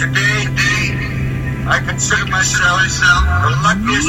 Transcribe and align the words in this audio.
Today, 0.00 0.48
I 1.68 1.76
consider 1.84 2.24
myself 2.32 2.88
the 2.88 3.52
luckiest 3.60 4.08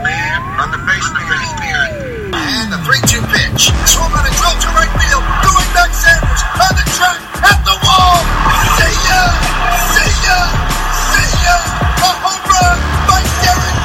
man 0.00 0.40
on 0.56 0.72
the 0.72 0.80
face 0.88 1.04
of 1.04 1.12
the 1.12 1.28
earth. 1.28 2.32
And 2.32 2.72
the 2.72 2.80
3-2 2.80 3.20
pitch. 3.28 3.68
Swung 3.84 4.16
on 4.16 4.24
a 4.24 4.32
drill 4.32 4.56
to 4.64 4.68
right 4.72 4.88
field. 4.96 5.20
Going 5.44 5.70
back 5.76 5.92
Sanders 5.92 6.40
on 6.56 6.72
the 6.72 6.88
track 6.96 7.20
at 7.52 7.60
the 7.68 7.76
wall. 7.84 8.16
See 8.80 8.96
ya! 9.12 9.22
See 9.92 10.14
ya! 10.24 10.40
See 11.04 11.28
ya! 11.44 11.56
A 12.00 12.10
home 12.16 12.40
run 12.48 12.80
by 13.04 13.20
Derek 13.44 13.75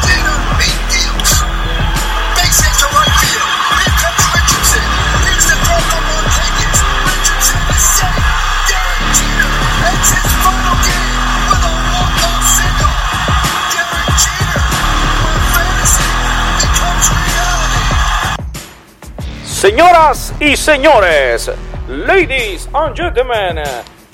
Señoras 19.61 20.33
y 20.39 20.55
señores, 20.57 21.51
ladies 21.87 22.67
and 22.73 22.95
gentlemen, 22.95 23.61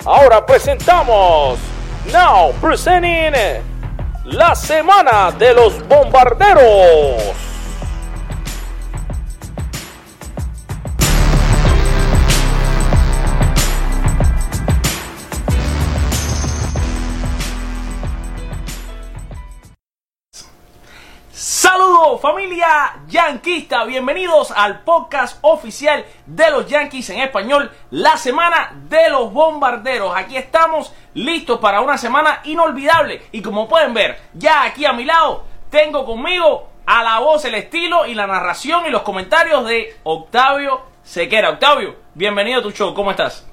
ahora 0.04 0.44
presentamos, 0.44 1.58
now 2.12 2.52
presenting, 2.60 3.32
la 4.24 4.54
semana 4.54 5.30
de 5.38 5.54
los 5.54 5.72
bombarderos. 5.88 7.47
Familia 22.48 22.94
yanquista, 23.08 23.84
bienvenidos 23.84 24.52
al 24.52 24.80
podcast 24.80 25.36
oficial 25.42 26.02
de 26.24 26.50
los 26.50 26.66
Yankees 26.66 27.10
en 27.10 27.20
español, 27.20 27.70
la 27.90 28.16
semana 28.16 28.72
de 28.88 29.10
los 29.10 29.30
bombarderos. 29.34 30.16
Aquí 30.16 30.34
estamos 30.34 30.94
listos 31.12 31.60
para 31.60 31.82
una 31.82 31.98
semana 31.98 32.40
inolvidable 32.44 33.20
y 33.32 33.42
como 33.42 33.68
pueden 33.68 33.92
ver, 33.92 34.18
ya 34.32 34.62
aquí 34.62 34.86
a 34.86 34.94
mi 34.94 35.04
lado 35.04 35.44
tengo 35.68 36.06
conmigo 36.06 36.70
a 36.86 37.02
la 37.02 37.18
voz, 37.18 37.44
el 37.44 37.54
estilo 37.54 38.06
y 38.06 38.14
la 38.14 38.26
narración 38.26 38.86
y 38.86 38.90
los 38.90 39.02
comentarios 39.02 39.66
de 39.66 39.98
Octavio 40.04 40.80
Sequera. 41.02 41.50
Octavio, 41.50 41.96
bienvenido 42.14 42.60
a 42.60 42.62
tu 42.62 42.70
show, 42.70 42.94
¿cómo 42.94 43.10
estás? 43.10 43.47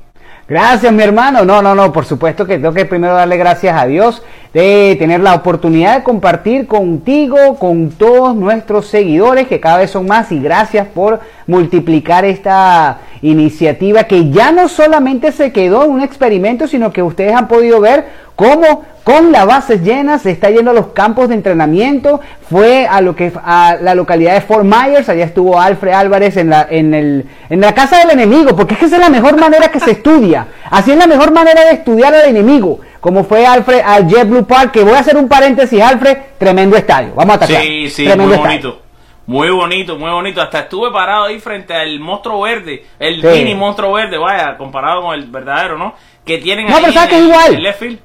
Gracias, 0.47 0.93
mi 0.93 1.01
hermano. 1.01 1.43
No, 1.43 1.63
no, 1.63 1.73
no, 1.73 1.91
por 1.91 2.05
supuesto 2.05 2.45
que 2.45 2.59
tengo 2.59 2.71
que 2.71 2.85
primero 2.85 3.15
darle 3.15 3.35
gracias 3.35 3.75
a 3.75 3.87
Dios 3.87 4.21
de 4.53 4.95
tener 4.99 5.19
la 5.19 5.33
oportunidad 5.33 5.97
de 5.97 6.03
compartir 6.03 6.67
contigo, 6.67 7.57
con 7.57 7.89
todos 7.89 8.35
nuestros 8.35 8.85
seguidores, 8.85 9.47
que 9.47 9.59
cada 9.59 9.79
vez 9.79 9.89
son 9.89 10.05
más, 10.05 10.31
y 10.31 10.39
gracias 10.39 10.87
por 10.87 11.19
multiplicar 11.47 12.25
esta 12.25 12.99
iniciativa 13.23 14.03
que 14.03 14.29
ya 14.29 14.51
no 14.51 14.69
solamente 14.69 15.31
se 15.31 15.51
quedó 15.51 15.83
en 15.83 15.91
un 15.91 16.01
experimento, 16.01 16.67
sino 16.67 16.93
que 16.93 17.01
ustedes 17.01 17.33
han 17.33 17.47
podido 17.47 17.81
ver 17.81 18.05
cómo 18.35 18.83
con 19.03 19.31
las 19.31 19.45
bases 19.45 19.81
llenas 19.83 20.23
se 20.23 20.31
está 20.31 20.49
yendo 20.49 20.71
a 20.71 20.73
los 20.73 20.87
campos 20.87 21.29
de 21.29 21.35
entrenamiento, 21.35 22.21
fue 22.49 22.87
a 22.87 23.01
lo 23.01 23.15
que 23.15 23.31
a 23.43 23.77
la 23.79 23.93
localidad 23.93 24.33
de 24.33 24.41
Fort 24.41 24.65
Myers, 24.65 25.07
allá 25.09 25.25
estuvo 25.25 25.59
Alfred 25.59 25.91
Álvarez 25.93 26.35
en 26.37 26.49
la, 26.49 26.65
en 26.69 26.93
el, 26.95 27.25
en 27.49 27.61
la 27.61 27.73
casa 27.75 27.99
del 27.99 28.09
enemigo, 28.11 28.55
porque 28.55 28.73
es 28.73 28.79
que 28.79 28.85
esa 28.87 28.95
es 28.95 29.01
la 29.01 29.09
mejor 29.09 29.39
manera 29.39 29.67
que 29.69 29.79
se 29.79 29.91
estudia, 29.91 30.47
así 30.71 30.91
es 30.91 30.97
la 30.97 31.05
mejor 31.05 31.31
manera 31.31 31.65
de 31.65 31.71
estudiar 31.73 32.15
al 32.15 32.25
enemigo, 32.27 32.79
como 32.99 33.23
fue 33.25 33.45
Alfred 33.45 33.81
al 33.85 34.07
JetBlue 34.07 34.45
Park, 34.47 34.71
que 34.71 34.83
voy 34.83 34.93
a 34.93 34.99
hacer 34.99 35.17
un 35.17 35.27
paréntesis, 35.27 35.79
Alfred, 35.79 36.17
tremendo 36.39 36.75
estadio, 36.75 37.13
vamos 37.15 37.33
a 37.33 37.37
atacar. 37.37 37.61
Sí, 37.61 37.89
sí, 37.91 38.05
tremendo 38.05 38.25
muy 38.25 38.33
estadio. 38.37 38.59
bonito. 38.71 38.81
Muy 39.27 39.49
bonito, 39.49 39.97
muy 39.97 40.11
bonito. 40.11 40.39
Hasta 40.39 40.59
estuve 40.61 40.91
parado 40.91 41.25
ahí 41.25 41.39
frente 41.39 41.73
al 41.73 41.99
monstruo 41.99 42.41
verde, 42.41 42.85
el 42.99 43.21
Sí. 43.21 43.27
mini 43.27 43.55
monstruo 43.55 43.93
verde, 43.93 44.17
vaya, 44.19 44.55
comparado 44.57 45.01
con 45.01 45.15
el 45.15 45.25
verdadero, 45.27 45.79
¿no? 45.79 45.95
Que 46.23 46.37
tienen 46.37 46.67
No, 46.67 46.75
ahí 46.75 46.81
pero 46.81 46.93
¿sabes 46.93 47.09
en 47.09 47.09
que 47.09 47.15
es 47.15 47.21
el- 47.21 47.27
igual? 47.29 47.55
el. 47.55 47.99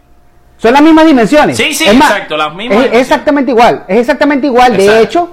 Son 0.61 0.73
las 0.73 0.83
mismas 0.83 1.07
dimensiones. 1.07 1.57
Sí, 1.57 1.73
sí, 1.73 1.85
Es 1.87 1.95
más, 1.97 2.11
exacto, 2.11 2.37
las 2.37 2.55
mismas 2.55 2.87
Es 2.87 3.01
exactamente 3.01 3.51
igual. 3.51 3.85
Es 3.89 3.99
exactamente 3.99 4.47
igual. 4.47 4.77
De 4.77 5.01
hecho, 5.03 5.31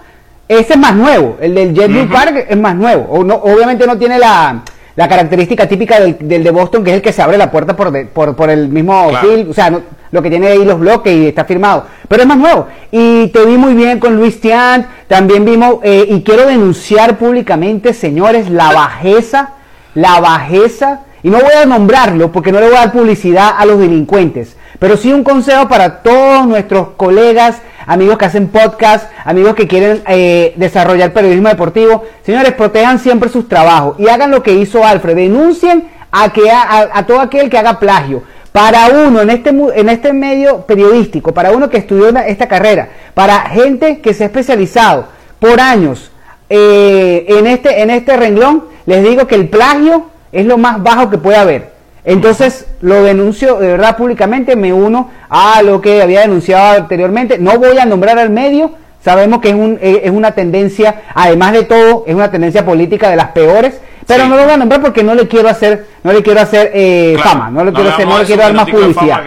ese 0.48 0.74
es 0.74 0.80
más 0.80 0.96
nuevo. 0.96 1.38
El 1.42 1.54
del 1.54 1.74
JetBlue 1.74 2.04
Ujú. 2.06 2.14
Park 2.14 2.46
es 2.50 2.58
más 2.58 2.76
nuevo. 2.76 3.08
O 3.10 3.24
no, 3.24 3.36
obviamente 3.36 3.86
no 3.86 3.98
tiene 3.98 4.18
la, 4.20 4.62
la 4.96 5.08
característica 5.10 5.68
típica 5.68 6.00
del, 6.00 6.18
del 6.20 6.44
de 6.46 6.52
Boston, 6.52 6.84
que 6.84 6.92
es 6.92 6.96
el 6.98 7.02
que 7.02 7.12
se 7.12 7.22
abre 7.22 7.38
la 7.38 7.52
puerta 7.52 7.76
por, 7.76 7.92
de- 7.92 8.06
por, 8.06 8.36
por 8.38 8.50
el 8.50 8.70
mismo 8.70 9.10
Claro. 9.10 9.28
field. 9.28 9.50
O 9.50 9.54
sea, 9.54 9.70
no- 9.70 9.82
lo 10.10 10.22
que 10.22 10.30
tiene 10.30 10.48
ahí 10.48 10.64
los 10.64 10.80
bloques 10.80 11.14
y 11.14 11.28
está 11.28 11.44
firmado. 11.44 11.86
Pero 12.08 12.22
es 12.22 12.28
más 12.30 12.38
nuevo. 12.38 12.68
Y 12.92 13.28
te 13.28 13.46
vi 13.46 13.58
muy 13.58 13.74
bien 13.74 14.00
con 14.00 14.16
Luis 14.16 14.40
Tiant. 14.40 14.86
También 15.09 15.44
vimos, 15.44 15.80
eh, 15.84 16.06
y 16.08 16.22
quiero 16.22 16.46
denunciar 16.48 17.18
públicamente, 17.18 17.94
señores, 17.94 18.50
la 18.50 18.72
bajeza, 18.72 19.50
la 19.94 20.22
bajeza. 20.22 21.02
Y 21.28 21.30
no 21.30 21.42
voy 21.42 21.52
a 21.62 21.66
nombrarlo 21.66 22.32
porque 22.32 22.54
no 22.54 22.62
le 22.62 22.68
voy 22.68 22.78
a 22.78 22.86
dar 22.86 22.94
publicidad 22.94 23.56
a 23.58 23.66
los 23.66 23.80
delincuentes. 23.80 24.56
Pero 24.80 24.96
sí 24.96 25.12
un 25.12 25.26
consejo 25.26 25.68
para 25.68 26.02
todos 26.02 26.48
nuestros 26.48 26.92
colegas, 26.96 27.58
amigos 27.86 28.18
que 28.18 28.24
hacen 28.24 28.48
podcast, 28.48 29.12
amigos 29.26 29.54
que 29.54 29.68
quieren 29.68 30.02
eh, 30.08 30.54
desarrollar 30.56 31.12
periodismo 31.12 31.50
deportivo. 31.50 32.06
Señores, 32.24 32.54
protejan 32.54 33.00
siempre 33.00 33.28
sus 33.28 33.50
trabajos 33.50 34.00
y 34.00 34.08
hagan 34.08 34.32
lo 34.32 34.42
que 34.42 34.54
hizo 34.54 34.86
Alfred. 34.86 35.18
Denuncien 35.18 35.90
a, 36.14 36.32
que 36.32 36.50
a, 36.50 37.06
todo 37.06 37.20
aquel 37.20 37.50
que 37.50 37.58
haga 37.58 37.78
plagio. 37.78 38.24
Para 38.54 38.88
uno 38.88 39.22
en 39.22 39.30
este, 39.30 39.50
en 39.50 39.90
este 39.90 40.14
medio 40.14 40.62
periodístico, 40.62 41.34
para 41.34 41.52
uno 41.52 41.70
que 41.70 41.76
estudió 41.76 42.08
esta 42.20 42.48
carrera, 42.48 42.88
para 43.14 43.50
gente 43.50 44.00
que 44.00 44.14
se 44.14 44.24
ha 44.24 44.28
especializado 44.28 45.08
por 45.40 45.59
años 45.59 46.09
eh, 46.50 47.26
en, 47.28 47.48
este, 47.48 47.82
en 47.82 47.90
este 47.90 48.16
renglón, 48.16 48.64
les 48.86 49.04
digo 49.04 49.28
que 49.28 49.36
el 49.36 49.50
plagio 49.50 50.06
es 50.32 50.46
lo 50.46 50.58
más 50.58 50.82
bajo 50.82 51.10
que 51.10 51.18
puede 51.18 51.38
haber. 51.38 51.70
Entonces 52.06 52.66
lo 52.82 53.04
denuncio 53.04 53.58
de 53.60 53.68
verdad 53.68 53.98
públicamente, 53.98 54.56
me 54.56 54.72
uno 54.72 55.10
a 55.30 55.62
lo 55.62 55.82
que 55.82 56.02
había 56.02 56.22
denunciado 56.22 56.78
anteriormente. 56.78 57.38
No 57.38 57.58
voy 57.60 57.78
a 57.78 57.86
nombrar 57.86 58.18
al 58.18 58.30
medio, 58.30 58.72
sabemos 59.04 59.42
que 59.42 59.50
es, 59.50 59.56
un, 59.56 59.78
eh, 59.82 60.02
es 60.06 60.12
una 60.12 60.32
tendencia, 60.32 61.02
además 61.14 61.52
de 61.54 61.64
todo, 61.64 62.06
es 62.08 62.16
una 62.16 62.32
tendencia 62.32 62.64
política 62.66 63.10
de 63.10 63.18
las 63.18 63.32
peores, 63.32 63.80
pero 64.08 64.24
Sí. 64.24 64.30
no 64.30 64.38
lo 64.38 64.44
voy 64.44 64.54
a 64.54 64.58
nombrar 64.58 64.82
porque 64.82 65.04
no 65.04 65.16
le 65.16 65.28
quiero 65.28 65.50
hacer, 65.50 65.86
no 66.04 66.14
le 66.14 66.24
quiero 66.24 66.40
hacer 66.40 66.72
eh, 66.74 67.14
Claro, 67.16 67.30
fama, 67.30 67.50
no 67.52 67.66
le 67.66 67.74
quiero, 67.74 67.90
hacer, 67.90 68.08
no 68.08 68.20
le 68.20 68.26
quiero 68.26 68.42
dar 68.42 68.54
más 68.54 68.70
publicidad. 68.70 69.22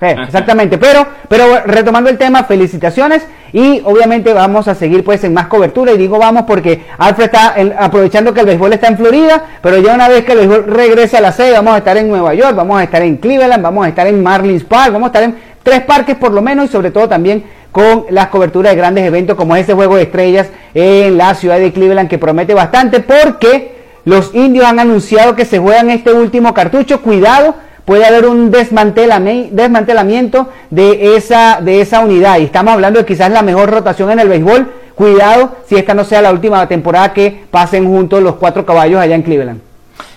Eh, 0.00 0.16
exactamente, 0.26 0.78
pero, 0.78 1.06
pero 1.28 1.62
retomando 1.66 2.08
el 2.10 2.18
tema, 2.18 2.44
felicitaciones 2.44 3.26
y 3.52 3.80
obviamente 3.84 4.32
vamos 4.32 4.68
a 4.68 4.74
seguir 4.74 5.02
pues 5.02 5.24
en 5.24 5.32
más 5.34 5.46
cobertura 5.46 5.92
y 5.92 5.96
digo 5.96 6.18
vamos 6.18 6.44
porque 6.46 6.84
Alfred 6.98 7.24
está 7.26 7.54
en- 7.56 7.74
aprovechando 7.78 8.32
que 8.34 8.40
el 8.40 8.46
béisbol 8.46 8.74
está 8.74 8.88
en 8.88 8.96
Florida, 8.98 9.42
pero 9.62 9.78
ya 9.78 9.94
una 9.94 10.08
vez 10.08 10.24
que 10.24 10.32
el 10.32 10.38
béisbol 10.38 10.66
regrese 10.66 11.16
a 11.16 11.20
la 11.20 11.32
sede 11.32 11.52
vamos 11.52 11.74
a 11.74 11.78
estar 11.78 11.96
en 11.96 12.08
Nueva 12.08 12.34
York, 12.34 12.54
vamos 12.54 12.78
a 12.78 12.84
estar 12.84 13.02
en 13.02 13.16
Cleveland, 13.16 13.62
vamos 13.62 13.86
a 13.86 13.88
estar 13.88 14.06
en 14.06 14.22
Marlins 14.22 14.64
Park, 14.64 14.92
vamos 14.92 15.06
a 15.06 15.08
estar 15.08 15.22
en 15.24 15.36
tres 15.62 15.80
parques 15.82 16.16
por 16.16 16.32
lo 16.32 16.42
menos 16.42 16.66
y 16.66 16.68
sobre 16.68 16.90
todo 16.90 17.08
también 17.08 17.42
con 17.72 18.06
las 18.10 18.28
coberturas 18.28 18.72
de 18.72 18.76
grandes 18.76 19.04
eventos 19.04 19.36
como 19.36 19.56
ese 19.56 19.74
juego 19.74 19.96
de 19.96 20.02
estrellas 20.02 20.48
en 20.74 21.16
la 21.18 21.34
ciudad 21.34 21.58
de 21.58 21.72
Cleveland 21.72 22.08
que 22.08 22.18
promete 22.18 22.54
bastante 22.54 23.00
porque 23.00 23.76
los 24.04 24.34
indios 24.34 24.64
han 24.66 24.78
anunciado 24.78 25.34
que 25.34 25.44
se 25.44 25.58
juegan 25.58 25.90
este 25.90 26.12
último 26.12 26.54
cartucho, 26.54 27.02
cuidado 27.02 27.54
puede 27.88 28.04
haber 28.04 28.26
un 28.26 28.50
desmantelamiento 28.50 30.48
de 30.68 31.16
esa 31.16 32.00
unidad. 32.04 32.38
Y 32.38 32.44
estamos 32.44 32.74
hablando 32.74 32.98
de 32.98 33.06
quizás 33.06 33.32
la 33.32 33.40
mejor 33.40 33.70
rotación 33.70 34.10
en 34.10 34.18
el 34.18 34.28
béisbol. 34.28 34.70
Cuidado 34.94 35.56
si 35.66 35.76
esta 35.76 35.94
no 35.94 36.04
sea 36.04 36.20
la 36.20 36.30
última 36.30 36.68
temporada 36.68 37.14
que 37.14 37.44
pasen 37.50 37.86
juntos 37.86 38.22
los 38.22 38.34
cuatro 38.34 38.66
caballos 38.66 39.00
allá 39.00 39.14
en 39.14 39.22
Cleveland. 39.22 39.67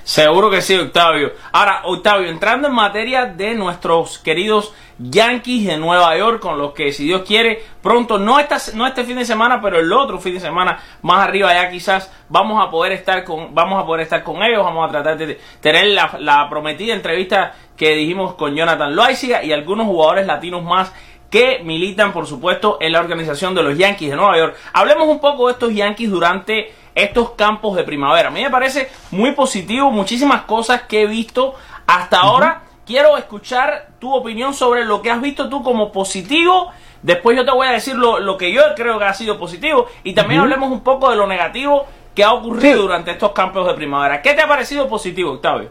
Seguro 0.03 0.49
que 0.49 0.61
sí, 0.61 0.75
Octavio. 0.75 1.33
Ahora, 1.51 1.81
Octavio, 1.85 2.29
entrando 2.29 2.67
en 2.67 2.73
materia 2.73 3.25
de 3.25 3.53
nuestros 3.53 4.17
queridos 4.19 4.73
Yankees 4.97 5.67
de 5.67 5.77
Nueva 5.77 6.15
York, 6.17 6.39
con 6.39 6.57
los 6.57 6.73
que, 6.73 6.91
si 6.91 7.05
Dios 7.05 7.21
quiere, 7.21 7.63
pronto, 7.81 8.17
no, 8.19 8.39
esta, 8.39 8.57
no 8.75 8.85
este 8.85 9.03
fin 9.03 9.17
de 9.17 9.25
semana, 9.25 9.61
pero 9.61 9.79
el 9.79 9.91
otro 9.91 10.19
fin 10.19 10.35
de 10.35 10.39
semana, 10.39 10.79
más 11.01 11.27
arriba 11.27 11.53
ya 11.53 11.69
quizás, 11.69 12.11
vamos 12.29 12.63
a 12.63 12.69
poder 12.69 12.91
estar 12.93 13.23
con, 13.23 13.53
vamos 13.53 13.81
a 13.81 13.85
poder 13.85 14.01
estar 14.01 14.23
con 14.23 14.43
ellos, 14.43 14.63
vamos 14.63 14.87
a 14.87 14.91
tratar 14.91 15.17
de 15.17 15.39
tener 15.59 15.87
la, 15.87 16.47
prometida 16.49 16.93
entrevista 16.93 17.53
que 17.75 17.95
dijimos 17.95 18.35
con 18.35 18.55
Jonathan 18.55 18.95
Loaiziga 18.95 19.43
y 19.43 19.51
algunos 19.51 19.87
jugadores 19.87 20.27
latinos 20.27 20.63
más 20.63 20.93
que 21.31 21.61
militan, 21.63 22.11
por 22.13 22.27
supuesto, 22.27 22.77
en 22.79 22.91
la 22.91 22.99
organización 22.99 23.55
de 23.55 23.63
los 23.63 23.75
Yankees 23.77 24.09
de 24.11 24.15
Nueva 24.17 24.37
York. 24.37 24.55
Hablemos 24.73 25.07
un 25.07 25.19
poco 25.19 25.47
de 25.47 25.53
estos 25.53 25.73
Yankees 25.73 26.11
durante 26.11 26.73
estos 26.93 27.31
campos 27.31 27.75
de 27.77 27.83
primavera. 27.83 28.27
A 28.27 28.31
mí 28.31 28.43
me 28.43 28.49
parece 28.49 28.89
muy 29.11 29.31
positivo, 29.31 29.89
muchísimas 29.89 30.41
cosas 30.41 30.81
que 30.83 31.03
he 31.03 31.07
visto 31.07 31.55
hasta 31.87 32.19
ahora. 32.19 32.63
Quiero 32.85 33.17
escuchar 33.17 33.91
tu 33.99 34.13
opinión 34.13 34.53
sobre 34.53 34.83
lo 34.83 35.01
que 35.01 35.09
has 35.09 35.21
visto 35.21 35.47
tú 35.47 35.63
como 35.63 35.91
positivo. 35.93 36.69
Después 37.01 37.37
yo 37.37 37.45
te 37.45 37.51
voy 37.51 37.65
a 37.67 37.71
decir 37.71 37.95
lo, 37.95 38.19
lo 38.19 38.37
que 38.37 38.51
yo 38.51 38.61
creo 38.75 38.99
que 38.99 39.05
ha 39.05 39.13
sido 39.13 39.39
positivo. 39.39 39.87
Y 40.03 40.13
también 40.13 40.41
hablemos 40.41 40.69
un 40.69 40.81
poco 40.81 41.09
de 41.09 41.15
lo 41.15 41.27
negativo 41.27 41.85
que 42.13 42.25
ha 42.25 42.33
ocurrido 42.33 42.75
Sí. 42.75 42.81
durante 42.81 43.11
estos 43.11 43.31
campos 43.31 43.65
de 43.65 43.73
primavera. 43.73 44.21
¿Qué 44.21 44.33
te 44.33 44.41
ha 44.41 44.47
parecido 44.47 44.89
positivo, 44.89 45.31
Octavio? 45.31 45.69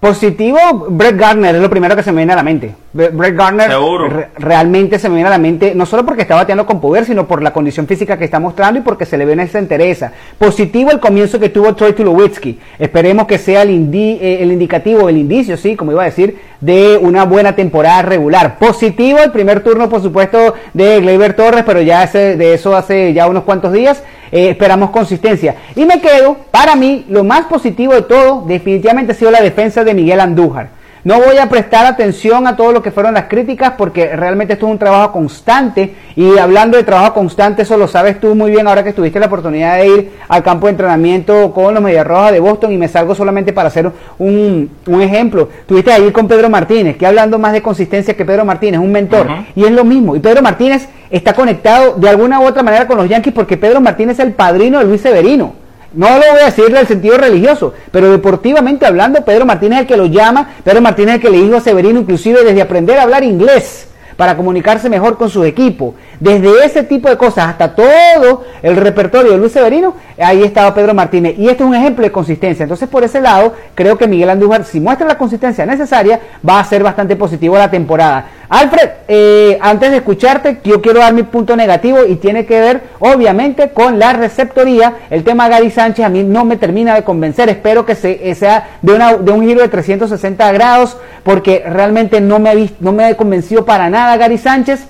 Positivo, 0.00 0.58
Brett 0.88 1.16
Gardner 1.16 1.54
es 1.54 1.60
lo 1.60 1.68
primero 1.68 1.94
que 1.94 2.02
se 2.02 2.10
me 2.12 2.18
viene 2.18 2.32
a 2.32 2.36
la 2.36 2.42
mente. 2.42 2.74
Brett 2.92 3.34
Gardner 3.36 3.70
Seguro. 3.70 4.08
re- 4.08 4.28
realmente 4.38 4.98
se 4.98 5.08
me 5.08 5.14
viene 5.14 5.28
a 5.28 5.30
la 5.30 5.38
mente, 5.38 5.74
no 5.74 5.86
solo 5.86 6.04
porque 6.04 6.22
está 6.22 6.34
bateando 6.34 6.66
con 6.66 6.80
poder, 6.80 7.04
sino 7.06 7.26
por 7.26 7.42
la 7.42 7.52
condición 7.52 7.86
física 7.86 8.18
que 8.18 8.24
está 8.26 8.38
mostrando 8.38 8.80
y 8.80 8.82
porque 8.82 9.06
se 9.06 9.16
le 9.16 9.24
ve 9.24 9.32
en 9.32 9.40
esa 9.40 9.58
entereza. 9.58 10.12
Positivo 10.38 10.90
el 10.90 11.00
comienzo 11.00 11.40
que 11.40 11.48
tuvo 11.48 11.74
Troy 11.74 11.94
Tulowitzki. 11.94 12.58
Esperemos 12.78 13.26
que 13.26 13.38
sea 13.38 13.62
el, 13.62 13.70
indi- 13.70 14.18
eh, 14.20 14.42
el 14.42 14.52
indicativo, 14.52 15.08
el 15.08 15.16
indicio, 15.16 15.56
sí, 15.56 15.74
como 15.74 15.92
iba 15.92 16.02
a 16.02 16.06
decir, 16.06 16.36
de 16.60 16.98
una 17.00 17.24
buena 17.24 17.56
temporada 17.56 18.02
regular. 18.02 18.58
Positivo 18.58 19.18
el 19.20 19.30
primer 19.32 19.62
turno, 19.62 19.88
por 19.88 20.02
supuesto, 20.02 20.54
de 20.74 21.00
Gleyber 21.00 21.34
Torres, 21.34 21.64
pero 21.66 21.80
ya 21.80 22.04
ese- 22.04 22.36
de 22.36 22.54
eso 22.54 22.76
hace 22.76 23.12
ya 23.14 23.26
unos 23.26 23.44
cuantos 23.44 23.72
días. 23.72 24.02
Eh, 24.30 24.50
esperamos 24.50 24.90
consistencia. 24.90 25.56
Y 25.76 25.84
me 25.84 26.00
quedo, 26.00 26.36
para 26.50 26.74
mí, 26.74 27.04
lo 27.08 27.22
más 27.24 27.46
positivo 27.46 27.92
de 27.94 28.02
todo, 28.02 28.44
definitivamente 28.46 29.12
ha 29.12 29.14
sido 29.14 29.30
la 29.30 29.40
defensa 29.42 29.84
de 29.84 29.92
Miguel 29.94 30.20
Andújar. 30.20 30.81
No 31.04 31.18
voy 31.18 31.36
a 31.38 31.48
prestar 31.48 31.84
atención 31.84 32.46
a 32.46 32.56
todo 32.56 32.70
lo 32.70 32.80
que 32.80 32.92
fueron 32.92 33.14
las 33.14 33.24
críticas 33.24 33.72
porque 33.76 34.14
realmente 34.14 34.52
esto 34.52 34.66
es 34.66 34.72
un 34.72 34.78
trabajo 34.78 35.10
constante 35.10 35.96
y 36.14 36.38
hablando 36.38 36.76
de 36.76 36.84
trabajo 36.84 37.14
constante, 37.14 37.62
eso 37.62 37.76
lo 37.76 37.88
sabes 37.88 38.20
tú 38.20 38.36
muy 38.36 38.52
bien 38.52 38.68
ahora 38.68 38.84
que 38.84 38.92
tuviste 38.92 39.18
la 39.18 39.26
oportunidad 39.26 39.78
de 39.78 39.86
ir 39.88 40.12
al 40.28 40.44
campo 40.44 40.68
de 40.68 40.72
entrenamiento 40.72 41.52
con 41.52 41.74
los 41.74 41.82
Medias 41.82 42.06
Rojas 42.06 42.30
de 42.30 42.38
Boston 42.38 42.70
y 42.70 42.76
me 42.76 42.86
salgo 42.86 43.16
solamente 43.16 43.52
para 43.52 43.66
hacer 43.66 43.90
un, 44.18 44.70
un 44.86 45.02
ejemplo. 45.02 45.48
Tuviste 45.66 45.92
ahí 45.92 46.12
con 46.12 46.28
Pedro 46.28 46.48
Martínez, 46.48 46.96
que 46.96 47.04
hablando 47.04 47.36
más 47.36 47.52
de 47.52 47.62
consistencia 47.62 48.14
que 48.14 48.24
Pedro 48.24 48.44
Martínez, 48.44 48.78
un 48.78 48.92
mentor, 48.92 49.26
y 49.56 49.64
es 49.64 49.72
lo 49.72 49.84
mismo. 49.84 50.14
Y 50.14 50.20
Pedro 50.20 50.40
Martínez 50.40 50.88
está 51.10 51.32
conectado 51.32 51.94
de 51.96 52.08
alguna 52.08 52.38
u 52.38 52.44
otra 52.44 52.62
manera 52.62 52.86
con 52.86 52.96
los 52.96 53.08
Yankees 53.08 53.34
porque 53.34 53.56
Pedro 53.56 53.80
Martínez 53.80 54.20
es 54.20 54.24
el 54.24 54.34
padrino 54.34 54.78
de 54.78 54.84
Luis 54.84 55.00
Severino. 55.00 55.61
No 55.94 56.08
lo 56.08 56.16
voy 56.16 56.40
a 56.40 56.46
decir 56.46 56.72
del 56.72 56.86
sentido 56.86 57.18
religioso, 57.18 57.74
pero 57.90 58.10
deportivamente 58.10 58.86
hablando, 58.86 59.24
Pedro 59.24 59.44
Martínez 59.44 59.76
es 59.76 59.80
el 59.82 59.86
que 59.88 59.96
lo 59.96 60.06
llama, 60.06 60.54
Pedro 60.64 60.80
Martínez 60.80 61.10
es 61.10 61.16
el 61.16 61.22
que 61.22 61.30
le 61.30 61.42
dijo 61.42 61.56
a 61.56 61.60
Severino 61.60 62.00
inclusive 62.00 62.44
desde 62.44 62.62
aprender 62.62 62.98
a 62.98 63.02
hablar 63.02 63.24
inglés 63.24 63.88
para 64.16 64.36
comunicarse 64.36 64.88
mejor 64.88 65.16
con 65.16 65.30
su 65.30 65.44
equipo. 65.44 65.94
Desde 66.20 66.64
ese 66.64 66.82
tipo 66.82 67.08
de 67.08 67.16
cosas 67.16 67.48
hasta 67.48 67.74
todo 67.74 68.44
el 68.62 68.76
repertorio 68.76 69.32
de 69.32 69.38
Luis 69.38 69.52
Severino, 69.52 69.94
ahí 70.18 70.42
estaba 70.42 70.74
Pedro 70.74 70.94
Martínez. 70.94 71.34
Y 71.38 71.48
este 71.48 71.62
es 71.62 71.68
un 71.68 71.74
ejemplo 71.74 72.04
de 72.04 72.12
consistencia. 72.12 72.62
Entonces, 72.62 72.88
por 72.88 73.04
ese 73.04 73.20
lado, 73.20 73.54
creo 73.74 73.98
que 73.98 74.06
Miguel 74.06 74.30
Andújar, 74.30 74.64
si 74.64 74.80
muestra 74.80 75.06
la 75.06 75.18
consistencia 75.18 75.66
necesaria, 75.66 76.20
va 76.48 76.60
a 76.60 76.64
ser 76.64 76.82
bastante 76.82 77.16
positivo 77.16 77.56
la 77.56 77.70
temporada. 77.70 78.26
Alfred, 78.48 78.90
eh, 79.08 79.58
antes 79.62 79.90
de 79.90 79.96
escucharte, 79.96 80.60
yo 80.62 80.82
quiero 80.82 81.00
dar 81.00 81.14
mi 81.14 81.22
punto 81.22 81.56
negativo 81.56 82.04
y 82.06 82.16
tiene 82.16 82.44
que 82.44 82.60
ver, 82.60 82.82
obviamente, 82.98 83.70
con 83.70 83.98
la 83.98 84.12
receptoría. 84.12 84.94
El 85.08 85.24
tema 85.24 85.48
Gary 85.48 85.70
Sánchez 85.70 86.04
a 86.04 86.10
mí 86.10 86.22
no 86.22 86.44
me 86.44 86.58
termina 86.58 86.94
de 86.94 87.02
convencer. 87.02 87.48
Espero 87.48 87.86
que 87.86 87.96
eh, 88.02 88.34
sea 88.34 88.76
de, 88.82 89.32
un 89.32 89.42
giro 89.42 89.62
de 89.62 89.68
360 89.68 90.52
grados, 90.52 90.98
porque 91.22 91.64
realmente 91.66 92.20
no 92.20 92.38
me, 92.40 92.50
ha 92.50 92.54
no 92.80 92.92
me 92.92 93.06
ha 93.06 93.16
convencido 93.16 93.64
para 93.64 93.88
nada 93.88 94.01
Gary 94.16 94.38
Sánchez. 94.38 94.86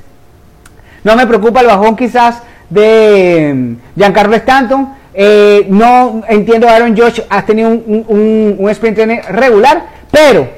No 1.05 1.17
me 1.17 1.26
preocupa 1.26 1.61
el 1.61 1.67
bajón 1.67 1.97
quizás 1.97 2.43
de 2.70 3.53
mm, 3.55 3.99
Giancarlo 3.99 4.37
Stanton. 4.37 4.94
Eh, 5.14 5.67
no 5.69 6.23
entiendo 6.29 6.69
Aaron 6.69 6.97
Josh, 6.97 7.20
has 7.29 7.44
tenido 7.44 7.69
un, 7.69 8.56
un, 8.59 8.70
sprint 8.70 8.99
regular, 9.29 9.85
pero 10.11 10.49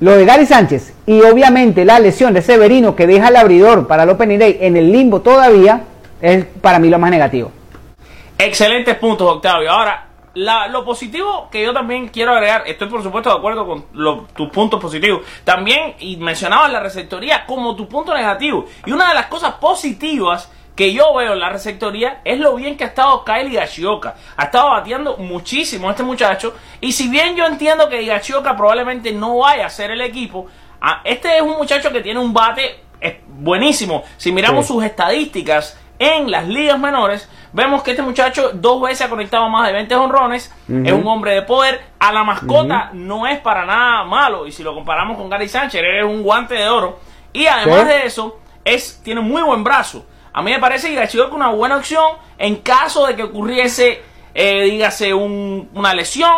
lo 0.00 0.14
de 0.14 0.26
Gary 0.26 0.44
Sánchez 0.44 0.92
y 1.06 1.22
obviamente 1.22 1.86
la 1.86 1.98
lesión 1.98 2.34
de 2.34 2.42
Severino 2.42 2.94
que 2.94 3.06
deja 3.06 3.28
el 3.28 3.36
abridor 3.36 3.86
para 3.86 4.02
el 4.02 4.10
Opening 4.10 4.38
Day 4.38 4.58
en 4.60 4.76
el 4.76 4.92
limbo 4.92 5.22
todavía 5.22 5.80
es 6.20 6.44
para 6.60 6.78
mí 6.78 6.90
lo 6.90 6.98
más 6.98 7.10
negativo. 7.10 7.50
Excelentes 8.36 8.94
puntos, 8.96 9.26
Octavio. 9.36 9.70
Ahora, 9.70 10.07
la- 10.38 10.68
lo 10.68 10.84
positivo 10.84 11.48
que 11.50 11.62
yo 11.62 11.72
también 11.72 12.08
quiero 12.08 12.32
agregar, 12.32 12.62
estoy 12.66 12.88
por 12.88 13.02
supuesto 13.02 13.30
de 13.30 13.36
acuerdo 13.36 13.66
con 13.66 13.86
lo- 13.92 14.26
tus 14.36 14.48
puntos 14.50 14.80
positivos. 14.80 15.22
También, 15.44 15.94
y 15.98 16.16
mencionabas 16.16 16.70
la 16.72 16.80
receptoría 16.80 17.44
como 17.44 17.74
tu 17.74 17.88
punto 17.88 18.14
negativo. 18.14 18.64
Y 18.86 18.92
una 18.92 19.08
de 19.08 19.14
las 19.14 19.26
cosas 19.26 19.54
positivas 19.54 20.50
que 20.76 20.92
yo 20.92 21.12
veo 21.14 21.32
en 21.32 21.40
la 21.40 21.48
receptoría 21.48 22.20
es 22.24 22.38
lo 22.38 22.54
bien 22.54 22.76
que 22.76 22.84
ha 22.84 22.86
estado 22.86 23.24
Kyle 23.24 23.50
Gashioka. 23.52 24.14
Ha 24.36 24.44
estado 24.44 24.70
bateando 24.70 25.16
muchísimo 25.16 25.90
este 25.90 26.04
muchacho. 26.04 26.54
Y 26.80 26.92
si 26.92 27.08
bien 27.08 27.34
yo 27.34 27.44
entiendo 27.46 27.88
que 27.88 28.04
Gashioka 28.06 28.56
probablemente 28.56 29.10
no 29.10 29.38
vaya 29.38 29.66
a 29.66 29.70
ser 29.70 29.90
el 29.90 30.00
equipo, 30.00 30.46
este 31.02 31.36
es 31.36 31.42
un 31.42 31.56
muchacho 31.56 31.90
que 31.90 32.00
tiene 32.00 32.20
un 32.20 32.32
bate 32.32 32.84
buenísimo. 33.26 34.04
Si 34.16 34.30
miramos 34.30 34.66
Sí. 34.66 34.72
sus 34.72 34.84
estadísticas 34.84 35.76
en 35.98 36.30
las 36.30 36.46
ligas 36.46 36.78
menores, 36.78 37.28
vemos 37.52 37.82
que 37.82 37.90
este 37.92 38.02
muchacho 38.02 38.50
dos 38.54 38.80
veces 38.82 39.02
ha 39.06 39.10
conectado 39.10 39.48
más 39.48 39.66
de 39.66 39.72
20 39.72 39.94
honrones, 39.96 40.54
es 40.68 40.92
un 40.92 41.06
hombre 41.06 41.32
de 41.32 41.42
poder, 41.42 41.80
a 41.98 42.12
la 42.12 42.22
mascota 42.24 42.90
no 42.92 43.26
es 43.26 43.38
para 43.40 43.64
nada 43.64 44.04
malo, 44.04 44.46
y 44.46 44.52
si 44.52 44.62
lo 44.62 44.74
comparamos 44.74 45.16
con 45.16 45.28
Gary 45.28 45.48
Sánchez, 45.48 45.80
él 45.82 45.96
es 45.98 46.04
un 46.04 46.22
guante 46.22 46.54
de 46.54 46.68
oro, 46.68 47.00
y 47.32 47.46
además 47.46 47.86
de 47.88 48.06
eso, 48.06 48.38
es, 48.64 49.00
tiene 49.02 49.20
muy 49.20 49.42
buen 49.42 49.64
brazo. 49.64 50.04
A 50.32 50.42
mí 50.42 50.50
me 50.52 50.58
parece 50.60 50.94
que 50.94 51.02
es 51.02 51.14
una 51.14 51.48
buena 51.48 51.76
opción 51.78 52.04
en 52.36 52.56
caso 52.56 53.06
de 53.06 53.16
que 53.16 53.24
ocurriese, 53.24 54.02
eh, 54.34 54.62
dígase, 54.64 55.12
un- 55.14 55.68
una 55.74 55.94
lesión, 55.94 56.32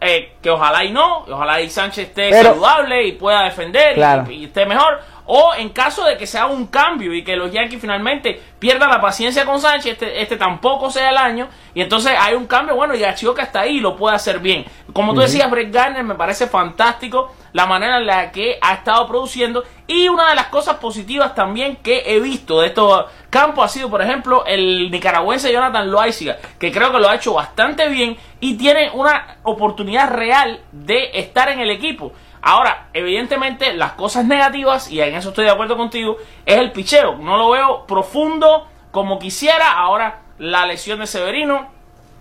eh, 0.00 0.34
que 0.42 0.50
ojalá 0.50 0.84
y 0.84 0.92
no, 0.92 1.20
ojalá 1.30 1.60
y 1.60 1.70
Sánchez 1.70 2.08
esté 2.08 2.30
Pero- 2.30 2.50
saludable 2.50 3.04
y 3.06 3.12
pueda 3.12 3.42
defender 3.44 3.96
y, 4.30 4.44
esté 4.44 4.66
mejor. 4.66 5.00
O 5.30 5.52
en 5.54 5.68
caso 5.68 6.06
de 6.06 6.16
que 6.16 6.26
se 6.26 6.38
haga 6.38 6.46
un 6.46 6.68
cambio 6.68 7.12
y 7.12 7.22
que 7.22 7.36
los 7.36 7.52
Yankees 7.52 7.82
finalmente 7.82 8.40
pierdan 8.58 8.88
la 8.88 8.98
paciencia 8.98 9.44
con 9.44 9.60
Sánchez, 9.60 9.92
este, 9.92 10.22
este 10.22 10.38
tampoco 10.38 10.90
sea 10.90 11.10
el 11.10 11.18
año, 11.18 11.48
y 11.74 11.82
entonces 11.82 12.14
hay 12.18 12.34
un 12.34 12.46
cambio, 12.46 12.74
bueno, 12.74 12.94
y 12.94 13.00
Gachioca 13.00 13.42
está 13.42 13.60
ahí 13.60 13.76
y 13.76 13.80
lo 13.80 13.94
puede 13.94 14.16
hacer 14.16 14.38
bien. 14.38 14.64
Como 14.94 15.12
tú 15.12 15.20
decías, 15.20 15.50
Brett 15.50 15.70
Garner 15.70 16.02
me 16.02 16.14
parece 16.14 16.46
fantástico 16.46 17.30
la 17.52 17.66
manera 17.66 17.98
en 17.98 18.06
la 18.06 18.32
que 18.32 18.58
ha 18.62 18.72
estado 18.72 19.06
produciendo, 19.06 19.64
y 19.86 20.08
una 20.08 20.30
de 20.30 20.34
las 20.34 20.46
cosas 20.46 20.76
positivas 20.76 21.34
también 21.34 21.76
que 21.76 22.04
he 22.06 22.20
visto 22.20 22.62
de 22.62 22.68
estos 22.68 23.04
campos 23.28 23.66
ha 23.66 23.68
sido, 23.68 23.90
por 23.90 24.00
ejemplo, 24.00 24.46
el 24.46 24.90
nicaragüense 24.90 25.52
Jonathan 25.52 25.90
Loaiziga, 25.90 26.38
que 26.58 26.72
creo 26.72 26.90
que 26.90 27.00
lo 27.00 27.08
ha 27.08 27.16
hecho 27.16 27.34
bastante 27.34 27.86
bien 27.90 28.16
y 28.40 28.54
tiene 28.54 28.90
una 28.94 29.36
oportunidad 29.42 30.10
real 30.10 30.60
de 30.72 31.10
estar 31.12 31.50
en 31.50 31.60
el 31.60 31.70
equipo. 31.70 32.12
Ahora, 32.42 32.88
evidentemente, 32.92 33.72
las 33.74 33.92
cosas 33.92 34.24
negativas, 34.24 34.90
y 34.90 35.00
en 35.00 35.14
eso 35.14 35.30
estoy 35.30 35.44
de 35.44 35.50
acuerdo 35.50 35.76
contigo, 35.76 36.16
es 36.46 36.56
el 36.56 36.72
picheo. 36.72 37.16
No 37.16 37.36
lo 37.36 37.50
veo 37.50 37.86
profundo 37.86 38.66
como 38.90 39.18
quisiera. 39.18 39.72
Ahora, 39.72 40.20
la 40.38 40.66
lesión 40.66 41.00
de 41.00 41.06
Severino, 41.06 41.68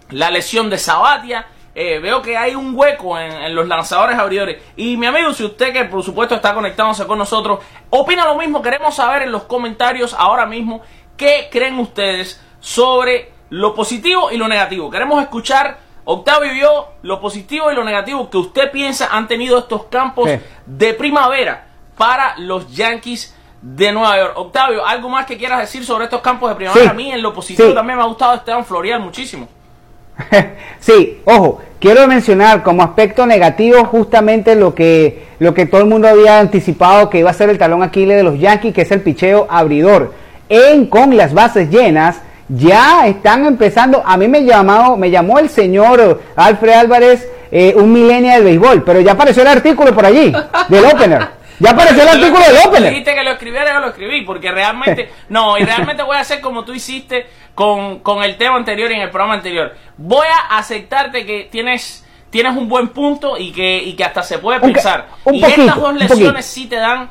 la 0.09 0.31
lesión 0.31 0.69
de 0.69 0.77
Sabatia. 0.77 1.45
eh, 1.79 1.99
veo 1.99 2.23
que 2.23 2.35
hay 2.35 2.55
un 2.55 2.75
hueco 2.75 3.19
en, 3.19 3.31
en 3.31 3.53
los 3.53 3.67
lanzadores 3.67 4.17
abridores. 4.17 4.63
Y 4.75 4.97
mi 4.97 5.05
amigo, 5.05 5.31
si 5.31 5.43
usted 5.43 5.71
que 5.71 5.85
por 5.85 6.01
supuesto 6.01 6.33
está 6.33 6.55
conectándose 6.55 7.05
con 7.05 7.19
nosotros, 7.19 7.59
opina 7.91 8.25
lo 8.25 8.35
mismo, 8.35 8.63
queremos 8.63 8.95
saber 8.95 9.21
en 9.21 9.31
los 9.31 9.43
comentarios 9.43 10.15
ahora 10.17 10.47
mismo 10.47 10.81
qué 11.15 11.49
creen 11.51 11.77
ustedes 11.77 12.43
sobre 12.59 13.31
lo 13.51 13.75
positivo 13.75 14.31
y 14.31 14.37
lo 14.37 14.47
negativo. 14.47 14.89
Queremos 14.89 15.21
escuchar, 15.21 15.77
Octavio 16.09 16.53
yo, 16.53 16.93
lo 17.01 17.19
positivo 17.19 17.69
y 17.69 17.75
lo 17.75 17.83
negativo 17.83 18.29
que 18.29 18.37
usted 18.37 18.71
piensa 18.71 19.09
han 19.11 19.27
tenido 19.27 19.59
estos 19.59 19.87
campos 19.87 20.29
Sí. 20.29 20.39
de 20.65 20.93
primavera 20.93 21.65
para 21.97 22.37
los 22.37 22.73
Yankees 22.73 23.35
de 23.61 23.91
Nueva 23.91 24.17
York. 24.17 24.33
Octavio, 24.37 24.85
¿algo 24.85 25.09
más 25.09 25.25
que 25.25 25.37
quieras 25.37 25.59
decir 25.59 25.83
sobre 25.83 26.05
estos 26.05 26.21
campos 26.21 26.49
de 26.49 26.55
primavera? 26.55 26.85
Sí. 26.85 26.89
A 26.89 26.93
mí 26.93 27.11
en 27.11 27.21
lo 27.21 27.33
positivo 27.33 27.67
Sí. 27.67 27.75
también 27.75 27.97
me 27.97 28.03
ha 28.03 28.07
gustado 28.07 28.35
Esteban 28.35 28.63
Florial 28.63 29.01
muchísimo. 29.01 29.49
sí, 30.79 31.21
ojo, 31.25 31.61
quiero 31.79 32.07
mencionar 32.07 32.63
como 32.63 32.83
aspecto 32.83 33.25
negativo 33.25 33.83
justamente 33.83 34.55
lo 34.55 34.73
que, 34.73 35.27
lo 35.39 35.53
que 35.53 35.65
todo 35.65 35.81
el 35.81 35.87
mundo 35.87 36.07
había 36.07 36.39
anticipado 36.39 37.09
que 37.09 37.19
iba 37.19 37.29
a 37.29 37.33
ser 37.33 37.49
el 37.49 37.57
talón 37.57 37.83
Aquiles 37.83 38.15
de 38.15 38.23
los 38.23 38.39
Yankees, 38.39 38.73
que 38.73 38.83
es 38.83 38.91
el 38.91 39.01
picheo 39.01 39.45
abridor. 39.49 40.13
En 40.47 40.87
con 40.87 41.17
las 41.17 41.33
bases 41.33 41.69
llenas, 41.69 42.21
ya 42.49 43.07
están 43.07 43.45
empezando, 43.45 44.01
a 44.05 44.17
mí 44.17 44.27
me 44.27 44.43
llamado, 44.43 44.97
me 44.97 45.09
llamó 45.09 45.39
el 45.39 45.49
señor 45.49 46.21
Alfred 46.35 46.73
Álvarez 46.73 47.27
eh, 47.51 47.73
un 47.75 47.91
milenio 47.93 48.33
del 48.33 48.43
béisbol, 48.43 48.83
pero 48.83 48.99
ya 49.01 49.13
apareció 49.13 49.41
el 49.43 49.49
artículo 49.49 49.93
por 49.93 50.05
allí, 50.05 50.33
del 50.69 50.85
opener. 50.85 51.37
Ya 51.59 51.71
apareció 51.71 52.03
el 52.03 52.09
artículo 52.09 52.43
del 52.45 52.57
opener. 52.67 52.89
Dijiste 52.91 53.15
que 53.15 53.23
lo 53.23 53.31
escribiera, 53.31 53.73
yo 53.73 53.79
lo 53.79 53.87
escribí, 53.87 54.21
porque 54.21 54.51
realmente, 54.51 55.11
no, 55.29 55.57
y 55.57 55.63
realmente 55.63 56.03
voy 56.03 56.17
a 56.17 56.19
hacer 56.19 56.39
como 56.39 56.63
tú 56.63 56.73
hiciste 56.73 57.25
con, 57.55 57.99
con 57.99 58.23
el 58.23 58.37
tema 58.37 58.57
anterior 58.57 58.91
y 58.91 58.95
en 58.95 59.01
el 59.01 59.09
programa 59.09 59.35
anterior. 59.35 59.73
Voy 59.97 60.27
a 60.27 60.57
aceptarte 60.57 61.25
que 61.25 61.47
tienes, 61.51 62.05
tienes 62.29 62.55
un 62.55 62.69
buen 62.69 62.89
punto 62.89 63.37
y 63.37 63.51
que, 63.51 63.77
y 63.77 63.93
que 63.93 64.03
hasta 64.03 64.21
se 64.23 64.37
puede 64.37 64.59
pensar. 64.59 65.07
un 65.23 65.35
y 65.35 65.41
poquito, 65.41 65.61
estas 65.61 65.81
dos 65.81 65.95
lesiones 65.95 66.45
sí 66.45 66.67
te 66.67 66.75
dan 66.75 67.09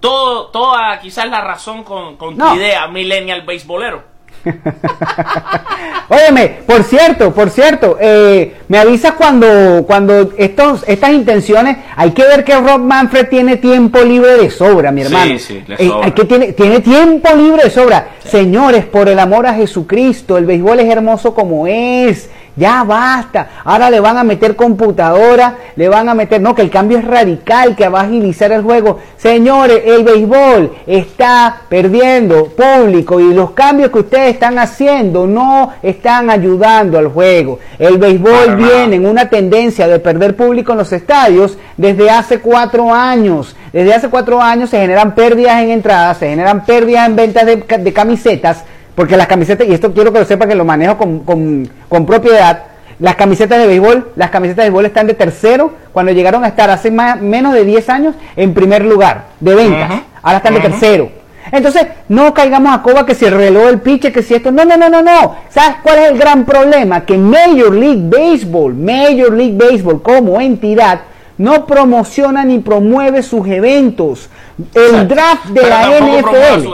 todo, 0.00 0.46
toda 0.46 0.98
quizás 1.00 1.28
la 1.28 1.42
razón 1.42 1.84
con, 1.84 2.16
con 2.16 2.36
tu 2.38 2.44
No. 2.44 2.56
idea, 2.56 2.86
millennial 2.88 3.42
beisbolero. 3.42 4.11
Óyeme, 6.08 6.58
por 6.66 6.82
cierto, 6.84 7.32
por 7.32 7.50
cierto, 7.50 7.96
eh, 8.00 8.54
me 8.68 8.78
avisas 8.78 9.12
cuando, 9.12 9.84
cuando 9.86 10.32
estos, 10.36 10.84
estas 10.86 11.10
intenciones, 11.10 11.78
hay 11.96 12.10
que 12.10 12.22
ver 12.24 12.44
que 12.44 12.54
Rob 12.60 12.80
Manfred 12.80 13.28
tiene 13.28 13.56
tiempo 13.56 14.00
libre 14.00 14.36
de 14.36 14.50
sobra, 14.50 14.90
mi 14.92 15.00
Sí, 15.02 15.06
hermano. 15.06 15.38
sí, 15.38 15.62
le 15.66 15.74
Eh, 15.76 15.88
sobra. 15.88 16.06
hay 16.06 16.12
que 16.12 16.24
tiene, 16.24 16.52
tiene 16.52 16.80
tiempo 16.80 17.30
libre 17.34 17.64
de 17.64 17.70
sobra. 17.70 18.08
Señores, 18.24 18.84
por 18.84 19.08
el 19.08 19.18
amor 19.18 19.46
a 19.46 19.54
Jesucristo, 19.54 20.36
el 20.36 20.44
béisbol 20.46 20.80
es 20.80 20.90
hermoso 20.90 21.34
como 21.34 21.66
es. 21.66 22.28
Ya 22.54 22.84
basta. 22.84 23.48
Ahora 23.64 23.88
le 23.88 23.98
van 24.00 24.18
a 24.18 24.24
meter 24.24 24.56
computadora, 24.56 25.56
le 25.74 25.88
van 25.88 26.08
a 26.10 26.14
meter, 26.14 26.40
no, 26.40 26.54
que 26.54 26.60
el 26.60 26.70
cambio 26.70 26.98
es 26.98 27.04
radical, 27.04 27.74
que 27.74 27.88
va 27.88 28.00
a 28.00 28.04
agilizar 28.04 28.52
el 28.52 28.62
juego. 28.62 28.98
Señores, 29.16 29.82
el 29.86 30.04
béisbol 30.04 30.70
está 30.86 31.62
perdiendo 31.70 32.48
público 32.48 33.20
y 33.20 33.32
los 33.32 33.52
cambios 33.52 33.90
que 33.90 34.00
ustedes 34.00 34.34
están 34.34 34.58
haciendo 34.58 35.26
no 35.26 35.72
están 35.82 36.28
ayudando 36.28 36.98
al 36.98 37.08
juego. 37.08 37.58
El 37.78 37.96
béisbol 37.96 38.56
viene 38.56 38.96
en 38.96 39.06
una 39.06 39.30
tendencia 39.30 39.88
de 39.88 39.98
perder 39.98 40.36
público 40.36 40.72
en 40.72 40.78
los 40.78 40.92
estadios 40.92 41.56
desde 41.78 42.10
hace 42.10 42.40
cuatro 42.40 42.92
años. 42.92 43.56
Desde 43.72 43.94
hace 43.94 44.10
cuatro 44.10 44.42
años 44.42 44.68
se 44.68 44.78
generan 44.78 45.14
pérdidas 45.14 45.62
en 45.62 45.70
entradas, 45.70 46.18
se 46.18 46.28
generan 46.28 46.66
pérdidas 46.66 47.08
en 47.08 47.16
ventas 47.16 47.46
de, 47.46 47.56
de 47.56 47.92
camisetas 47.94 48.64
porque 48.94 49.16
las 49.16 49.26
camisetas, 49.26 49.66
y 49.66 49.72
esto 49.72 49.92
quiero 49.92 50.12
que 50.12 50.18
lo 50.18 50.24
sepa 50.24 50.46
que 50.46 50.54
lo 50.54 50.64
manejo 50.64 50.98
con, 50.98 51.20
con, 51.20 52.06
propiedad, 52.06 52.64
las 52.98 53.16
camisetas 53.16 53.58
de 53.58 53.66
béisbol, 53.66 54.12
las 54.16 54.30
camisetas 54.30 54.64
de 54.64 54.70
béisbol 54.70 54.86
están 54.86 55.06
de 55.06 55.14
tercero 55.14 55.72
cuando 55.92 56.12
llegaron 56.12 56.44
a 56.44 56.48
estar 56.48 56.70
hace 56.70 56.90
más, 56.90 57.20
menos 57.20 57.54
de 57.54 57.64
10 57.64 57.88
años 57.88 58.14
en 58.36 58.54
primer 58.54 58.84
lugar 58.84 59.24
de 59.40 59.54
ventas. 59.54 59.90
Ahora 60.22 60.38
están 60.38 60.54
de 60.54 60.60
tercero. 60.60 61.22
Entonces, 61.50 61.86
no 62.08 62.32
caigamos 62.32 62.74
a 62.74 62.82
coba 62.82 63.04
que 63.04 63.14
si 63.14 63.24
el 63.24 63.34
reloj 63.34 63.68
el 63.68 63.80
piche, 63.80 64.12
que 64.12 64.22
si 64.22 64.34
esto. 64.34 64.52
No, 64.52 64.64
no, 64.64 64.76
no, 64.76 64.88
no, 64.88 65.02
no. 65.02 65.36
¿Sabes 65.48 65.78
cuál 65.82 65.98
es 65.98 66.10
el 66.10 66.18
gran 66.18 66.44
problema? 66.44 67.04
Que 67.04 67.18
Major 67.18 67.74
League 67.74 68.02
Baseball, 68.04 68.74
Major 68.74 69.32
League 69.32 69.56
Baseball 69.56 70.00
como 70.00 70.40
entidad, 70.40 71.00
no 71.38 71.66
promociona 71.66 72.44
ni 72.44 72.60
promueve 72.60 73.22
sus 73.22 73.46
eventos. 73.48 74.30
El 74.74 75.08
draft 75.08 75.46
de 75.46 75.62
la 75.62 75.88
NFL. 75.98 76.68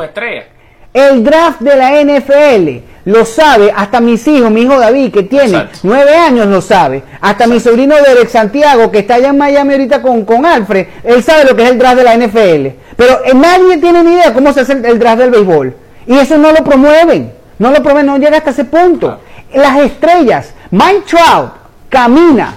El 0.92 1.22
draft 1.22 1.60
de 1.60 1.76
la 1.76 2.02
NFL 2.02 2.88
lo 3.08 3.24
sabe, 3.24 3.72
hasta 3.74 4.00
mis 4.00 4.26
hijos, 4.28 4.50
mi 4.50 4.62
hijo 4.62 4.78
David, 4.78 5.12
que 5.12 5.22
tiene 5.22 5.68
nueve 5.82 6.14
años, 6.14 6.46
lo 6.46 6.60
sabe. 6.60 7.02
Hasta 7.22 7.46
mi 7.46 7.58
sobrino 7.58 7.94
Derek 7.96 8.28
Santiago, 8.28 8.90
que 8.90 8.98
está 8.98 9.14
allá 9.14 9.28
en 9.28 9.38
Miami 9.38 9.72
ahorita 9.72 10.02
con, 10.02 10.26
con 10.26 10.44
Alfred, 10.44 10.86
él 11.04 11.22
sabe 11.22 11.44
lo 11.44 11.56
que 11.56 11.62
es 11.62 11.70
el 11.70 11.78
draft 11.78 11.96
de 11.96 12.04
la 12.04 12.16
NFL. 12.16 12.76
Pero 12.96 13.20
eh, 13.24 13.32
nadie 13.34 13.78
tiene 13.78 14.02
ni 14.02 14.12
idea 14.12 14.34
cómo 14.34 14.52
se 14.52 14.60
hace 14.60 14.72
el, 14.72 14.98
draft 14.98 15.20
del 15.20 15.30
béisbol. 15.30 15.74
Y 16.06 16.18
eso 16.18 16.36
no 16.36 16.52
lo 16.52 16.62
promueven. 16.62 17.32
No 17.58 17.70
lo 17.70 17.76
promueven, 17.76 18.06
no 18.06 18.18
llega 18.18 18.38
hasta 18.38 18.50
ese 18.50 18.66
punto. 18.66 19.20
Las 19.54 19.78
estrellas, 19.78 20.52
Mike 20.70 21.04
Trout 21.08 21.52
camina 21.88 22.56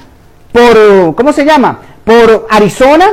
por, 0.51 1.15
¿cómo 1.15 1.31
se 1.31 1.45
llama? 1.45 1.79
Por 2.03 2.47
Arizona. 2.49 3.05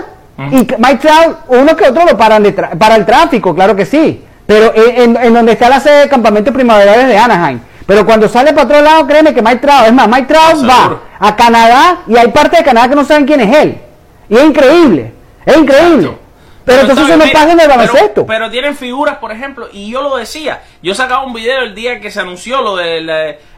Y 0.50 0.56
Mike 0.56 0.98
Trout, 1.02 1.36
uno 1.48 1.76
que 1.76 1.88
otro 1.88 2.04
lo 2.04 2.16
paran 2.16 2.42
de 2.42 2.52
para 2.52 2.96
el 2.96 3.06
tráfico, 3.06 3.54
claro 3.54 3.76
que 3.76 3.86
sí. 3.86 4.24
Pero 4.48 4.72
en, 4.74 5.34
donde 5.34 5.52
está 5.52 5.68
la 5.68 5.78
sede 5.78 6.00
de 6.00 6.08
campamentos 6.08 6.54
primaverales 6.54 7.06
de 7.06 7.18
Anaheim. 7.18 7.60
Pero 7.86 8.06
cuando 8.06 8.30
sale 8.30 8.54
para 8.54 8.64
otro 8.64 8.80
lado, 8.80 9.06
créeme 9.06 9.34
que 9.34 9.42
Mike 9.42 9.58
Trout, 9.58 9.88
es 9.88 9.92
más, 9.92 10.08
Mike 10.08 10.26
Trout 10.26 10.66
va 10.66 11.02
a 11.18 11.36
Canadá 11.36 11.98
y 12.06 12.16
hay 12.16 12.28
parte 12.28 12.56
de 12.56 12.64
Canadá 12.64 12.88
que 12.88 12.94
no 12.94 13.04
saben 13.04 13.26
quién 13.26 13.42
es 13.42 13.54
él. 13.54 13.78
Y 14.30 14.36
es 14.36 14.44
increíble, 14.44 15.12
es 15.44 15.54
increíble. 15.54 16.16
Pero, 16.64 16.80
entonces 16.80 17.08
se 17.08 17.16
nos 17.18 17.30
pasa 17.30 17.52
en 17.52 17.60
el 17.60 17.68
baloncesto. 17.68 18.24
Pero, 18.24 18.50
tienen 18.50 18.74
figuras, 18.74 19.18
por 19.18 19.32
ejemplo, 19.32 19.68
y 19.70 19.90
yo 19.90 20.00
lo 20.00 20.16
decía, 20.16 20.62
yo 20.82 20.94
sacaba 20.94 21.26
un 21.26 21.34
video 21.34 21.60
el 21.60 21.74
día 21.74 22.00
que 22.00 22.10
se 22.10 22.20
anunció 22.20 22.62
lo 22.62 22.76
del, 22.76 23.10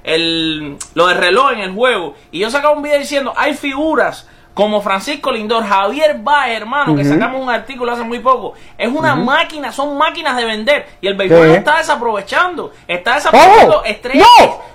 el, 0.02 0.76
lo 0.94 1.06
del 1.06 1.18
reloj 1.18 1.52
en 1.52 1.60
el 1.60 1.72
juego, 1.72 2.16
y 2.32 2.40
yo 2.40 2.50
sacaba 2.50 2.74
un 2.74 2.82
video 2.82 2.98
diciendo, 2.98 3.32
hay 3.36 3.54
figuras 3.54 4.26
como 4.54 4.82
Francisco 4.82 5.30
Lindor, 5.30 5.64
Javier 5.64 6.18
Baez, 6.18 6.58
hermano, 6.58 6.96
que 6.96 7.04
sacamos 7.04 7.40
un 7.40 7.50
artículo 7.50 7.92
hace 7.92 8.02
muy 8.02 8.18
poco, 8.18 8.54
es 8.76 8.88
una 8.88 9.14
máquina, 9.14 9.72
son 9.72 9.96
máquinas 9.96 10.36
de 10.36 10.44
vender. 10.44 10.86
Y 11.00 11.06
el 11.06 11.14
béisbol 11.14 11.50
está 11.50 11.78
desaprovechando, 11.78 12.72
está 12.86 13.14
desaprovechando 13.14 13.80
oh, 13.80 13.84
estrellas, 13.84 14.26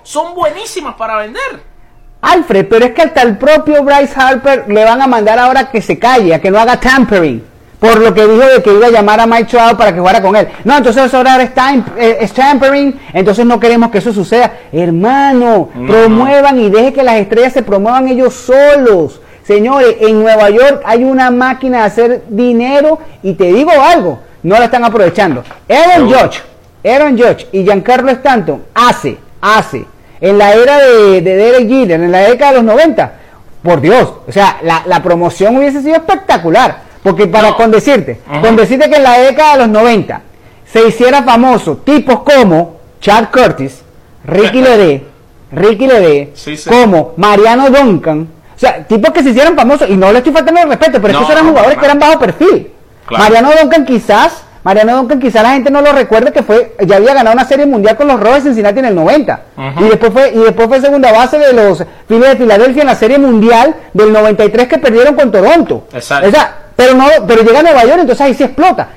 son 0.04 0.34
buenísimas 0.34 0.96
para 0.96 1.18
vender. 1.18 1.76
Alfred, 2.22 2.68
pero 2.68 2.86
es 2.86 2.92
que 2.94 3.04
hasta 3.04 3.22
el 3.22 3.38
propio 3.38 3.84
Bryce 3.84 4.14
Harper 4.20 4.66
le 4.68 4.84
van 4.84 5.02
a 5.02 5.08
mandar 5.08 5.38
ahora 5.38 5.70
que 5.70 5.82
se 5.82 6.00
calle, 6.00 6.40
que 6.42 6.50
no 6.50 6.60
haga 6.60 6.80
tampering. 6.80 7.56
Por 7.80 8.00
lo 8.00 8.14
que 8.14 8.26
dijo 8.26 8.48
de 8.48 8.64
que 8.64 8.74
iba 8.74 8.88
a 8.88 8.90
llamar 8.90 9.20
a 9.20 9.28
Mike 9.28 9.46
Trout 9.46 9.78
para 9.78 9.94
que 9.94 10.00
jugara 10.00 10.22
con 10.22 10.36
él. 10.36 10.48
No, 10.64 10.78
entonces 10.78 11.14
ahora 11.14 11.42
es, 11.44 11.52
eh, 11.98 12.18
es 12.22 12.34
tampering, 12.34 13.00
entonces 13.14 13.46
no 13.46 13.60
queremos 13.60 13.92
que 13.92 14.00
eso 14.00 14.12
suceda. 14.12 14.52
Hermano, 14.72 15.70
promuevan 15.86 16.60
y 16.60 16.70
deje 16.70 16.94
que 16.94 17.04
las 17.04 17.16
estrellas 17.18 17.54
se 17.54 17.62
promuevan 17.62 18.08
ellos 18.08 18.34
solos. 18.34 19.22
Señores, 19.46 19.98
en 20.00 20.20
Nueva 20.20 20.50
York 20.50 20.82
hay 20.86 21.04
una 21.04 21.30
máquina 21.30 21.80
de 21.80 21.84
hacer 21.84 22.24
dinero 22.30 22.98
y 23.22 23.34
te 23.34 23.46
digo 23.54 23.72
algo, 23.72 24.20
no 24.42 24.58
la 24.58 24.66
están 24.66 24.84
aprovechando. 24.84 25.44
Aaron 25.70 26.08
Judge, 26.10 26.42
Aaron 26.84 27.18
Judge 27.18 27.48
y 27.52 27.64
Giancarlo 27.64 28.12
Stanton 28.12 28.64
hace, 28.74 29.18
hace, 29.42 29.86
en 30.20 30.38
la 30.40 30.54
era 30.54 30.80
de, 30.80 31.22
Derek 31.22 31.68
Jeter, 31.68 32.02
en 32.02 32.12
la 32.12 32.22
década 32.22 32.52
de 32.52 32.58
los 32.58 32.66
90, 32.66 33.14
por 33.62 33.82
Dios, 33.82 34.14
o 34.28 34.32
sea, 34.32 34.58
la, 34.64 35.04
promoción 35.04 35.58
hubiese 35.58 35.82
sido 35.82 35.96
espectacular. 35.96 36.86
Porque 37.04 37.28
para 37.28 37.54
con 37.54 37.70
decirte, 37.70 38.20
con 38.42 38.56
decirte 38.56 38.90
que 38.90 38.96
en 38.96 39.04
la 39.04 39.20
década 39.20 39.54
de 39.54 39.60
los 39.60 39.70
90 39.70 40.22
se 40.66 40.88
hiciera 40.88 41.22
famoso 41.22 41.78
tipos 41.78 42.22
como 42.22 42.78
Chad 43.00 43.26
Curtis, 43.32 43.84
Ricky 44.26 44.62
Lede, 44.64 45.04
Ricky 45.52 45.86
Lede, 45.86 46.34
como 46.68 47.14
Mariano 47.18 47.70
Duncan, 47.70 48.28
sea, 48.66 48.84
tipos 48.84 49.12
que 49.12 49.24
se 49.24 49.30
hicieron 49.30 49.56
famosos, 49.56 49.90
y 49.90 49.98
no 49.98 50.12
le 50.12 50.20
estoy 50.20 50.34
faltando 50.34 50.62
el 50.62 50.70
respeto, 50.70 51.02
pero 51.02 51.14
estos 51.14 51.30
eran 51.30 51.48
jugadores 51.48 51.78
que 51.78 51.86
eran 51.86 52.00
bajo 52.00 52.20
perfil. 52.20 52.72
Mariano 53.10 53.50
Duncan 53.60 53.86
quizás, 53.86 54.44
Mariano 54.64 54.98
Duncan 54.98 55.20
quizás 55.20 55.44
la 55.44 55.52
gente 55.52 55.70
no 55.70 55.82
lo 55.82 55.92
recuerde 55.92 56.32
que 56.32 56.42
fue, 56.42 56.76
ya 56.86 56.96
había 56.96 57.14
ganado 57.14 57.36
una 57.36 57.46
serie 57.46 57.66
mundial 57.66 57.96
con 57.96 58.08
los 58.08 58.20
Rojos 58.20 58.38
de 58.38 58.42
Cincinnati 58.50 58.80
en 58.80 58.86
el 58.86 58.96
90. 58.96 59.40
Y 59.80 59.84
después 59.84 60.12
fue, 60.12 60.32
y 60.34 60.40
después 60.40 60.68
fue 60.68 60.82
segunda 60.82 61.12
base 61.12 61.38
de 61.38 61.54
los 61.54 61.84
Phillies 62.08 62.30
de 62.30 62.36
Filadelfia 62.36 62.82
en 62.82 62.88
la 62.88 62.96
serie 62.96 63.20
mundial 63.20 63.76
del 63.94 64.12
93 64.12 64.68
que 64.68 64.78
perdieron 64.80 65.16
con 65.16 65.32
Toronto. 65.32 65.88
Exacto. 65.94 66.28
O 66.28 66.32
sea, 66.32 66.56
pero 66.76 66.96
no, 66.96 67.06
pero 67.28 67.44
llega 67.44 67.60
a 67.60 67.64
Nueva 67.64 67.84
York, 67.84 68.00
entonces 68.02 68.26
ahí 68.26 68.34
se 68.34 68.46
explota. 68.46 68.88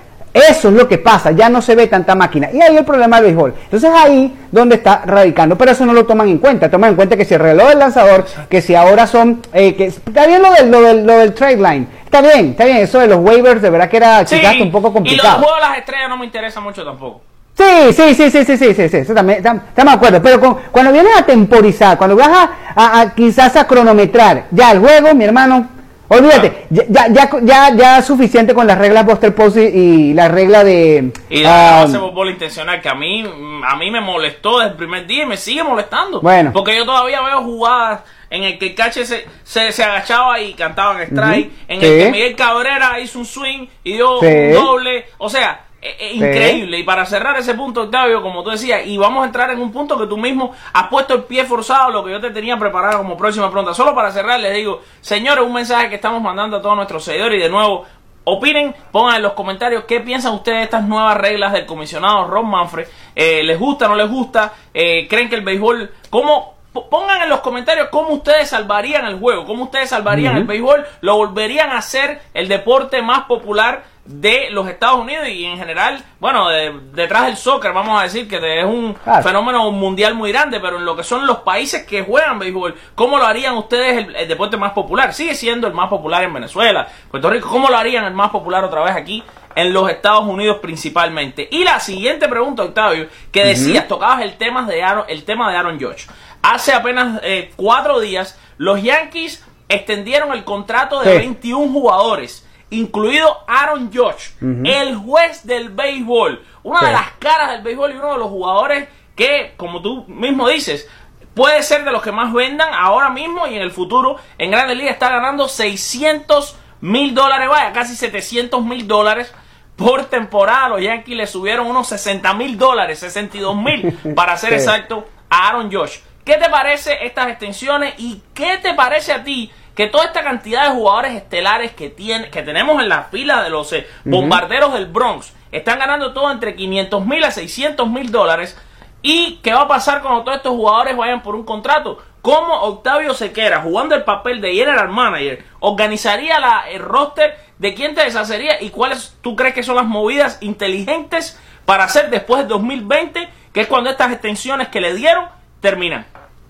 Eso 0.48 0.68
es 0.68 0.74
lo 0.74 0.88
que 0.88 0.98
pasa, 0.98 1.30
ya 1.32 1.48
no 1.48 1.62
se 1.62 1.74
ve 1.74 1.86
tanta 1.86 2.14
máquina. 2.14 2.48
Y 2.52 2.60
ahí 2.60 2.76
el 2.76 2.84
problema 2.84 3.16
del 3.16 3.26
béisbol. 3.26 3.54
Entonces 3.64 3.90
ahí 3.94 4.36
donde 4.50 4.76
está 4.76 5.02
radicando, 5.04 5.56
pero 5.56 5.72
eso 5.72 5.84
no 5.84 5.92
lo 5.92 6.06
toman 6.06 6.28
en 6.28 6.38
cuenta. 6.38 6.70
Toman 6.70 6.90
en 6.90 6.96
cuenta 6.96 7.16
que 7.16 7.24
si 7.24 7.34
el 7.34 7.40
reloj 7.40 7.68
del 7.68 7.78
lanzador, 7.78 8.24
que 8.48 8.60
si 8.62 8.74
ahora 8.74 9.06
son, 9.06 9.42
eh, 9.52 9.74
que 9.74 9.86
está 9.86 10.26
bien 10.26 10.42
lo 10.42 10.52
del, 10.52 10.70
lo 10.70 10.80
del, 10.80 11.06
lo 11.06 11.18
del 11.18 11.34
trade 11.34 11.56
line, 11.56 11.86
está 12.04 12.20
bien, 12.20 12.50
está 12.50 12.64
bien, 12.64 12.78
eso 12.78 12.98
de 12.98 13.06
los 13.06 13.18
waivers 13.18 13.62
de 13.62 13.70
verdad 13.70 13.88
que 13.88 13.96
era 13.96 14.26
sí, 14.26 14.40
un 14.60 14.70
poco 14.70 14.92
complicado. 14.92 15.28
Y 15.28 15.40
los 15.40 15.44
juegos 15.44 15.62
de 15.62 15.68
las 15.68 15.78
estrellas 15.78 16.08
no 16.08 16.16
me 16.16 16.24
interesa 16.26 16.60
mucho 16.60 16.84
tampoco. 16.84 17.20
Sí, 17.58 17.92
sí, 17.92 18.14
sí, 18.14 18.30
sí, 18.30 18.44
sí, 18.44 18.56
sí, 18.56 18.88
sí, 18.88 19.04
sí, 19.04 19.14
también, 19.14 19.38
estamos 19.38 19.64
de 19.74 19.90
acuerdo. 19.90 20.22
Pero 20.22 20.60
cuando 20.70 20.92
vienes 20.92 21.12
a 21.18 21.26
temporizar, 21.26 21.98
cuando 21.98 22.14
vas 22.14 22.28
a, 22.76 23.00
a, 23.00 23.14
quizás 23.14 23.56
a 23.56 23.66
cronometrar 23.66 24.44
ya 24.52 24.70
el 24.70 24.78
juego, 24.78 25.12
mi 25.12 25.24
hermano, 25.24 25.68
Olvídate, 26.08 26.66
ya, 26.70 27.08
ya, 27.08 27.30
ya, 27.42 27.74
ya, 27.76 28.02
suficiente 28.02 28.54
con 28.54 28.66
las 28.66 28.78
reglas 28.78 29.04
Buster 29.04 29.34
Posey 29.34 29.66
y 29.66 30.14
la 30.14 30.28
regla 30.28 30.64
de. 30.64 31.12
Y 31.28 31.42
la 31.42 31.84
base 31.84 31.98
intencional, 32.30 32.80
que 32.80 32.88
a 32.88 32.94
mí, 32.94 33.24
a 33.66 33.76
mí 33.76 33.90
me 33.90 34.00
molestó 34.00 34.58
desde 34.58 34.72
el 34.72 34.76
primer 34.76 35.06
día 35.06 35.24
y 35.24 35.26
me 35.26 35.36
sigue 35.36 35.62
molestando. 35.62 36.20
Bueno. 36.20 36.50
Porque 36.52 36.76
yo 36.76 36.86
todavía 36.86 37.20
veo 37.20 37.42
jugadas 37.42 38.00
en 38.30 38.44
el 38.44 38.58
que 38.58 38.68
el 38.68 38.74
cache 38.74 39.04
se, 39.04 39.26
se, 39.44 39.84
agachaba 39.84 40.40
y 40.40 40.54
cantaba 40.54 41.02
en 41.02 41.08
strike, 41.10 41.50
en 41.68 41.82
el 41.82 41.98
que 41.98 42.10
Miguel 42.10 42.36
Cabrera 42.36 42.98
hizo 43.00 43.18
un 43.18 43.26
swing 43.26 43.66
y 43.84 43.94
dio 43.94 44.18
un 44.20 44.52
doble. 44.52 45.06
O 45.18 45.28
sea, 45.28 45.64
es 45.80 45.92
eh, 45.92 45.96
eh, 46.00 46.12
increíble. 46.14 46.78
Y 46.78 46.82
para 46.82 47.06
cerrar 47.06 47.36
ese 47.36 47.54
punto, 47.54 47.82
Octavio, 47.82 48.20
como 48.22 48.42
tú 48.42 48.50
decías, 48.50 48.84
y 48.84 48.96
vamos 48.96 49.22
a 49.22 49.26
entrar 49.26 49.50
en 49.50 49.60
un 49.60 49.70
punto 49.70 49.98
que 49.98 50.06
tú 50.06 50.16
mismo 50.16 50.52
has 50.72 50.88
puesto 50.88 51.14
el 51.14 51.24
pie 51.24 51.44
forzado, 51.44 51.90
lo 51.90 52.04
que 52.04 52.10
yo 52.10 52.20
te 52.20 52.30
tenía 52.30 52.56
preparado 52.56 52.98
como 52.98 53.16
próxima 53.16 53.50
pregunta. 53.50 53.74
Solo 53.74 53.94
para 53.94 54.10
cerrar, 54.10 54.40
les 54.40 54.54
digo, 54.54 54.82
señores, 55.00 55.44
un 55.44 55.52
mensaje 55.52 55.88
que 55.88 55.94
estamos 55.94 56.20
mandando 56.20 56.56
a 56.56 56.62
todos 56.62 56.76
nuestros 56.76 57.04
seguidores 57.04 57.38
y 57.38 57.42
de 57.42 57.48
nuevo, 57.48 57.84
opinen, 58.24 58.74
pongan 58.90 59.16
en 59.16 59.22
los 59.22 59.32
comentarios 59.34 59.84
qué 59.84 60.00
piensan 60.00 60.34
ustedes 60.34 60.58
de 60.58 60.64
estas 60.64 60.84
nuevas 60.84 61.16
reglas 61.16 61.52
del 61.52 61.64
comisionado 61.64 62.26
Ron 62.26 62.48
Manfred. 62.48 62.86
Eh, 63.14 63.42
¿Les 63.44 63.58
gusta, 63.58 63.88
no 63.88 63.94
les 63.94 64.10
gusta? 64.10 64.52
¿Creen 64.72 65.28
que 65.28 65.36
el 65.36 65.42
béisbol, 65.42 65.92
cómo 66.10 66.58
pongan 66.90 67.22
en 67.22 67.28
los 67.28 67.40
comentarios 67.40 67.88
cómo 67.88 68.10
ustedes 68.10 68.50
salvarían 68.50 69.06
el 69.06 69.18
juego, 69.18 69.46
cómo 69.46 69.64
ustedes 69.64 69.90
salvarían 69.90 70.36
el 70.36 70.44
béisbol, 70.44 70.86
lo 71.00 71.16
volverían 71.16 71.70
a 71.70 71.82
ser 71.82 72.20
el 72.34 72.46
deporte 72.46 73.02
más 73.02 73.24
popular 73.24 73.84
de 74.08 74.48
los 74.50 74.66
Estados 74.66 74.98
Unidos 75.00 75.28
y 75.28 75.44
en 75.44 75.58
general, 75.58 76.02
bueno, 76.18 76.48
detrás 76.48 77.26
del 77.26 77.36
soccer, 77.36 77.74
vamos 77.74 78.00
a 78.00 78.04
decir 78.04 78.26
que 78.26 78.58
es 78.58 78.64
un 78.64 78.96
fenómeno 79.22 79.70
mundial 79.70 80.14
muy 80.14 80.32
grande, 80.32 80.60
pero 80.60 80.78
en 80.78 80.86
lo 80.86 80.96
que 80.96 81.04
son 81.04 81.26
los 81.26 81.40
países 81.40 81.84
que 81.84 82.02
juegan 82.02 82.38
béisbol, 82.38 82.74
¿cómo 82.94 83.18
lo 83.18 83.26
harían 83.26 83.54
ustedes 83.58 84.08
el, 84.08 84.26
deporte 84.26 84.56
más 84.56 84.72
popular? 84.72 85.12
Sigue 85.12 85.34
siendo 85.34 85.66
el 85.66 85.74
más 85.74 85.90
popular 85.90 86.24
en 86.24 86.32
Venezuela, 86.32 86.88
Puerto 87.10 87.28
Rico, 87.28 87.50
¿cómo 87.50 87.68
lo 87.68 87.76
harían 87.76 88.06
el 88.06 88.14
más 88.14 88.30
popular 88.30 88.64
otra 88.64 88.82
vez 88.82 88.96
aquí? 88.96 89.22
En 89.54 89.74
los 89.74 89.90
Estados 89.90 90.24
Unidos 90.24 90.58
principalmente. 90.62 91.46
Y 91.50 91.64
la 91.64 91.78
siguiente 91.78 92.28
pregunta, 92.28 92.62
Octavio, 92.62 93.08
que 93.30 93.44
decías, 93.44 93.88
tocabas 93.88 94.22
el 94.22 94.38
tema 94.38 94.64
de 94.64 94.82
Aaron, 94.82 95.04
el 95.08 95.24
tema 95.24 95.50
de 95.50 95.56
Aaron 95.58 95.78
George. 95.78 96.06
Hace 96.40 96.72
apenas 96.72 97.20
eh, 97.24 97.52
cuatro 97.56 98.00
días, 98.00 98.38
los 98.56 98.82
Yankees 98.82 99.44
extendieron 99.68 100.32
el 100.32 100.44
contrato 100.44 101.00
de 101.00 101.18
21 101.18 101.70
jugadores 101.72 102.47
incluido 102.70 103.38
Aaron 103.46 103.90
Judge, 103.92 104.32
el 104.40 104.96
juez 104.96 105.46
del 105.46 105.70
béisbol, 105.70 106.44
una 106.62 106.80
de 106.86 106.92
las 106.92 107.10
caras 107.18 107.52
del 107.52 107.62
béisbol 107.62 107.92
y 107.92 107.96
uno 107.96 108.12
de 108.12 108.18
los 108.18 108.28
jugadores 108.28 108.88
que, 109.16 109.54
como 109.56 109.80
tú 109.82 110.04
mismo 110.08 110.48
dices, 110.48 110.88
puede 111.34 111.62
ser 111.62 111.84
de 111.84 111.92
los 111.92 112.02
que 112.02 112.12
más 112.12 112.32
vendan 112.32 112.68
ahora 112.74 113.10
mismo 113.10 113.46
y 113.46 113.54
en 113.56 113.62
el 113.62 113.70
futuro. 113.70 114.16
En 114.38 114.50
Grandes 114.50 114.76
Ligas 114.76 114.92
está 114.94 115.08
ganando 115.08 115.48
600 115.48 116.56
mil 116.80 117.14
dólares, 117.14 117.48
vaya, 117.48 117.72
casi 117.72 117.96
700 117.96 118.64
mil 118.64 118.86
dólares 118.86 119.32
por 119.76 120.04
temporada. 120.06 120.68
Los 120.68 120.82
Yankees 120.82 121.16
le 121.16 121.26
subieron 121.26 121.66
unos 121.66 121.88
60 121.88 122.34
mil 122.34 122.58
dólares, 122.58 122.98
62 122.98 123.56
mil 123.56 123.92
para 124.14 124.36
ser 124.36 124.50
Sí. 124.50 124.56
exacto, 124.56 125.08
a 125.30 125.48
Aaron 125.48 125.72
Josh. 125.72 125.98
¿Qué 126.24 126.34
te 126.34 126.50
parece 126.50 127.06
estas 127.06 127.28
extensiones 127.28 127.94
y 127.98 128.20
qué 128.34 128.58
te 128.58 128.74
parece 128.74 129.12
a 129.12 129.24
ti 129.24 129.50
que 129.78 129.86
toda 129.86 130.06
esta 130.06 130.24
cantidad 130.24 130.64
de 130.64 130.70
jugadores 130.74 131.14
estelares 131.14 131.70
que, 131.70 131.88
tiene, 131.88 132.30
que 132.30 132.42
tenemos 132.42 132.82
en 132.82 132.88
la 132.88 133.04
fila 133.04 133.44
de 133.44 133.50
los 133.50 133.72
eh, 133.72 133.86
bombarderos 134.04 134.72
del 134.72 134.86
Bronx 134.86 135.32
están 135.52 135.78
ganando 135.78 136.12
todo 136.12 136.32
entre 136.32 136.56
500 136.56 137.06
mil 137.06 137.22
a 137.22 137.30
600 137.30 137.88
mil 137.88 138.10
dólares? 138.10 138.58
¿Y 139.02 139.36
qué 139.36 139.54
va 139.54 139.60
a 139.60 139.68
pasar 139.68 140.02
cuando 140.02 140.24
todos 140.24 140.38
estos 140.38 140.50
jugadores 140.50 140.96
vayan 140.96 141.22
por 141.22 141.36
un 141.36 141.44
contrato? 141.44 142.02
¿Cómo 142.22 142.54
Octavio 142.62 143.14
Sequera, 143.14 143.60
jugando 143.60 143.94
el 143.94 144.02
papel 144.02 144.40
de 144.40 144.52
general 144.52 144.88
manager, 144.88 145.44
organizaría 145.60 146.40
la, 146.40 146.68
el 146.68 146.80
roster 146.80 147.36
de 147.58 147.72
quién 147.74 147.94
te 147.94 148.02
deshacería 148.02 148.60
y 148.60 148.70
cuáles 148.70 149.16
tú 149.20 149.36
crees 149.36 149.54
que 149.54 149.62
son 149.62 149.76
las 149.76 149.86
movidas 149.86 150.38
inteligentes 150.40 151.38
para 151.64 151.84
hacer 151.84 152.10
después 152.10 152.40
del 152.40 152.48
2020, 152.48 153.28
que 153.52 153.60
es 153.60 153.68
cuando 153.68 153.90
estas 153.90 154.10
extensiones 154.10 154.66
que 154.70 154.80
le 154.80 154.94
dieron 154.94 155.26
terminan? 155.60 156.04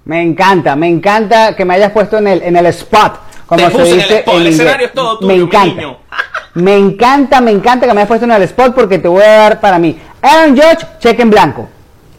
Me 0.08 0.22
encanta, 0.22 0.74
me 0.74 0.88
encanta 0.88 1.54
que 1.54 1.66
me 1.66 1.74
hayas 1.74 1.92
puesto 1.92 2.16
en 2.16 2.28
el, 2.28 2.42
en 2.42 2.56
el 2.56 2.64
spot. 2.66 3.20
Como 3.44 3.58
Te 3.62 3.66
se 3.66 3.70
puse 3.70 3.90
en 3.92 4.00
el 4.00 4.06
dice 4.08 4.24
el 4.26 4.46
escenario 4.46 4.86
es 4.86 4.92
todo 4.94 5.18
tuyo, 5.18 5.28
Me 5.28 5.34
mi 5.36 5.42
encanta. 5.42 5.74
niño. 5.74 5.98
Me 6.54 6.76
encanta, 6.76 7.40
me 7.42 7.50
encanta 7.52 7.86
que 7.86 7.92
me 7.92 8.00
hayas 8.00 8.08
puesto 8.08 8.24
en 8.24 8.32
el 8.32 8.42
spot 8.42 8.74
porque 8.74 8.98
te 8.98 9.06
voy 9.06 9.22
a 9.22 9.28
dar 9.36 9.60
para 9.60 9.78
mí. 9.78 10.00
Aaron 10.22 10.56
Judge, 10.56 10.84
cheque 10.98 11.20
en 11.22 11.30
blanco. 11.30 11.68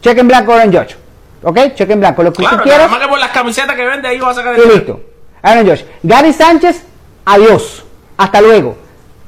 Cheque 0.00 0.20
en 0.20 0.28
blanco 0.28 0.54
Aaron 0.54 0.72
Judge. 0.72 0.96
¿Ok? 1.42 1.58
Cheque 1.74 1.92
en 1.92 2.00
blanco. 2.00 2.22
Lo 2.22 2.32
que 2.32 2.36
Claro, 2.38 2.56
tú 2.62 2.62
nada 2.62 2.70
quieras. 2.70 2.90
más 2.90 3.00
que 3.00 3.08
por 3.08 3.18
las 3.18 3.30
camisetas 3.32 3.74
que 3.76 3.84
vende 3.84 4.08
ahí 4.08 4.18
va 4.18 4.30
a 4.30 4.34
sacar 4.34 4.56
Y 4.56 4.60
el 4.62 4.68
listo. 4.68 5.00
Aaron 5.42 5.66
Josh. 5.68 5.82
Gary 6.04 6.32
Sánchez, 6.32 6.84
adiós. 7.26 7.84
Hasta 8.16 8.40
luego. 8.40 8.78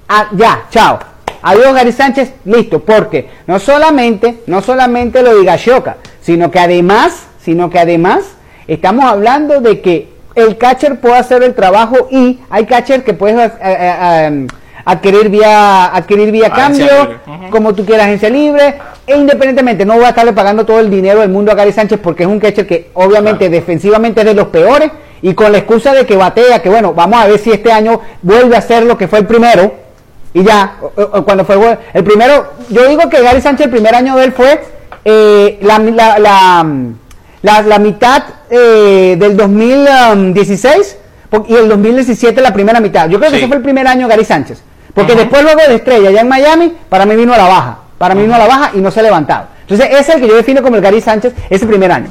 Ah, 0.09 0.29
ya, 0.33 0.65
chao. 0.71 0.99
Adiós 1.43 1.75
Gary 1.75 1.93
Sánchez, 1.93 2.33
listo. 2.47 2.79
Porque 2.83 3.29
no 3.49 3.59
solamente, 3.59 4.43
no 4.47 4.63
solamente 4.63 5.23
lo 5.23 5.37
diga 5.37 5.57
Shoka, 5.57 5.97
sino 6.23 6.51
que 6.51 6.61
además, 6.61 7.27
sino 7.45 7.69
que 7.69 7.81
además 7.81 8.25
estamos 8.67 9.05
hablando 9.05 9.61
de 9.61 9.81
que 9.81 10.09
el 10.35 10.57
catcher 10.57 11.01
puede 11.01 11.17
hacer 11.17 11.43
el 11.43 11.55
trabajo 11.55 12.09
y 12.11 12.41
hay 12.51 12.65
catcher 12.67 13.05
que 13.05 13.15
puedes 13.15 13.37
eh, 13.39 13.53
eh, 13.63 13.95
eh, 14.01 14.47
adquirir 14.85 15.29
vía 15.29 15.95
adquirir 15.95 16.33
vía 16.33 16.51
cambio, 16.51 16.89
como 17.51 17.75
tú 17.75 17.85
quieras, 17.85 18.07
agencia 18.07 18.31
libre, 18.31 18.75
e 19.07 19.17
independientemente, 19.17 19.85
no 19.85 19.95
voy 19.95 20.05
a 20.05 20.09
estarle 20.11 20.33
pagando 20.33 20.65
todo 20.65 20.81
el 20.81 20.91
dinero 20.91 21.21
del 21.21 21.29
mundo 21.29 21.53
a 21.53 21.55
Gary 21.55 21.73
Sánchez 21.73 22.01
porque 22.03 22.23
es 22.23 22.29
un 22.29 22.41
catcher 22.41 22.67
que 22.67 22.91
obviamente 22.95 23.47
Claro. 23.47 23.53
defensivamente 23.53 24.21
es 24.21 24.27
de 24.27 24.35
los 24.35 24.49
peores 24.49 24.91
y 25.21 25.35
con 25.35 25.53
la 25.53 25.59
excusa 25.59 25.93
de 25.93 26.07
que 26.07 26.17
batea, 26.17 26.61
que 26.63 26.69
bueno, 26.69 26.95
vamos 26.95 27.21
a 27.21 27.27
ver 27.29 27.39
si 27.39 27.51
este 27.51 27.71
año 27.71 28.01
vuelve 28.23 28.57
a 28.57 28.61
ser 28.61 28.85
lo 28.85 28.97
que 28.97 29.07
fue 29.07 29.21
el 29.21 29.27
primero 29.27 29.73
y 30.35 30.43
ya, 30.43 30.77
cuando 31.25 31.45
fue 31.45 31.79
el 31.93 32.05
primero, 32.05 32.55
yo 32.71 32.89
digo 32.89 33.09
que 33.11 33.23
Gary 33.23 33.41
Sánchez 33.43 33.67
el 33.67 33.71
primer 33.71 33.95
año 33.95 34.17
de 34.17 34.25
él 34.25 34.33
fue 34.33 34.61
eh, 35.05 35.59
la, 35.63 35.79
la, 35.79 36.19
la, 36.19 36.67
la- 37.43 37.63
la 37.63 37.79
mitad 37.79 38.23
eh, 38.51 39.17
del 39.19 39.37
2016 39.37 40.99
po- 41.31 41.45
y 41.49 41.55
el 41.55 41.69
2017 41.69 42.41
la 42.41 42.53
primera 42.53 42.81
mitad. 42.81 43.09
Yo 43.09 43.19
creo 43.19 43.31
que 43.31 43.39
ese 43.39 43.49
fue 43.49 43.57
el 43.57 43.63
primer 43.63 43.87
año 43.87 44.09
Gary 44.09 44.25
Sánchez. 44.25 44.63
Porque 44.95 45.15
después 45.15 45.43
luego 45.43 45.61
de 45.67 45.77
Estrella, 45.77 46.11
allá 46.11 46.21
en 46.21 46.29
Miami, 46.29 46.75
para 46.89 47.07
mí 47.07 47.17
vino 47.17 47.33
a 47.33 47.39
la 47.39 47.49
baja. 47.49 47.79
Para 47.99 48.15
mí 48.15 48.23
vino 48.23 48.35
a 48.35 48.39
la 48.39 48.47
baja 48.47 48.71
y 48.75 48.79
no 48.79 48.91
se 48.91 49.01
ha 49.01 49.03
levantado. 49.03 49.47
Entonces 49.63 49.87
ese 49.91 50.01
es 50.01 50.09
el 50.17 50.21
que 50.21 50.29
yo 50.29 50.35
defino 50.37 50.63
como 50.63 50.77
el 50.77 50.83
Gary 50.83 51.01
Sánchez 51.01 51.35
ese 51.49 51.67
primer 51.67 51.91
año. 51.93 52.11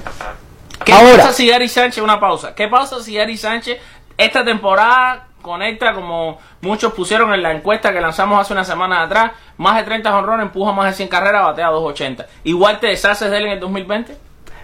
¿Qué 0.84 0.94
Ahora. 0.94 1.18
pasa 1.18 1.34
si 1.34 1.48
Gary 1.48 1.70
Sánchez, 1.70 2.04
una 2.04 2.20
pausa, 2.20 2.56
qué 2.56 2.68
pasa 2.68 3.00
si 3.04 3.14
Gary 3.14 3.38
Sánchez 3.38 3.78
esta 4.18 4.44
temporada 4.44 5.28
conecta 5.44 5.94
como 5.94 6.40
muchos 6.62 6.94
pusieron 6.94 7.34
en 7.34 7.44
la 7.44 7.52
encuesta 7.52 7.92
que 7.94 8.02
lanzamos 8.02 8.40
hace 8.42 8.54
una 8.54 8.64
semana 8.64 9.04
atrás, 9.04 9.32
más 9.58 9.76
de 9.78 9.84
30 9.84 10.16
honrones, 10.16 10.46
empuja 10.48 10.72
más 10.72 10.88
de 10.88 10.94
100 10.94 11.10
carreras, 11.10 11.44
batea 11.44 11.68
280. 11.68 12.26
Igual 12.46 12.80
te 12.80 12.88
deshaces 12.88 13.30
de 13.30 13.38
él 13.38 13.46
en 13.46 13.52
el 13.54 13.60
2020? 13.60 14.15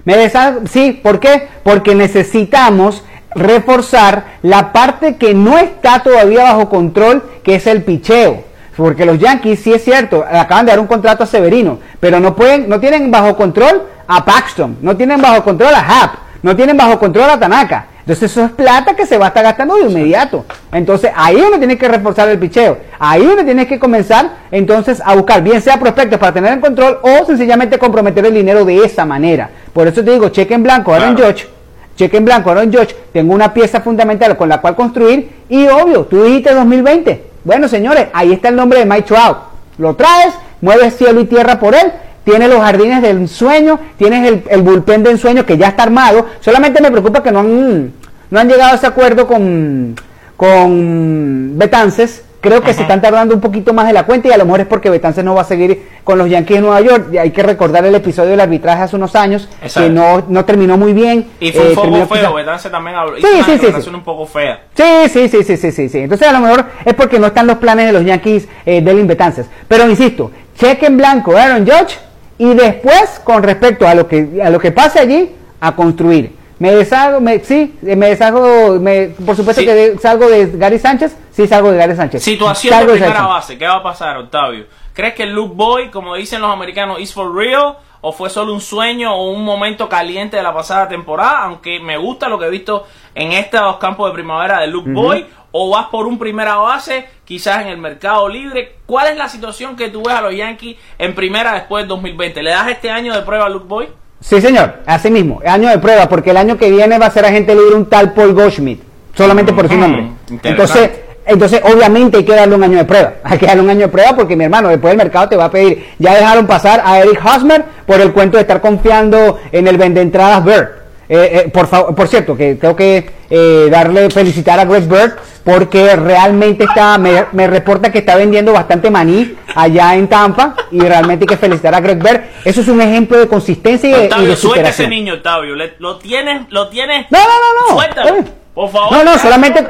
Me 0.08 0.32
sí, 0.70 1.02
¿por 1.04 1.20
qué? 1.20 1.50
Porque 1.64 1.94
necesitamos 1.94 3.04
reforzar 3.36 4.38
la 4.42 4.72
parte 4.72 5.18
que 5.18 5.34
no 5.34 5.58
está 5.58 6.02
todavía 6.02 6.44
bajo 6.44 6.70
control, 6.70 7.22
que 7.44 7.56
es 7.56 7.68
el 7.68 7.84
picheo. 7.84 8.46
Porque 8.78 9.06
los 9.06 9.20
Yankees, 9.20 9.60
sí 9.60 9.74
es 9.74 9.84
cierto, 9.84 10.24
acaban 10.26 10.66
de 10.66 10.72
dar 10.72 10.80
un 10.80 10.88
contrato 10.88 11.26
a 11.26 11.28
Severino, 11.28 11.80
pero 12.00 12.22
no 12.22 12.38
pueden, 12.38 12.70
no 12.70 12.80
tienen 12.80 13.12
bajo 13.12 13.36
control 13.36 13.84
a 14.08 14.24
Paxton, 14.24 14.78
no 14.82 14.96
tienen 14.96 15.22
bajo 15.22 15.44
control 15.44 15.76
a 15.76 15.80
Happ, 15.80 16.14
no 16.42 16.56
tienen 16.56 16.78
bajo 16.78 16.98
control 16.98 17.30
a 17.30 17.38
Tanaka. 17.38 17.88
Entonces 18.00 18.32
eso 18.32 18.46
es 18.46 18.52
plata 18.52 18.96
que 18.96 19.06
se 19.06 19.18
va 19.18 19.26
a 19.26 19.28
estar 19.28 19.44
gastando 19.44 19.76
de 19.76 19.90
inmediato. 19.92 20.46
Entonces 20.72 21.12
ahí 21.18 21.36
uno 21.46 21.58
tiene 21.58 21.78
que 21.78 21.90
reforzar 21.90 22.30
el 22.30 22.40
picheo. 22.40 22.78
Ahí 22.98 23.24
uno 23.24 23.44
tiene 23.44 23.68
que 23.68 23.78
comenzar 23.78 24.30
entonces 24.52 25.02
a 25.04 25.14
buscar, 25.16 25.44
bien 25.44 25.62
sea 25.62 25.78
prospectos 25.78 26.18
para 26.18 26.32
tener 26.32 26.54
en 26.54 26.62
control 26.62 27.00
o 27.02 27.26
sencillamente 27.26 27.78
comprometer 27.78 28.26
el 28.26 28.34
dinero 28.34 28.64
de 28.64 28.86
esa 28.86 29.06
manera. 29.06 29.50
Por 29.78 29.88
eso 29.88 30.04
te 30.04 30.10
digo, 30.10 30.30
cheque 30.30 30.56
en 30.56 30.64
blanco, 30.64 30.92
Aaron 30.92 31.14
Claro. 31.14 31.34
Judge, 31.34 31.48
cheque 31.96 32.18
en 32.18 32.26
blanco, 32.26 32.50
Aaron 32.50 32.74
Judge, 32.74 32.96
tengo 33.14 33.36
una 33.36 33.54
pieza 33.54 33.80
fundamental 33.80 34.36
con 34.36 34.50
la 34.50 34.60
cual 34.60 34.76
construir 34.76 35.30
y 35.50 35.68
obvio, 35.68 36.06
tú 36.06 36.24
dijiste 36.24 36.52
2020. 36.52 37.24
Bueno, 37.44 37.68
señores, 37.68 38.08
ahí 38.12 38.34
está 38.34 38.50
el 38.50 38.56
nombre 38.56 38.80
de 38.80 38.86
Mike 38.88 39.04
Trout. 39.04 39.38
Lo 39.78 39.96
traes, 39.96 40.34
mueves 40.62 40.98
cielo 40.98 41.22
y 41.22 41.26
tierra 41.26 41.60
por 41.60 41.76
él, 41.76 41.92
tienes 42.24 42.50
los 42.50 42.60
jardines 42.60 43.04
del 43.04 43.18
ensueño, 43.18 43.80
tienes 44.00 44.28
el, 44.28 44.44
el 44.50 44.64
bullpen 44.64 45.04
de 45.04 45.12
ensueño 45.12 45.46
que 45.46 45.60
ya 45.60 45.68
está 45.68 45.84
armado. 45.84 46.26
Solamente 46.40 46.82
me 46.82 46.90
preocupa 46.90 47.22
que 47.22 47.32
no 47.32 47.42
han, 47.42 47.94
no 48.32 48.40
han 48.40 48.50
llegado 48.50 48.72
a 48.72 48.76
ese 48.78 48.88
acuerdo 48.88 49.28
con, 49.28 49.96
con 50.36 51.52
Betances. 51.56 52.24
Creo 52.48 52.62
que 52.62 52.74
se 52.74 52.82
están 52.84 53.02
tardando 53.02 53.36
un 53.36 53.42
poquito 53.42 53.74
más 53.74 53.88
de 53.88 53.94
la 53.94 54.04
cuenta 54.06 54.28
y 54.28 54.32
a 54.32 54.38
lo 54.38 54.46
mejor 54.46 54.62
es 54.62 54.68
porque 54.68 54.90
Betances 54.90 55.24
no 55.24 55.36
va 55.36 55.42
a 55.42 55.46
seguir 55.46 55.88
con 56.04 56.18
los 56.18 56.30
Yankees 56.30 56.58
de 56.58 56.62
Nueva 56.62 56.82
York. 56.82 57.08
Y 57.14 57.18
hay 57.18 57.32
que 57.32 57.44
recordar 57.44 57.86
el 57.86 57.94
episodio 57.96 58.32
del 58.32 58.40
arbitraje 58.40 58.84
hace 58.84 58.96
unos 58.96 59.16
años 59.16 59.50
Exacto. 59.62 59.88
que 59.88 59.94
no, 59.94 60.24
no 60.30 60.46
terminó 60.46 60.78
muy 60.78 60.94
bien. 60.94 61.28
Y 61.40 61.52
fue 61.52 61.66
un 61.66 61.72
eh, 61.72 61.76
poco 61.76 61.92
feo, 61.92 62.08
quizás- 62.08 62.34
Betance 62.36 62.70
también 62.70 62.96
habló, 62.96 63.18
Sí, 63.18 63.24
hizo 63.28 63.36
una 63.38 63.46
sí, 63.46 63.60
sí, 63.76 63.82
sí. 63.82 63.90
un 63.90 64.04
poco 64.04 64.26
fea. 64.26 64.62
Sí, 64.76 64.84
sí, 65.10 65.28
sí, 65.30 65.44
sí, 65.44 65.58
sí, 65.58 65.72
sí, 65.72 65.90
sí. 65.90 66.00
Entonces 66.00 66.28
a 66.28 66.32
lo 66.32 66.40
mejor 66.40 66.66
es 66.86 66.94
porque 66.94 67.20
no 67.20 67.28
están 67.28 67.48
los 67.48 67.58
planes 67.58 67.88
de 67.88 67.92
los 67.94 68.06
Yankees 68.06 68.48
eh, 68.66 68.82
del 68.82 69.06
Betances. 69.06 69.48
Pero 69.68 69.90
insisto, 69.90 70.32
cheque 70.58 70.86
en 70.86 70.98
blanco 70.98 71.36
Aaron 71.36 71.66
Judge 71.66 71.98
y 72.38 72.54
después 72.54 73.20
con 73.24 73.44
respecto 73.44 73.88
a 73.88 73.96
lo 73.96 74.08
que 74.08 74.42
a 74.44 74.50
lo 74.50 74.60
que 74.60 74.72
pase 74.72 75.00
allí 75.00 75.32
a 75.60 75.76
construir. 75.76 76.37
Me 76.60 76.74
deshago, 76.74 77.20
me, 77.20 77.40
sí, 77.40 77.78
eh, 77.86 77.96
me 77.96 78.10
deshago, 78.10 78.80
me, 78.80 79.10
por 79.26 79.36
supuesto 79.36 79.62
Sí. 79.62 79.68
que 79.68 79.98
salgo 80.00 80.28
de 80.28 80.52
Gary 80.58 80.80
Sánchez, 80.80 81.16
sí 81.32 81.48
salgo 81.48 81.72
de 81.72 81.78
Gary 81.78 81.96
Sánchez. 81.96 82.24
Situación 82.24 82.74
Salgo 82.74 82.94
de 82.94 83.00
primera 83.00 83.26
base, 83.28 83.58
¿qué 83.58 83.68
va 83.68 83.76
a 83.76 83.84
pasar, 83.84 84.18
Octavio? 84.18 84.66
¿Crees 84.94 85.14
que 85.14 85.24
el 85.24 85.34
Luke 85.34 85.54
Boy, 85.56 85.90
como 85.92 86.16
dicen 86.16 86.42
los 86.42 86.52
americanos, 86.52 87.00
is 87.00 87.14
for 87.14 87.34
real? 87.36 87.78
¿O 88.02 88.12
fue 88.12 88.30
solo 88.30 88.54
un 88.54 88.62
sueño 88.62 89.14
o 89.14 89.32
un 89.32 89.44
momento 89.44 89.90
caliente 89.90 90.38
de 90.38 90.44
la 90.44 90.54
pasada 90.54 90.88
temporada? 90.88 91.40
Aunque 91.44 91.80
me 91.80 91.98
gusta 91.98 92.30
lo 92.30 92.40
que 92.40 92.46
he 92.46 92.50
visto 92.50 92.86
en 93.14 93.32
estos 93.34 93.78
campos 93.78 94.10
de 94.10 94.14
primavera 94.14 94.60
de 94.60 94.68
Luke 94.68 94.90
Boy. 94.92 95.26
¿O 95.52 95.70
vas 95.72 95.88
por 95.88 96.06
un 96.08 96.20
primera 96.20 96.56
base, 96.58 97.08
quizás 97.26 97.62
en 97.64 97.70
el 97.70 97.78
mercado 97.78 98.28
libre? 98.30 98.76
¿Cuál 98.86 99.08
es 99.08 99.18
la 99.18 99.28
situación 99.30 99.76
que 99.76 99.90
tú 99.90 100.04
ves 100.04 100.16
a 100.16 100.22
los 100.22 100.36
Yankees 100.36 100.78
en 101.00 101.16
primera 101.16 101.54
después 101.54 101.84
del 101.84 101.90
2020? 101.90 102.44
¿Le 102.44 102.52
das 102.52 102.68
este 102.68 102.92
año 102.92 103.14
de 103.16 103.22
prueba 103.22 103.46
a 103.46 103.50
Luke 103.50 103.66
Boy? 103.68 103.88
Sí, 104.20 104.42
señor, 104.42 104.78
así 104.86 105.12
mismo, 105.12 105.42
año 105.46 105.70
de 105.70 105.78
prueba, 105.78 106.10
porque 106.10 106.32
el 106.32 106.38
año 106.38 106.58
que 106.58 106.72
viene 106.72 106.98
va 106.98 107.06
a 107.06 107.12
ser 107.12 107.26
agente 107.26 107.54
libre 107.54 107.76
un 107.76 107.86
tal 107.86 108.14
Paul 108.14 108.34
Goldschmidt, 108.34 108.80
solamente 109.16 109.54
por 109.54 109.68
su 109.68 109.78
nombre. 109.78 110.08
Entonces, 110.44 110.90
entonces, 111.28 111.62
obviamente 111.64 112.18
hay 112.18 112.24
que 112.24 112.34
darle 112.34 112.56
un 112.56 112.64
año 112.64 112.78
de 112.78 112.86
prueba. 112.86 113.16
Hay 113.24 113.38
que 113.38 113.46
darle 113.46 113.62
un 113.62 113.70
año 113.70 113.82
de 113.82 113.88
prueba 113.90 114.16
porque 114.16 114.38
mi 114.38 114.46
hermano, 114.46 114.70
después 114.70 114.94
el 114.94 114.98
mercado 114.98 115.28
te 115.28 115.36
va 115.36 115.46
a 115.46 115.52
pedir. 115.52 115.86
Ya 116.00 116.16
dejaron 116.16 116.48
pasar 116.48 116.82
a 116.86 117.00
Eric 117.00 117.20
Hosmer 117.24 117.66
por 117.86 118.00
el 118.00 118.14
cuento 118.14 118.38
de 118.38 118.42
estar 118.42 118.62
confiando 118.62 119.38
en 119.52 119.68
el 119.68 119.78
vende 119.78 120.00
entradas 120.00 120.44
Bird. 120.46 120.70
Eh, 121.10 121.44
eh, 121.46 121.50
por 121.50 121.68
favor, 121.68 121.96
por 121.96 122.08
cierto, 122.10 122.36
que 122.36 122.56
tengo 122.56 122.76
que 122.76 123.10
eh, 123.30 123.68
darle 123.72 124.10
felicitar 124.10 124.60
a 124.60 124.66
Greg 124.66 124.88
Bird 124.90 125.14
porque 125.44 125.96
realmente 125.96 126.66
está, 126.66 126.98
me, 126.98 127.26
me 127.32 127.48
reporta 127.48 127.90
que 127.94 128.00
está 128.00 128.18
vendiendo 128.18 128.52
bastante 128.52 128.90
maní 128.92 129.36
allá 129.56 129.96
en 129.96 130.10
Tampa 130.10 130.54
y 130.70 130.82
realmente 130.82 131.24
hay 131.24 131.28
que 131.28 131.38
felicitar 131.38 131.74
a 131.74 131.80
Greg 131.80 132.04
Bird. 132.04 132.22
Eso 132.44 132.60
es 132.60 132.68
un 132.68 132.82
ejemplo 132.82 133.18
de 133.18 133.28
consistencia 133.30 133.90
y 133.90 133.94
de, 133.94 134.00
y 134.00 134.04
Octavio, 134.04 134.28
de 134.28 134.36
suelta 134.36 134.60
ese 134.62 134.70
superación. 134.72 134.90
niño, 134.90 135.14
Octavio. 135.14 135.56
Le- 135.56 135.76
lo 135.80 135.98
tienes, 135.98 136.42
lo 136.50 136.68
tienes. 136.68 137.06
No, 137.10 137.20
no, 137.20 137.26
no, 137.26 137.70
no. 137.70 137.80
Suéltalo, 137.82 138.24
por 138.54 138.70
favor. 138.70 138.92
No, 138.92 139.04
no, 139.06 139.18
solamente 139.18 139.66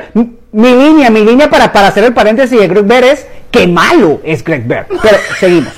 mi 0.53 0.69
línea, 0.73 1.11
mi 1.11 1.23
línea 1.23 1.49
para, 1.51 1.71
para 1.71 1.89
hacer 1.89 2.03
el 2.05 2.13
paréntesis 2.15 2.59
de 2.59 2.67
Greg 2.67 2.85
Bear 2.85 3.03
es 3.03 3.27
que 3.51 3.67
malo 3.67 4.21
es 4.23 4.43
Greg 4.43 4.65
Bear. 4.67 4.87
Pero 4.87 5.17
seguimos. 5.39 5.73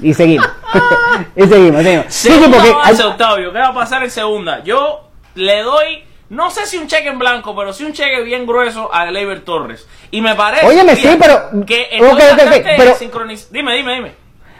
Y 0.00 0.14
seguimos. 0.14 0.46
y 1.36 1.42
seguimos, 1.46 1.82
seguimos. 1.82 2.06
Sí, 2.08 2.30
sí, 2.30 2.50
base, 2.50 3.02
hay- 3.02 3.08
Octavio, 3.08 3.52
¿qué 3.52 3.58
va 3.58 3.68
a 3.68 3.74
pasar 3.74 4.02
en 4.02 4.10
segunda? 4.10 4.62
Yo 4.64 5.08
le 5.34 5.62
doy, 5.62 6.04
no 6.30 6.50
sé 6.50 6.66
si 6.66 6.76
un 6.78 6.86
cheque 6.86 7.08
en 7.08 7.18
blanco, 7.18 7.54
pero 7.56 7.72
sí 7.72 7.84
un 7.84 7.92
cheque 7.92 8.22
bien 8.22 8.46
grueso 8.46 8.92
a 8.94 9.06
Gleyber 9.06 9.40
Torres. 9.44 9.86
Y 10.10 10.20
me 10.20 10.34
parece 10.34 10.66
Óyeme, 10.66 10.96
sí, 10.96 11.16
pero- 11.20 11.64
que 11.66 11.82
estoy 11.90 12.00
ok, 12.00 12.14
ok, 12.14 12.20
ok, 12.20 12.36
bastante 12.36 12.74
pero- 12.76 12.96
sincroniz- 12.96 13.48
Dime, 13.50 13.74
dime, 13.76 13.94
dime. 13.94 14.12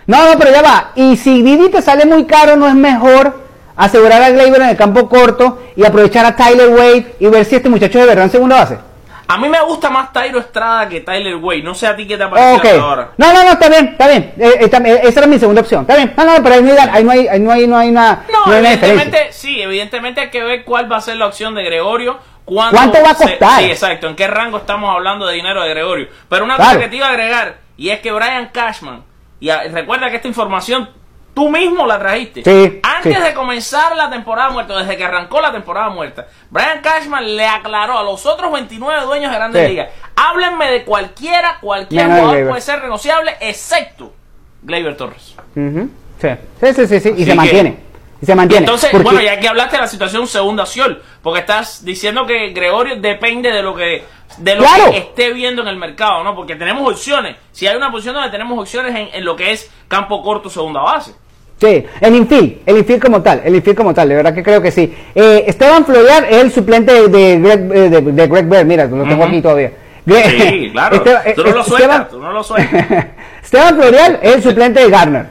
No, 0.07 0.25
no, 0.33 0.39
pero 0.39 0.53
ya 0.53 0.63
va. 0.63 0.93
Y 0.95 1.17
si 1.17 1.43
Didi 1.43 1.69
te 1.69 1.83
sale 1.83 2.05
muy 2.07 2.27
caro, 2.27 2.57
¿no 2.57 2.69
es 2.69 2.75
mejor 2.75 3.45
asegurar 3.77 4.23
a 4.23 4.31
Gleyber 4.31 4.63
en 4.63 4.69
el 4.71 4.77
campo 4.77 5.09
corto 5.09 5.61
y 5.77 5.85
aprovechar 5.85 6.25
a 6.25 6.37
Tyler 6.37 6.69
Wade 6.69 7.17
y 7.19 7.27
ver 7.27 7.45
si 7.45 7.57
este 7.57 7.69
muchacho 7.69 7.99
de 7.99 8.07
verdad 8.07 8.25
en 8.25 8.31
segunda 8.31 8.57
base. 8.57 8.79
A 9.29 9.39
mí 9.39 9.49
me 9.49 9.61
gusta 9.63 9.91
más 9.91 10.13
Tyro 10.13 10.39
Estrada 10.39 10.89
que 10.89 11.01
Tyler 11.01 11.37
Wade. 11.37 11.63
No 11.63 11.75
sé 11.75 11.87
a 11.87 11.97
ti 11.97 12.07
qué 12.07 12.17
te 12.17 12.23
ha 12.23 12.31
parecido 12.31 12.57
Ok. 12.59 12.65
hasta 12.65 12.81
ahora. 12.81 13.11
No, 13.17 13.33
no, 13.33 13.43
no, 13.45 13.51
está 13.51 13.69
bien, 13.69 13.87
está 13.89 14.09
bien. 14.09 14.35
Eh, 14.39 14.49
eh, 14.49 14.57
está- 14.61 14.79
eh, 14.79 15.01
esa 15.03 15.21
era 15.21 15.27
mi 15.27 15.39
segunda 15.39 15.61
opción. 15.63 15.81
Está 15.83 15.97
bien. 15.97 16.15
No, 16.17 16.25
no, 16.25 16.43
pero 16.43 16.55
ahí 16.55 16.63
no 16.63 16.71
hay, 16.73 16.79
ahí 16.93 17.05
no 17.05 17.11
hay, 17.11 17.29
ahí 17.29 17.41
no 17.41 17.51
hay, 17.53 17.67
no 17.67 17.77
hay 17.79 17.89
una, 17.91 18.25
No, 18.33 18.47
no 18.47 18.53
hay 18.53 18.61
una 18.61 18.71
diferencia. 18.71 18.89
evidentemente, 18.89 19.33
sí, 19.33 19.61
evidentemente 19.61 20.21
hay 20.21 20.31
que 20.31 20.43
ver 20.45 20.65
cuál 20.65 20.91
va 20.91 20.99
a 20.99 21.01
ser 21.01 21.17
la 21.17 21.27
opción 21.27 21.55
de 21.55 21.65
Gregorio. 21.65 22.19
cuánto 22.45 22.77
¿Cuánto 22.77 23.03
va 23.03 23.11
a 23.11 23.15
se- 23.15 23.25
costar? 23.25 23.59
sí, 23.61 23.65
exacto. 23.65 24.07
¿En 24.07 24.15
qué 24.15 24.29
rango 24.29 24.59
estamos 24.59 24.95
hablando 24.95 25.27
de 25.27 25.35
dinero 25.35 25.63
de 25.65 25.71
Gregorio? 25.71 26.07
Pero 26.29 26.45
una 26.45 26.55
Claro. 26.55 26.71
cosa 26.75 26.85
que 26.85 26.89
te 26.91 26.97
iba 26.97 27.07
a 27.07 27.11
agregar, 27.11 27.57
y 27.77 27.91
es 27.91 27.99
que 27.99 28.13
Brian 28.13 28.51
Cashman, 28.53 29.03
y 29.41 29.51
a- 29.51 29.65
recuerda 29.65 30.09
que 30.11 30.17
esta 30.17 30.29
información 30.29 30.89
tú 31.37 31.51
mismo 31.51 31.87
la 31.87 31.99
trajiste. 31.99 32.43
Sí, 32.43 32.81
Antes 32.83 33.15
sí. 33.15 33.23
de 33.23 33.35
comenzar 33.35 33.95
la 33.95 34.09
temporada 34.09 34.49
muerta, 34.49 34.79
desde 34.79 34.97
que 34.97 35.05
arrancó 35.05 35.43
la 35.43 35.53
temporada 35.53 35.91
muerta, 35.91 36.27
Brian 36.49 36.81
Cashman 36.81 37.37
le 37.37 37.47
aclaró 37.47 37.99
a 37.99 38.03
los 38.03 38.25
otros 38.25 38.51
29 38.51 39.03
dueños 39.05 39.31
de 39.31 39.37
Grandes 39.37 39.63
Sí. 39.65 39.69
Ligas, 39.69 39.91
háblenme 40.17 40.71
de 40.71 40.85
cualquiera, 40.85 41.59
cualquier 41.61 42.07
Menos 42.09 42.21
jugador 42.23 42.49
puede 42.49 42.61
ser 42.63 42.83
negociable, 42.83 43.37
excepto 43.41 44.15
Gleyber 44.63 44.97
Torres. 44.97 45.37
Ujú. 45.55 45.91
Sí, 46.19 46.29
sí, 46.61 46.73
sí, 46.75 46.87
sí, 46.87 47.01
sí, 47.01 47.09
y 47.11 47.13
Así 47.13 47.25
se 47.25 47.31
que- 47.31 47.35
mantiene. 47.35 47.79
Y 48.23 48.25
se 48.25 48.35
mantiene. 48.35 48.65
Entonces, 48.65 48.89
Porque- 48.91 49.05
bueno, 49.05 49.21
ya 49.21 49.39
que 49.39 49.47
hablaste 49.47 49.77
de 49.77 49.83
la 49.83 49.89
situación 49.89 50.27
segunda 50.27 50.63
opción, 50.63 50.99
porque 51.23 51.41
estás 51.41 51.85
diciendo 51.85 52.27
que 52.27 52.49
Gregorio 52.55 52.97
depende 52.99 53.53
de 53.53 53.63
lo 53.63 53.75
que 53.77 54.05
de 54.39 54.55
lo 54.55 54.63
Claro. 54.65 54.91
que 54.91 54.99
esté 54.99 55.33
viendo 55.33 55.63
en 55.63 55.69
el 55.69 55.77
mercado, 55.77 56.25
¿no? 56.25 56.35
Porque 56.35 56.57
tenemos 56.57 56.91
opciones. 56.91 57.37
Si 57.53 57.67
hay 57.67 57.77
una 57.77 57.91
posición 57.91 58.15
donde 58.15 58.31
tenemos 58.31 58.59
opciones 58.59 58.95
en, 58.95 59.09
en 59.15 59.25
lo 59.25 59.37
que 59.37 59.53
es 59.53 59.71
campo 59.87 60.23
corto, 60.23 60.51
segunda 60.51 60.81
base. 60.81 61.15
Sí, 61.59 61.87
el 62.03 62.15
infield, 62.15 62.59
el 62.67 62.77
infield 62.79 63.03
como 63.03 63.23
tal, 63.23 63.41
el 63.45 63.55
infield 63.55 63.77
como 63.79 63.95
tal, 63.95 64.09
de 64.11 64.15
verdad 64.17 64.35
que 64.35 64.43
creo 64.43 64.61
que 64.61 64.71
sí. 64.71 64.95
Eh, 65.15 65.45
Esteban 65.47 65.87
Florian 65.87 66.27
es 66.29 66.37
el 66.45 66.53
suplente 66.53 66.93
de, 66.93 67.09
de 67.09 67.39
Greg, 67.39 67.73
eh, 67.75 67.89
de, 67.89 68.01
de 68.13 68.27
Greg 68.27 68.47
Bear, 68.47 68.65
mira, 68.67 68.85
lo 68.87 69.05
tengo 69.05 69.25
aquí 69.25 69.41
todavía. 69.41 69.73
Sí, 70.07 70.69
claro. 70.73 70.97
Este- 71.25 71.33
tú 71.35 71.43
no 71.45 71.51
lo 71.53 71.61
eh, 71.61 71.65
sueltas, 71.65 71.89
Esteban- 71.91 72.09
tú 72.11 72.21
no 72.21 72.33
lo 72.33 72.43
sueltas. 72.45 72.87
Esteban 73.43 73.75
Florial 73.77 74.19
es 74.23 74.35
el 74.37 74.43
suplente 74.43 74.81
de 74.81 74.91
Garner. 74.91 75.27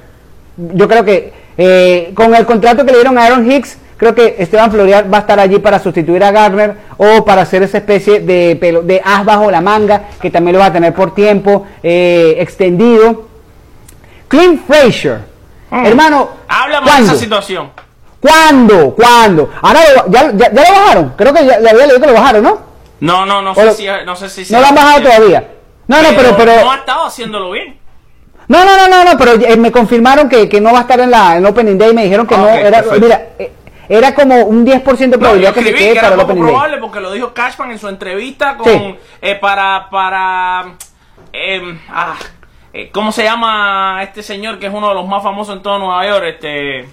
Yo 0.58 0.88
creo 0.88 1.06
que 1.06 1.32
eh, 1.58 2.12
con 2.16 2.34
el 2.34 2.46
contrato 2.46 2.84
que 2.86 2.92
le 2.92 2.98
dieron 2.98 3.18
a 3.20 3.26
Aaron 3.26 3.50
Hicks, 3.52 3.78
creo 3.98 4.16
que 4.16 4.36
Esteban 4.40 4.72
Florial 4.72 5.14
va 5.14 5.18
a 5.20 5.22
estar 5.22 5.40
allí 5.40 5.60
para 5.60 5.78
sustituir 5.80 6.24
a 6.24 6.32
Garner 6.32 6.74
o 6.98 7.24
para 7.24 7.44
hacer 7.44 7.62
esa 7.62 7.78
especie 7.78 8.20
de 8.22 8.58
pelo, 8.60 8.82
de 8.82 9.00
as 9.04 9.24
bajo 9.24 9.52
la 9.52 9.62
manga, 9.62 10.06
que 10.20 10.32
también 10.32 10.54
lo 10.54 10.60
va 10.60 10.66
a 10.68 10.74
tener 10.74 10.92
por 10.94 11.14
tiempo 11.14 11.68
eh, 11.84 12.36
extendido. 12.40 13.28
Clint 14.28 14.66
Frazier, 14.66 15.20
Mm. 15.70 15.86
hermano, 15.86 16.30
Háblame 16.48 16.86
de 16.86 16.92
¿cuándo? 16.92 17.12
esa 17.12 17.20
situación. 17.22 17.72
¿Cuándo? 18.20 18.96
¿Cuándo? 18.96 19.52
Ahora 19.62 19.80
lo- 19.96 20.12
ya, 20.12 20.32
ya, 20.34 20.52
ya 20.52 20.64
lo 20.72 20.80
bajaron. 20.80 21.14
Creo 21.18 21.34
que 21.34 21.46
ya 21.46 21.60
le 21.60 21.70
había 21.70 21.86
leído 21.86 22.02
que 22.02 22.08
lo 22.08 22.14
bajaron, 22.14 22.44
¿no? 22.44 22.58
No, 23.02 23.26
no, 23.26 23.42
no 23.42 23.52
O 23.52 23.56
sé 23.56 23.66
lo- 23.66 23.74
si 23.74 23.88
no 24.06 24.16
sé 24.16 24.30
si 24.30 24.52
No 24.54 24.62
lo 24.62 24.68
han 24.68 24.76
bajado 24.76 25.02
todavía. 25.04 25.52
No, 25.88 26.02
no, 26.02 26.10
pero, 26.16 26.36
pero, 26.36 26.56
no 26.64 26.72
ha 26.72 26.76
estado 26.78 27.06
haciéndolo 27.06 27.52
bien. 27.52 27.78
no, 28.48 28.64
no, 28.66 28.78
no, 28.78 28.88
no, 28.88 29.04
no, 29.04 29.18
pero 29.18 29.34
eh, 29.34 29.58
me 29.58 29.72
confirmaron 29.72 30.28
que, 30.30 30.50
que 30.50 30.60
no 30.62 30.72
va 30.72 30.80
a 30.80 30.82
estar 30.82 31.00
en 31.00 31.12
la 31.12 31.36
en 31.38 31.46
Opening 31.46 31.78
Day. 31.78 31.94
Me 31.94 32.04
dijeron 32.04 32.26
que 32.26 32.36
Ah, 32.36 32.38
no 32.40 32.46
ok, 32.46 32.54
era, 32.56 32.82
perfecto. 32.82 33.00
mira, 33.02 33.22
eh, 33.38 33.52
era 33.90 34.16
como 34.16 34.36
un 34.46 34.66
10% 34.66 34.98
de 34.98 35.08
No, 35.18 35.20
probabilidad 35.20 35.54
que 35.54 35.64
se 35.64 35.74
quede 35.76 35.94
que 35.94 36.00
para 36.02 36.16
el 36.16 36.20
Opening 36.22 36.44
Day. 36.44 36.52
probable 36.54 36.78
porque 36.80 37.00
lo 37.02 37.12
dijo 37.12 37.34
Cashman 37.34 37.72
en 37.72 37.78
su 37.80 37.88
entrevista 37.88 38.58
con 38.58 38.66
Sí. 38.72 38.96
eh, 39.22 39.36
para 39.36 39.88
para 39.92 40.66
em, 41.32 41.80
ah, 41.94 42.16
eh, 42.76 42.90
¿cómo 42.92 43.12
se 43.12 43.24
llama 43.24 44.00
este 44.04 44.22
señor 44.22 44.60
que 44.60 44.68
es 44.68 44.74
uno 44.74 44.90
de 44.90 44.94
los 44.96 45.08
más 45.08 45.24
famosos 45.24 45.56
en 45.56 45.64
todo 45.64 45.80
Nueva 45.80 46.06
York? 46.08 46.26
Este 46.28 46.86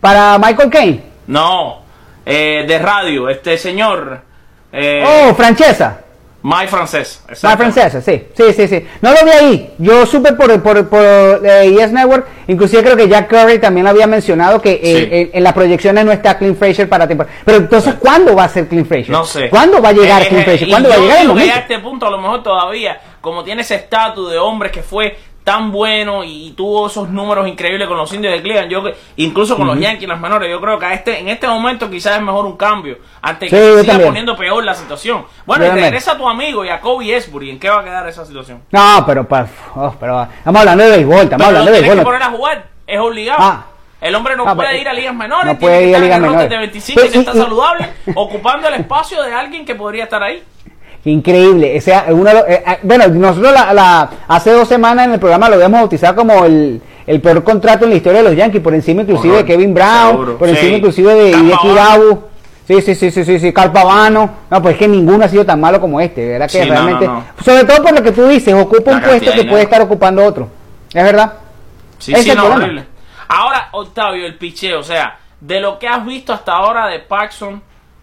Para 0.00 0.38
Michael 0.38 0.70
Caine. 0.70 1.02
no, 1.26 1.80
eh, 2.26 2.64
de 2.68 2.78
radio, 2.78 3.28
este 3.28 3.56
señor 3.58 4.20
eh, 4.72 5.04
Oh, 5.06 5.34
Francesa. 5.34 5.98
Mike 6.44 6.66
Francés. 6.68 7.22
La 7.28 7.32
exacto. 7.34 7.56
francesa, 7.58 8.00
sí, 8.00 8.24
sí, 8.36 8.52
sí, 8.52 8.66
sí. 8.66 8.84
No 9.00 9.12
lo 9.12 9.24
vi 9.24 9.30
ahí. 9.30 9.74
Yo 9.78 10.04
supe 10.06 10.32
por, 10.32 10.60
por, 10.60 10.88
por 10.88 11.00
eh, 11.00 11.70
Yes 11.70 11.92
Network, 11.92 12.26
inclusive 12.48 12.82
creo 12.82 12.96
que 12.96 13.06
Jack 13.08 13.28
Curry 13.28 13.60
también 13.60 13.86
había 13.86 14.08
mencionado 14.08 14.60
que 14.60 14.72
eh, 14.72 14.80
Sí. 14.82 15.08
en, 15.12 15.30
en 15.34 15.44
las 15.44 15.52
proyecciones 15.52 16.04
no 16.04 16.10
está 16.10 16.36
Clint 16.38 16.58
Frazier 16.58 16.88
para 16.88 17.06
temporada. 17.06 17.32
Pero 17.44 17.58
entonces, 17.58 17.94
¿cuándo 17.94 18.34
va 18.34 18.42
a 18.44 18.48
ser 18.48 18.66
Clint 18.66 18.88
Frazier? 18.88 19.10
No 19.10 19.24
sé. 19.24 19.48
¿Cuándo 19.50 19.80
va 19.80 19.90
a 19.90 19.92
llegar 19.92 20.22
Eh, 20.22 20.28
Clint 20.30 20.44
Frazier? 20.44 20.68
y 20.68 20.72
¿Cuándo 20.72 20.88
va 20.88 20.94
a 20.96 20.98
llegar 20.98 21.20
el 21.20 21.28
momento? 21.28 21.54
a 21.54 21.58
este 21.58 21.78
punto, 21.78 22.06
a 22.06 22.10
lo 22.10 22.18
mejor 22.18 22.42
todavía, 22.42 23.00
como 23.22 23.42
tiene 23.44 23.62
ese 23.62 23.76
estatus 23.76 24.30
de 24.30 24.36
hombre 24.38 24.70
que 24.70 24.82
fue 24.82 25.16
tan 25.44 25.72
bueno 25.72 26.22
y 26.22 26.52
tuvo 26.56 26.86
esos 26.86 27.08
números 27.08 27.48
increíbles 27.48 27.88
con 27.88 27.96
los 27.96 28.12
indios 28.12 28.32
de 28.32 28.42
Cleveland, 28.42 28.70
yo 28.70 28.84
que- 28.84 28.94
incluso 29.16 29.56
con 29.56 29.66
los 29.66 29.76
Yankees, 29.76 30.06
las 30.08 30.20
menores, 30.20 30.48
yo 30.48 30.60
creo 30.60 30.78
que 30.78 30.86
a 30.86 30.92
este, 30.94 31.18
en 31.18 31.28
este 31.28 31.48
momento 31.48 31.90
quizás 31.90 32.16
es 32.16 32.22
mejor 32.22 32.44
un 32.46 32.56
cambio, 32.56 32.98
antes 33.20 33.50
que 33.50 33.56
Sí, 33.56 33.62
se 33.62 33.86
yo 33.86 33.92
siga 33.94 34.06
poniendo 34.06 34.36
peor 34.36 34.62
la 34.62 34.74
situación. 34.74 35.24
Bueno, 35.44 35.64
y 35.66 35.70
regresa 35.70 36.12
a 36.12 36.16
tu 36.18 36.28
amigo 36.28 36.62
Jacoby 36.64 37.12
Esbury, 37.12 37.50
¿en 37.50 37.58
qué 37.58 37.68
va 37.70 37.80
a 37.80 37.84
quedar 37.84 38.06
esa 38.08 38.24
situación? 38.24 38.62
No, 38.70 39.02
pero, 39.04 39.26
pa- 39.26 39.48
oh, 39.74 39.92
pero 39.98 40.22
estamos 40.22 40.60
hablando 40.60 40.84
de 40.84 40.90
béisbol, 40.90 41.22
estamos 41.22 41.46
hablando 41.48 41.70
de 41.72 41.78
tienes 41.78 41.90
que 41.90 41.94
béisbol. 41.96 42.04
poner 42.14 42.22
a 42.22 42.30
jugar, 42.36 42.66
es 42.86 43.00
obligado. 43.00 43.38
Ah. 43.42 43.66
El 44.00 44.14
hombre 44.16 44.36
no 44.36 44.44
Ah, 44.48 44.54
puede 44.54 44.68
pero- 44.70 44.80
ir 44.80 44.88
a 44.88 44.92
ligas 44.92 45.14
menores, 45.14 45.46
no 45.46 45.58
tiene 45.58 45.60
puede 45.60 45.82
que 45.84 45.88
ir 45.90 45.96
a 45.96 45.98
ligas 45.98 46.20
menores. 46.20 46.50
de 46.50 46.56
25 46.58 47.00
Pero 47.00 47.12
que 47.12 47.18
y- 47.18 47.20
está 47.20 47.32
y- 47.32 47.38
saludable, 47.40 47.88
ocupando 48.14 48.68
el 48.68 48.74
espacio 48.74 49.22
de 49.22 49.32
alguien 49.34 49.64
que 49.64 49.74
podría 49.74 50.04
estar 50.04 50.22
ahí. 50.22 50.42
Increíble. 51.04 51.76
O 51.76 51.80
sea, 51.80 52.06
uno 52.10 52.30
eh, 52.30 52.62
eh, 52.66 52.78
bueno, 52.82 53.08
nosotros 53.08 53.52
la, 53.52 53.72
la- 53.74 54.10
hace 54.28 54.52
dos 54.52 54.68
semanas 54.68 55.06
en 55.06 55.14
el 55.14 55.18
programa 55.20 55.48
lo 55.48 55.56
habíamos 55.56 55.80
bautizado 55.80 56.14
como 56.14 56.44
el, 56.44 56.80
el 57.06 57.20
peor 57.20 57.42
contrato 57.42 57.84
en 57.84 57.90
la 57.90 57.96
historia 57.96 58.22
de 58.22 58.28
los 58.28 58.36
Yankees, 58.36 58.60
por 58.62 58.72
encima 58.74 59.02
inclusive 59.02 59.38
de 59.38 59.44
Kevin 59.44 59.74
Brown, 59.74 60.10
Seguro. 60.12 60.38
por 60.38 60.48
encima 60.48 60.68
Sí. 60.70 60.74
inclusive 60.76 61.14
de 61.14 61.30
Hideki. 61.30 61.68
Irabu. 61.68 62.22
Sí, 62.68 62.80
sí, 62.80 62.94
sí, 62.94 63.10
sí, 63.10 63.24
sí, 63.24 63.38
sí, 63.40 63.52
Carl 63.52 63.72
Pavano. 63.72 64.30
No, 64.48 64.62
pues 64.62 64.74
es 64.74 64.78
que 64.78 64.86
ninguno 64.86 65.24
ha 65.24 65.28
sido 65.28 65.44
tan 65.44 65.60
malo 65.60 65.80
como 65.80 66.00
este, 66.00 66.28
¿verdad? 66.28 66.48
Que 66.48 66.62
Sí, 66.62 66.68
realmente, 66.70 67.06
no, 67.06 67.14
no. 67.14 67.24
sobre 67.44 67.64
todo 67.64 67.82
por 67.82 67.92
lo 67.92 68.02
que 68.04 68.12
tú 68.12 68.28
dices, 68.28 68.54
ocupa 68.54 68.92
La 68.92 68.96
un 68.98 69.02
puesto 69.02 69.32
que 69.32 69.44
puede 69.44 69.62
estar 69.64 69.82
ocupando 69.82 70.24
otro. 70.24 70.48
¿Es 70.94 71.02
verdad? 71.02 71.32
Sí, 71.98 72.14
sí, 72.14 72.20
es 72.20 72.28
el 72.28 72.36
no, 72.36 72.46
horrible. 72.46 72.84
Ahora, 73.28 73.68
Octavio, 73.72 74.24
el 74.24 74.36
picheo, 74.36 74.78
o 74.78 74.82
sea, 74.84 75.18
de 75.40 75.60
lo 75.60 75.78
que 75.80 75.88
has 75.88 76.06
visto 76.06 76.32
hasta 76.32 76.52
ahora 76.52 76.86
de 76.86 77.00
Paxson. 77.00 77.60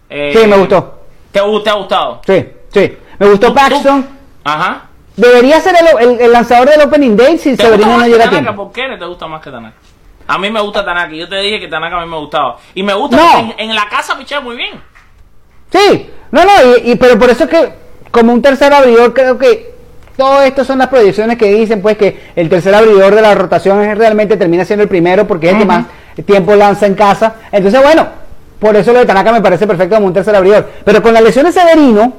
eh, 0.10 0.34
Sí, 0.36 0.46
me 0.46 0.58
gustó. 0.58 1.00
¿Te, 1.32 1.40
te 1.64 1.70
ha 1.70 1.74
gustado? 1.74 2.22
Sí, 2.28 2.46
sí. 2.74 2.98
Me 3.20 3.28
gustó 3.30 3.54
Paxton. 3.54 4.06
Ajá. 4.44 4.84
Debería 5.18 5.60
ser 5.60 5.76
el, 5.82 6.10
el- 6.10 6.22
el 6.22 6.32
lanzador 6.32 6.70
del 6.70 6.82
Opening 6.82 7.18
Day 7.18 7.38
si 7.38 7.56
¿Te 7.58 7.64
gusta 7.64 7.66
Severino 7.66 7.98
no 7.98 8.08
llega 8.08 8.26
a 8.26 8.30
tiempo. 8.30 8.56
¿Por 8.56 8.72
qué 8.72 8.88
no 8.88 8.98
te 8.98 9.06
gusta 9.06 9.28
más 9.28 9.42
que 9.42 9.52
Tanaka? 9.52 9.76
A 10.28 10.38
mí 10.38 10.50
me 10.50 10.62
gusta 10.62 10.86
Tanaka. 10.86 11.14
Yo 11.14 11.28
te 11.28 11.36
dije 11.38 11.60
que 11.60 11.68
Tanaka 11.68 11.98
a 12.00 12.06
mí 12.06 12.10
me 12.10 12.18
gustaba. 12.18 12.58
Y 12.74 12.84
me 12.84 12.94
gusta 12.94 13.18
No. 13.18 13.40
en, 13.58 13.70
en 13.70 13.76
la 13.76 13.90
casa 13.90 14.18
pichea 14.18 14.40
muy 14.40 14.56
bien. 14.56 14.80
Sí, 15.72 16.10
no, 16.32 16.44
no, 16.46 16.52
y, 16.84 16.92
y- 16.92 16.96
pero 16.96 17.20
por 17.20 17.30
eso 17.30 17.44
es 17.44 17.50
que 17.50 17.74
como 18.12 18.34
un 18.34 18.42
tercer 18.42 18.74
abridor 18.74 19.14
creo 19.14 19.38
que 19.38 19.74
todo 20.18 20.42
esto 20.42 20.64
son 20.66 20.80
las 20.80 20.88
proyecciones 20.88 21.38
que 21.38 21.46
dicen 21.54 21.82
pues 21.82 21.98
que 21.98 22.32
el 22.36 22.50
tercer 22.50 22.74
abridor 22.76 23.14
de 23.16 23.22
la 23.22 23.36
rotación 23.36 23.82
es 23.84 23.98
realmente 23.98 24.36
termina 24.38 24.66
siendo 24.66 24.84
el 24.84 24.90
primero 24.90 25.28
porque 25.28 25.48
es 25.48 25.54
el 25.54 25.60
que 25.60 25.66
más 25.66 25.86
tiempo 26.26 26.56
lanza 26.56 26.86
en 26.88 26.96
casa. 26.96 27.36
Entonces 27.52 27.82
bueno, 27.84 28.08
por 28.60 28.76
eso 28.76 28.92
lo 28.94 29.00
de 29.00 29.06
Tanaka 29.06 29.32
me 29.32 29.42
parece 29.42 29.68
perfecto 29.68 29.96
como 29.96 30.08
un 30.08 30.14
tercer 30.14 30.36
abridor. 30.36 30.70
Pero 30.84 31.02
con 31.02 31.14
la 31.14 31.22
lesión 31.22 31.46
de 31.46 31.52
Severino, 31.52 32.14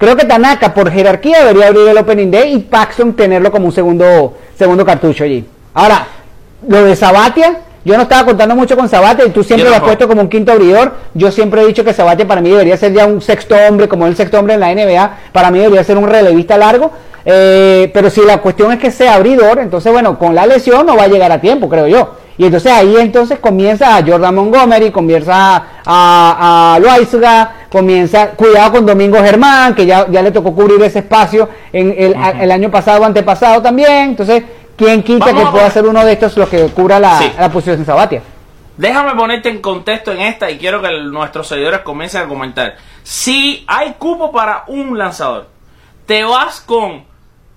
creo 0.00 0.16
que 0.16 0.24
Tanaka 0.24 0.72
por 0.72 0.90
jerarquía 0.90 1.40
debería 1.40 1.68
abrir 1.68 1.88
el 1.88 1.98
Opening 1.98 2.30
Day 2.30 2.54
y 2.54 2.58
Paxton 2.60 3.12
tenerlo 3.12 3.52
como 3.52 3.66
un 3.66 3.72
segundo, 3.72 4.34
segundo 4.56 4.84
cartucho 4.84 5.24
allí. 5.24 5.46
Ahora, 5.74 6.06
lo 6.66 6.84
de 6.84 6.96
Sabatia, 6.96 7.60
yo 7.84 7.96
no 7.96 8.04
estaba 8.04 8.24
contando 8.24 8.56
mucho 8.56 8.76
con 8.76 8.88
Sabatia 8.88 9.26
y 9.26 9.30
tú 9.30 9.44
siempre 9.44 9.68
lo 9.68 9.76
has 9.76 9.82
puesto 9.82 10.08
como 10.08 10.22
un 10.22 10.28
quinto 10.30 10.52
abridor. 10.52 10.94
Yo 11.12 11.30
siempre 11.30 11.62
he 11.62 11.66
dicho 11.66 11.84
que 11.84 11.92
Sabatia 11.92 12.26
para 12.26 12.40
mí 12.40 12.48
debería 12.48 12.78
ser 12.78 12.94
ya 12.94 13.04
un 13.04 13.20
sexto 13.20 13.54
hombre, 13.68 13.88
como 13.88 14.06
el 14.06 14.16
sexto 14.16 14.38
hombre 14.38 14.54
en 14.54 14.60
la 14.60 14.74
NBA. 14.74 15.18
Para 15.32 15.50
mí 15.50 15.58
debería 15.58 15.84
ser 15.84 15.98
un 15.98 16.08
relevista 16.08 16.56
largo. 16.56 16.90
Eh, 17.26 17.90
pero 17.92 18.08
si 18.08 18.22
la 18.22 18.38
cuestión 18.38 18.72
es 18.72 18.78
que 18.78 18.90
sea 18.90 19.14
abridor, 19.14 19.58
entonces 19.58 19.92
bueno, 19.92 20.18
con 20.18 20.34
la 20.34 20.46
lesión 20.46 20.86
no 20.86 20.96
va 20.96 21.02
a 21.04 21.08
llegar 21.08 21.30
a 21.30 21.40
tiempo, 21.40 21.68
creo 21.68 21.86
yo. 21.86 22.14
Y 22.40 22.46
entonces 22.46 22.72
ahí 22.72 22.96
entonces 22.96 23.38
comienza 23.38 23.98
a 23.98 24.02
Jordan 24.02 24.34
Montgomery, 24.34 24.90
comienza 24.90 25.56
a, 25.84 26.74
a, 26.74 26.78
comienza, 27.70 28.30
cuidado 28.30 28.72
con 28.72 28.86
Domingo 28.86 29.18
Germán, 29.18 29.74
que 29.74 29.84
ya, 29.84 30.06
ya 30.08 30.22
le 30.22 30.30
tocó 30.30 30.54
cubrir 30.54 30.82
ese 30.82 31.00
espacio 31.00 31.50
en 31.70 31.94
el, 31.98 32.14
a- 32.14 32.30
el 32.42 32.50
año 32.50 32.70
pasado, 32.70 33.04
antepasado 33.04 33.60
también. 33.60 34.08
Entonces, 34.08 34.42
¿quién 34.74 35.02
quita 35.02 35.26
Vamos 35.26 35.44
que 35.44 35.50
pueda 35.50 35.70
ser 35.70 35.84
uno 35.84 36.02
de 36.02 36.12
estos 36.14 36.34
los 36.38 36.48
que 36.48 36.64
cubra 36.68 36.98
la, 36.98 37.18
Sí. 37.18 37.30
la 37.38 37.50
posición 37.50 37.78
de 37.80 37.84
Sabatia? 37.84 38.22
Déjame 38.78 39.14
ponerte 39.16 39.50
en 39.50 39.60
contexto 39.60 40.10
en 40.10 40.22
esta 40.22 40.50
y 40.50 40.56
quiero 40.56 40.80
que 40.80 40.88
el- 40.88 41.10
nuestros 41.12 41.46
seguidores 41.46 41.80
comiencen 41.80 42.22
a 42.22 42.26
comentar. 42.26 42.76
Si 43.02 43.66
hay 43.66 43.96
cupo 43.98 44.32
para 44.32 44.64
un 44.68 44.96
lanzador, 44.96 45.46
¿te 46.06 46.24
vas 46.24 46.62
con 46.62 47.04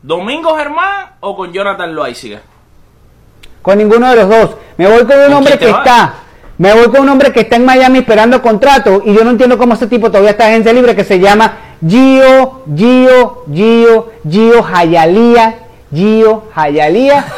Domingo 0.01 0.57
Germán 0.57 1.11
o 1.21 1.37
con 1.37 1.53
Jonathan 1.53 1.95
Loaiziga? 1.95 2.41
Con 3.63 3.79
ninguno 3.79 4.07
de 4.09 4.15
los 4.17 4.29
dos. 4.29 4.49
Me 4.77 4.85
voy 4.87 5.05
con 5.05 5.17
un 5.17 5.23
¿Con 5.25 5.33
hombre 5.33 5.57
que 5.57 5.71
vas? 5.71 5.79
está. 5.79 6.13
Me 6.59 6.71
voy 6.73 6.85
con 6.89 6.99
un 7.01 7.09
hombre 7.09 7.31
que 7.33 7.39
está 7.39 7.55
en 7.55 7.65
Miami 7.65 7.99
esperando 7.99 8.39
contrato 8.41 9.01
y 9.03 9.13
yo 9.15 9.23
no 9.23 9.31
entiendo 9.31 9.57
cómo 9.57 9.73
ese 9.73 9.87
tipo 9.87 10.09
todavía 10.09 10.29
está 10.31 10.45
en 10.45 10.51
agencia 10.51 10.71
libre 10.73 10.95
que 10.95 11.03
se 11.03 11.19
llama 11.19 11.53
Gio, 11.85 12.61
Gio, 12.75 13.43
Gio, 13.51 14.11
Gio 14.29 14.63
Hayalía, 14.71 15.55
Gio 15.93 16.43
Hayalía. 16.53 17.25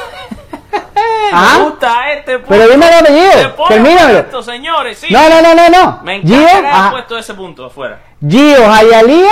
Ah. 1.33 1.55
Me 1.57 1.63
gusta 1.65 2.13
este 2.13 2.33
punto. 2.37 2.49
Pero 2.49 2.67
dime 2.69 2.87
el 2.87 2.93
apellido, 2.93 3.55
termínamelo. 3.67 4.19
esto, 4.19 4.43
señores, 4.43 4.97
sí. 4.99 5.07
No, 5.11 5.27
no, 5.27 5.41
no, 5.41 5.55
no, 5.55 5.69
no. 5.69 5.99
Me 6.03 6.21
Gio, 6.21 6.39
encanta 6.39 6.91
puesto 6.91 7.17
ese 7.17 7.33
punto 7.33 7.65
afuera. 7.65 7.99
Gio 8.25 8.69
Jayalía, 8.69 9.31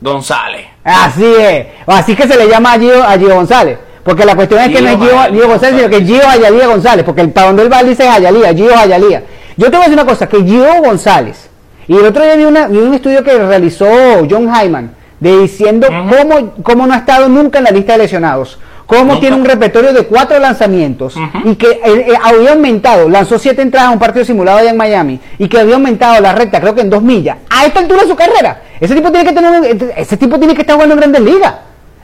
González. 0.00 0.66
así 0.84 1.24
es. 1.26 1.66
Así 1.86 2.14
que 2.14 2.28
se 2.28 2.36
le 2.36 2.48
llama 2.48 2.72
a 2.74 2.78
Gio, 2.78 3.02
a 3.02 3.18
Gio 3.18 3.34
González. 3.34 3.76
Porque 4.06 4.24
la 4.24 4.34
cuestión 4.34 4.60
es 4.60 4.68
que 4.68 4.80
no 4.80 4.88
es 4.88 4.96
Gio, 5.32 5.48
González, 5.48 5.76
sino 5.80 5.90
que 5.90 6.04
Gio 6.04 6.20
Jayalía 6.22 6.66
González. 6.68 7.04
Porque 7.04 7.20
el, 7.20 7.30
para 7.30 7.48
donde 7.48 7.62
él 7.64 7.72
va 7.72 7.82
dice 7.82 8.06
Jayalía, 8.08 8.54
Gio 8.54 8.74
Jayalía. 8.74 9.22
Yo 9.58 9.66
te 9.66 9.72
voy 9.72 9.80
a 9.80 9.88
decir 9.88 9.94
una 10.00 10.06
cosa, 10.06 10.28
que 10.28 10.42
Gio 10.44 10.64
González, 10.82 11.50
y 11.88 11.96
el 11.96 12.06
otro 12.06 12.22
día 12.24 12.36
vi, 12.36 12.44
una- 12.44 12.68
vi 12.68 12.78
un 12.78 12.94
estudio 12.94 13.22
que 13.22 13.36
realizó 13.36 13.86
John 14.30 14.48
Hyman, 14.54 14.92
de 15.20 15.38
diciendo 15.38 15.86
cómo, 16.10 16.52
cómo 16.62 16.86
no 16.86 16.94
ha 16.94 16.98
estado 16.98 17.28
nunca 17.28 17.58
en 17.58 17.64
la 17.64 17.70
lista 17.70 17.92
de 17.92 17.98
lesionados. 17.98 18.58
Cómo 18.86 19.18
tiene 19.18 19.34
un 19.34 19.44
repertorio 19.44 19.92
de 19.92 20.04
cuatro 20.04 20.38
lanzamientos 20.38 21.16
y 21.44 21.56
que 21.56 21.66
eh, 21.66 21.80
eh, 21.84 22.12
había 22.22 22.52
aumentado, 22.52 23.08
lanzó 23.08 23.36
siete 23.36 23.60
entradas 23.60 23.88
a 23.88 23.92
un 23.92 23.98
partido 23.98 24.24
simulado 24.24 24.58
allá 24.58 24.70
en 24.70 24.76
Miami 24.76 25.18
y 25.38 25.48
que 25.48 25.58
había 25.58 25.74
aumentado 25.74 26.20
la 26.20 26.32
recta, 26.32 26.60
creo 26.60 26.72
que 26.76 26.82
en 26.82 26.90
dos 26.90 27.02
millas, 27.02 27.38
a 27.50 27.66
esta 27.66 27.80
altura 27.80 28.02
de 28.02 28.08
su 28.08 28.14
carrera. 28.14 28.62
Ese 28.78 28.94
tipo 28.94 29.10
tiene 29.10 29.28
que 29.28 29.34
tener 29.34 29.92
ese 29.96 30.16
tipo 30.16 30.38
tiene 30.38 30.54
que 30.54 30.60
estar 30.60 30.74
jugando 30.76 30.94
en 30.94 31.00
grandes 31.00 31.20
ligas. 31.22 31.54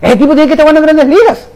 Ese 0.01 0.17
tipo 0.17 0.33
tiene 0.35 0.47
que 0.49 0.55
estar 0.55 0.65
jugando 0.67 0.81
en 0.81 0.97
grandes 0.97 1.07
ligas. 1.21 1.47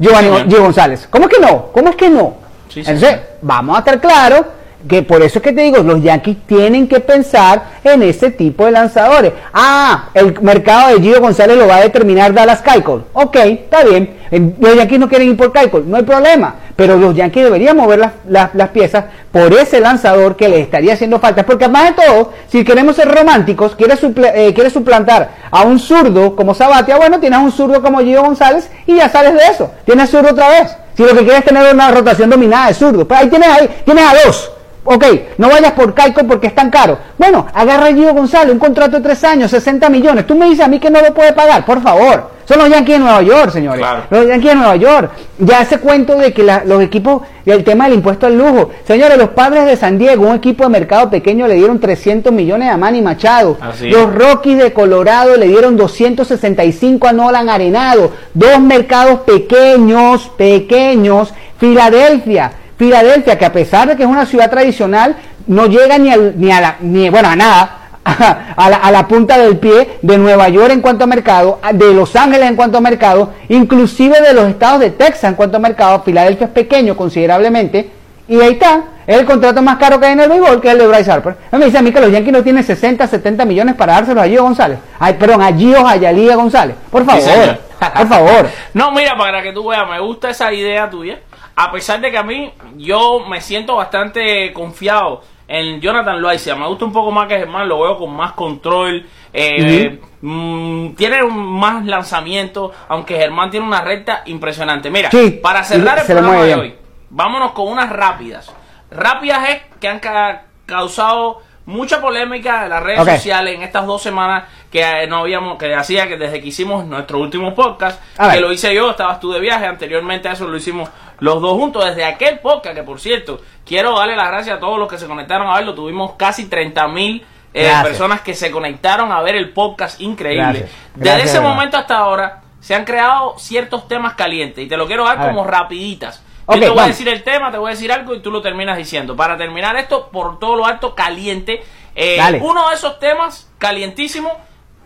Giovanni 0.00 0.54
González. 0.56 1.06
¿Cómo 1.10 1.28
es 1.28 1.34
que 1.36 1.40
no? 1.40 1.66
¿Cómo 1.72 1.90
es 1.90 1.96
que 1.96 2.08
no? 2.08 2.34
Sí, 2.68 2.80
Entonces, 2.80 3.18
vamos 3.42 3.76
a 3.76 3.80
estar 3.80 4.00
claros 4.00 4.42
que 4.88 5.02
por 5.02 5.22
eso 5.22 5.38
es 5.38 5.42
que 5.42 5.52
te 5.52 5.60
digo, 5.60 5.78
los 5.82 6.02
Yankees 6.02 6.38
tienen 6.46 6.88
que 6.88 7.00
pensar 7.00 7.64
en 7.84 8.02
ese 8.02 8.30
tipo 8.30 8.64
de 8.64 8.70
lanzadores. 8.70 9.32
Ah, 9.52 10.08
el 10.14 10.40
mercado 10.40 10.94
de 10.94 11.02
Gio 11.02 11.20
González 11.20 11.56
lo 11.58 11.66
va 11.66 11.76
a 11.76 11.80
determinar 11.82 12.32
Dallas 12.32 12.62
Keuchel. 12.62 13.02
Ok, 13.12 13.36
está 13.36 13.84
bien. 13.84 14.16
Eh, 14.30 14.52
Los 14.58 14.76
Yankees 14.76 14.98
no 14.98 15.08
quieren 15.08 15.28
ir 15.28 15.36
por 15.36 15.52
Keuchel, 15.52 15.88
no 15.88 15.96
hay 15.98 16.02
problema. 16.02 16.54
Pero 16.80 16.96
los 16.96 17.14
Yankees 17.14 17.44
deberían 17.44 17.76
mover 17.76 17.98
las, 17.98 18.12
las- 18.26 18.54
las 18.54 18.70
piezas 18.70 19.04
por 19.30 19.52
ese 19.52 19.80
lanzador 19.80 20.34
que 20.34 20.48
les 20.48 20.60
estaría 20.60 20.94
haciendo 20.94 21.20
falta. 21.20 21.44
Porque 21.44 21.64
además 21.66 21.94
de 21.94 22.02
todo, 22.06 22.32
si 22.48 22.64
queremos 22.64 22.96
ser 22.96 23.06
románticos, 23.14 23.76
quiere, 23.76 23.96
suple- 23.98 24.32
eh, 24.34 24.70
suplantar 24.70 25.28
a 25.50 25.62
un 25.64 25.78
zurdo 25.78 26.34
como 26.34 26.54
Sabatia, 26.54 26.96
bueno, 26.96 27.20
tienes 27.20 27.38
un 27.38 27.52
zurdo 27.52 27.82
como 27.82 27.98
Gio 28.00 28.22
González 28.22 28.70
y 28.86 28.96
ya 28.96 29.10
sales 29.10 29.34
de 29.34 29.42
eso. 29.52 29.70
Tienes 29.84 30.08
zurdo 30.08 30.30
otra 30.30 30.48
vez. 30.48 30.74
Si 30.96 31.02
lo 31.02 31.10
que 31.10 31.16
quieres 31.18 31.40
es 31.40 31.44
tener 31.44 31.70
una 31.74 31.90
rotación 31.90 32.30
dominada 32.30 32.68
de 32.68 32.74
zurdo, 32.74 33.06
pues 33.06 33.20
ahí 33.20 33.28
tienes 33.28 33.48
ahí, 33.50 33.68
tienes 33.84 34.04
a 34.06 34.14
dos. 34.24 34.50
Ok, 34.84 35.04
no 35.36 35.50
vayas 35.50 35.72
por 35.72 35.92
Caico 35.92 36.22
porque 36.26 36.46
es 36.46 36.54
tan 36.54 36.70
caro. 36.70 36.96
Bueno, 37.18 37.46
agarra 37.52 37.88
a 37.88 37.92
Gio 37.92 38.14
González, 38.14 38.54
un 38.54 38.58
contrato 38.58 38.96
de 38.96 39.02
tres 39.02 39.22
años, 39.24 39.50
60 39.50 39.90
millones. 39.90 40.26
Tú 40.26 40.34
me 40.34 40.46
dices 40.46 40.64
a 40.64 40.68
mí 40.68 40.80
que 40.80 40.88
no 40.88 41.02
lo 41.02 41.12
puede 41.12 41.34
pagar, 41.34 41.66
por 41.66 41.82
favor. 41.82 42.39
Son 42.50 42.58
los 42.58 42.68
Yankees 42.68 42.94
de 42.96 43.04
Nueva 43.04 43.22
York, 43.22 43.50
señores. 43.52 43.78
Claro. 43.78 44.02
Los 44.10 44.26
Yankees 44.26 44.50
de 44.50 44.54
Nueva 44.56 44.74
York. 44.76 45.10
Ya 45.38 45.62
ese 45.62 45.78
cuento 45.78 46.16
de 46.16 46.32
que 46.32 46.42
la- 46.42 46.64
los 46.64 46.82
equipos, 46.82 47.22
el 47.46 47.62
tema 47.62 47.84
del 47.84 47.94
impuesto 47.94 48.26
al 48.26 48.36
lujo. 48.36 48.70
Señores, 48.84 49.16
los 49.18 49.28
padres 49.28 49.66
de 49.66 49.76
San 49.76 49.96
Diego, 49.98 50.26
un 50.26 50.34
equipo 50.34 50.64
de 50.64 50.70
mercado 50.70 51.08
pequeño, 51.10 51.46
le 51.46 51.54
dieron 51.54 51.78
300 51.78 52.32
millones 52.32 52.68
a 52.70 52.76
Manny 52.76 53.02
Machado. 53.02 53.56
Así 53.60 53.88
los 53.88 54.12
Rockies 54.12 54.58
de 54.58 54.72
Colorado 54.72 55.36
le 55.36 55.46
dieron 55.46 55.76
265 55.76 57.06
a 57.06 57.12
Nolan 57.12 57.48
Arenado. 57.48 58.10
Dos 58.34 58.58
mercados 58.60 59.20
pequeños, 59.20 60.28
pequeños. 60.36 61.32
Filadelfia. 61.58 62.50
Filadelfia, 62.76 63.38
que 63.38 63.44
a 63.44 63.52
pesar 63.52 63.88
de 63.88 63.96
que 63.96 64.02
es 64.02 64.08
una 64.08 64.26
ciudad 64.26 64.50
tradicional, 64.50 65.14
no 65.46 65.66
llega 65.66 65.98
ni, 65.98 66.10
al- 66.10 66.34
ni 66.36 66.50
a 66.50 66.60
la, 66.60 66.76
ni, 66.80 67.08
bueno, 67.10 67.28
a 67.28 67.36
nada, 67.36 67.78
a 68.04 68.70
la, 68.70 68.76
a 68.76 68.90
la 68.90 69.06
punta 69.06 69.38
del 69.38 69.58
pie 69.58 69.98
de 70.02 70.18
Nueva 70.18 70.48
York 70.48 70.70
en 70.70 70.80
cuanto 70.80 71.04
a 71.04 71.06
mercado, 71.06 71.60
de 71.72 71.92
Los 71.92 72.16
Ángeles 72.16 72.48
en 72.48 72.56
cuanto 72.56 72.78
a 72.78 72.80
mercado, 72.80 73.32
inclusive 73.48 74.20
de 74.20 74.32
los 74.32 74.48
estados 74.48 74.80
de 74.80 74.90
Texas 74.90 75.24
en 75.24 75.34
cuanto 75.34 75.58
a 75.58 75.60
mercado. 75.60 76.02
Filadelfia 76.02 76.46
es 76.46 76.52
pequeño 76.52 76.96
considerablemente, 76.96 77.90
y 78.30 78.40
ahí 78.40 78.52
está, 78.52 78.84
es 79.08 79.18
el 79.18 79.26
contrato 79.26 79.60
más 79.60 79.76
caro 79.78 79.98
que 79.98 80.06
hay 80.06 80.12
en 80.12 80.20
el 80.20 80.28
béisbol, 80.28 80.60
que 80.60 80.68
es 80.68 80.74
el 80.74 80.78
de 80.78 80.86
Bryce 80.86 81.10
Harper. 81.10 81.34
Me 81.50 81.64
dice 81.64 81.78
a 81.78 81.82
mí 81.82 81.90
que 81.90 82.00
los 82.00 82.12
Yankees 82.12 82.32
no 82.32 82.44
tienen 82.44 82.62
60, 82.62 83.04
70 83.04 83.44
millones 83.44 83.74
para 83.74 83.94
dárselos 83.94 84.22
a 84.22 84.28
Gio 84.28 84.44
González. 84.44 84.78
Ay, 85.00 85.14
perdón, 85.14 85.42
a 85.42 85.52
Gio 85.52 85.84
Jayalía 85.84 86.36
González. 86.36 86.76
Por 86.92 87.04
favor, 87.04 87.58
por 87.80 88.06
favor. 88.06 88.48
No, 88.72 88.92
mira, 88.92 89.16
para 89.18 89.42
que 89.42 89.52
tú 89.52 89.68
veas, 89.68 89.88
me 89.90 89.98
gusta 89.98 90.30
esa 90.30 90.52
idea 90.52 90.88
tuya. 90.88 91.18
A 91.56 91.72
pesar 91.72 92.00
de 92.00 92.12
que 92.12 92.18
a 92.18 92.22
mí, 92.22 92.52
yo 92.76 93.26
me 93.28 93.40
siento 93.40 93.74
bastante 93.74 94.52
confiado 94.52 95.22
en 95.52 95.80
Jonathan 95.80 96.22
Loaiza. 96.22 96.54
Me 96.54 96.66
gusta 96.68 96.84
un 96.84 96.92
poco 96.92 97.10
más 97.10 97.26
que 97.26 97.36
Germán, 97.38 97.68
lo 97.68 97.80
veo 97.82 97.98
con 97.98 98.14
más 98.14 98.32
control. 98.32 99.04
eh, 99.32 100.00
mm, 100.22 100.94
tiene 100.94 101.22
un- 101.22 101.58
más 101.60 101.84
lanzamiento, 101.86 102.72
aunque 102.88 103.16
Germán 103.16 103.50
tiene 103.50 103.64
una 103.66 103.80
recta 103.80 104.22
impresionante. 104.26 104.90
Mira, 104.90 105.10
Sí, 105.10 105.38
para 105.42 105.62
cerrar 105.62 105.98
el 105.98 106.04
programa 106.06 106.44
de 106.44 106.54
hoy, 106.60 106.74
vámonos 107.10 107.52
con 107.52 107.68
unas 107.68 107.90
rápidas. 107.90 108.52
Rápidas 108.90 109.48
es 109.50 109.62
que 109.80 109.86
han 109.88 110.00
ca- 110.00 110.42
causado 110.66 111.42
mucha 111.66 112.00
polémica 112.00 112.64
en 112.64 112.70
las 112.70 112.82
redes 112.82 112.98
sociales 113.14 113.54
en 113.54 113.62
estas 113.62 113.86
dos 113.86 114.02
semanas 114.02 114.44
que 114.72 114.82
eh, 114.82 115.06
no 115.06 115.18
habíamos, 115.18 115.58
que 115.58 115.72
hacía 115.74 116.08
que 116.08 116.16
desde 116.16 116.40
que 116.40 116.48
hicimos 116.48 116.84
nuestro 116.86 117.18
último 117.18 117.54
podcast, 117.54 118.00
que 118.34 118.40
lo 118.40 118.52
hice 118.52 118.74
yo, 118.74 118.90
estabas 118.90 119.20
tú 119.20 119.30
de 119.30 119.38
viaje, 119.40 119.66
anteriormente 119.66 120.28
a 120.28 120.32
eso 120.32 120.48
lo 120.48 120.56
hicimos 120.56 120.88
los 121.20 121.40
dos 121.40 121.52
juntos, 121.54 121.84
desde 121.84 122.04
aquel 122.04 122.38
podcast, 122.40 122.74
que 122.76 122.82
por 122.82 123.00
cierto, 123.00 123.40
quiero 123.64 123.96
darle 123.98 124.16
las 124.16 124.28
gracias 124.28 124.56
a 124.56 124.60
todos 124.60 124.78
los 124.78 124.88
que 124.88 124.98
se 124.98 125.06
conectaron 125.06 125.48
a 125.48 125.54
verlo, 125.54 125.74
tuvimos 125.74 126.12
casi 126.16 126.46
30 126.48 126.88
mil 126.88 127.24
Gracias. 127.52 127.82
personas 127.84 128.20
que 128.22 128.34
se 128.34 128.50
conectaron 128.50 129.10
a 129.12 129.20
ver 129.22 129.34
el 129.36 129.50
podcast, 129.50 130.00
increíble. 130.00 130.44
Gracias. 130.44 130.70
Desde 130.94 131.22
ese 131.22 131.40
momento 131.40 131.76
hasta 131.76 131.98
ahora 131.98 132.42
se 132.60 132.74
han 132.74 132.84
creado 132.84 133.38
ciertos 133.38 133.88
temas 133.88 134.14
calientes 134.14 134.64
y 134.64 134.68
te 134.68 134.76
lo 134.76 134.86
quiero 134.86 135.04
dar 135.04 135.18
A 135.20 135.28
como 135.28 135.42
ver. 135.44 135.52
rapiditas. 135.52 136.22
Yo 136.48 136.58
te 136.58 136.68
voy 136.68 136.78
a 136.80 136.86
decir 136.88 137.08
el 137.08 137.22
tema, 137.22 137.50
te 137.52 137.58
voy 137.58 137.68
a 137.68 137.74
decir 137.74 137.92
algo 137.92 138.12
y 138.14 138.20
tú 138.20 138.30
lo 138.32 138.42
terminas 138.42 138.76
diciendo. 138.76 139.14
Para 139.14 139.36
terminar 139.36 139.76
esto, 139.76 140.08
por 140.10 140.38
todo 140.40 140.56
lo 140.56 140.66
alto, 140.66 140.94
caliente. 140.96 141.62
eh, 141.94 142.18
uno 142.42 142.68
de 142.70 142.74
esos 142.74 142.98
temas 142.98 143.48
calientísimos 143.58 144.32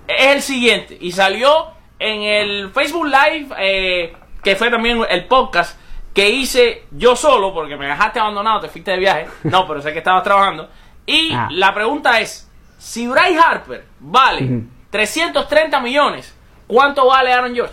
es 0.08 0.26
el 0.26 0.42
siguiente. 0.42 0.98
Y 1.00 1.12
salió 1.12 1.68
en 1.98 2.22
el 2.22 2.70
Facebook 2.70 3.06
Live, 3.06 3.48
eh, 3.58 4.14
que 4.42 4.56
fue 4.56 4.70
también 4.70 5.00
el 5.08 5.24
podcast 5.24 5.78
que 6.14 6.30
hice 6.30 6.84
yo 6.92 7.16
solo, 7.16 7.52
porque 7.52 7.76
me 7.76 7.86
dejaste 7.86 8.20
abandonado, 8.20 8.60
te 8.60 8.68
fuiste 8.68 8.92
de 8.92 8.98
viaje. 8.98 9.26
No, 9.42 9.66
pero 9.66 9.82
sé 9.82 9.92
que 9.92 9.98
estabas 9.98 10.22
trabajando. 10.22 10.70
Y 11.04 11.32
Ah. 11.34 11.48
la 11.50 11.74
pregunta 11.74 12.20
es, 12.20 12.48
si 12.78 13.06
Bryce 13.08 13.38
Harper 13.38 13.84
vale 14.00 14.44
Ujú. 14.44 14.62
330 14.90 15.80
millones, 15.80 16.34
¿cuánto 16.66 17.06
vale 17.06 17.32
Aaron? 17.32 17.52
¿O 17.60 17.66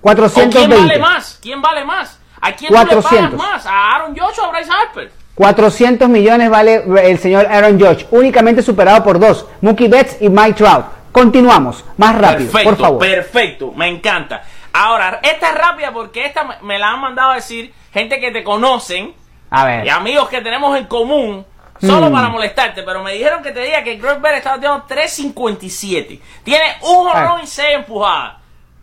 420. 0.00 0.58
quién 0.58 0.70
vale 0.70 0.98
más? 0.98 1.38
¿Quién 1.40 1.62
vale 1.62 1.84
más? 1.84 2.18
¿A 2.40 2.52
quién 2.52 2.68
tú 2.72 2.78
le 2.78 2.86
400. 2.86 3.08
pagas 3.18 3.32
más? 3.34 3.66
¿A 3.66 3.94
Aaron 3.96 4.16
Judge 4.16 4.38
o 4.40 4.44
a 4.44 4.50
Bryce 4.50 4.70
Harper? 4.70 5.12
400 5.34 6.08
millones 6.08 6.50
vale 6.50 6.82
el 7.08 7.18
señor 7.18 7.46
Aaron 7.46 7.78
Judge, 7.80 8.06
únicamente 8.10 8.60
superado 8.62 9.04
por 9.04 9.18
dos, 9.20 9.46
Mookie 9.60 9.88
Betts 9.88 10.16
y 10.20 10.28
Mike 10.28 10.54
Trout. 10.54 10.84
Continuamos, 11.12 11.84
más 11.96 12.14
rápido, 12.16 12.50
perfecto, 12.50 12.70
por 12.70 12.78
favor. 12.78 12.98
perfecto, 13.00 13.72
me 13.72 13.88
encanta. 13.88 14.42
Ahora, 14.78 15.18
esta 15.22 15.48
es 15.48 15.54
rápida 15.56 15.92
porque 15.92 16.24
esta 16.24 16.44
me- 16.62 16.78
la 16.78 16.90
han 16.90 17.00
mandado 17.00 17.32
a 17.32 17.34
decir 17.34 17.74
gente 17.92 18.20
que 18.20 18.30
te 18.30 18.44
conocen 18.44 19.12
A 19.50 19.64
ver. 19.64 19.84
y 19.86 19.88
amigos 19.88 20.28
que 20.28 20.40
tenemos 20.40 20.76
en 20.78 20.86
común. 20.86 21.44
Solo 21.80 22.10
Mm. 22.10 22.12
para 22.12 22.28
molestarte, 22.28 22.82
pero 22.82 23.02
me 23.02 23.12
dijeron 23.12 23.42
que 23.42 23.50
te 23.52 23.60
diga 23.60 23.82
que 23.84 23.96
Greg 23.96 24.20
Bell 24.20 24.34
está 24.34 24.56
bateando 24.56 24.84
3.57. 24.88 26.20
Tiene 26.44 26.64
un 26.82 27.08
jonrón 27.08 27.38
Ah. 27.38 27.42
y 27.42 27.46
6 27.46 27.68
empujadas. 27.74 28.34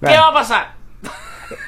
¿Qué 0.05 0.17
va 0.17 0.27
a 0.27 0.33
pasar? 0.33 0.71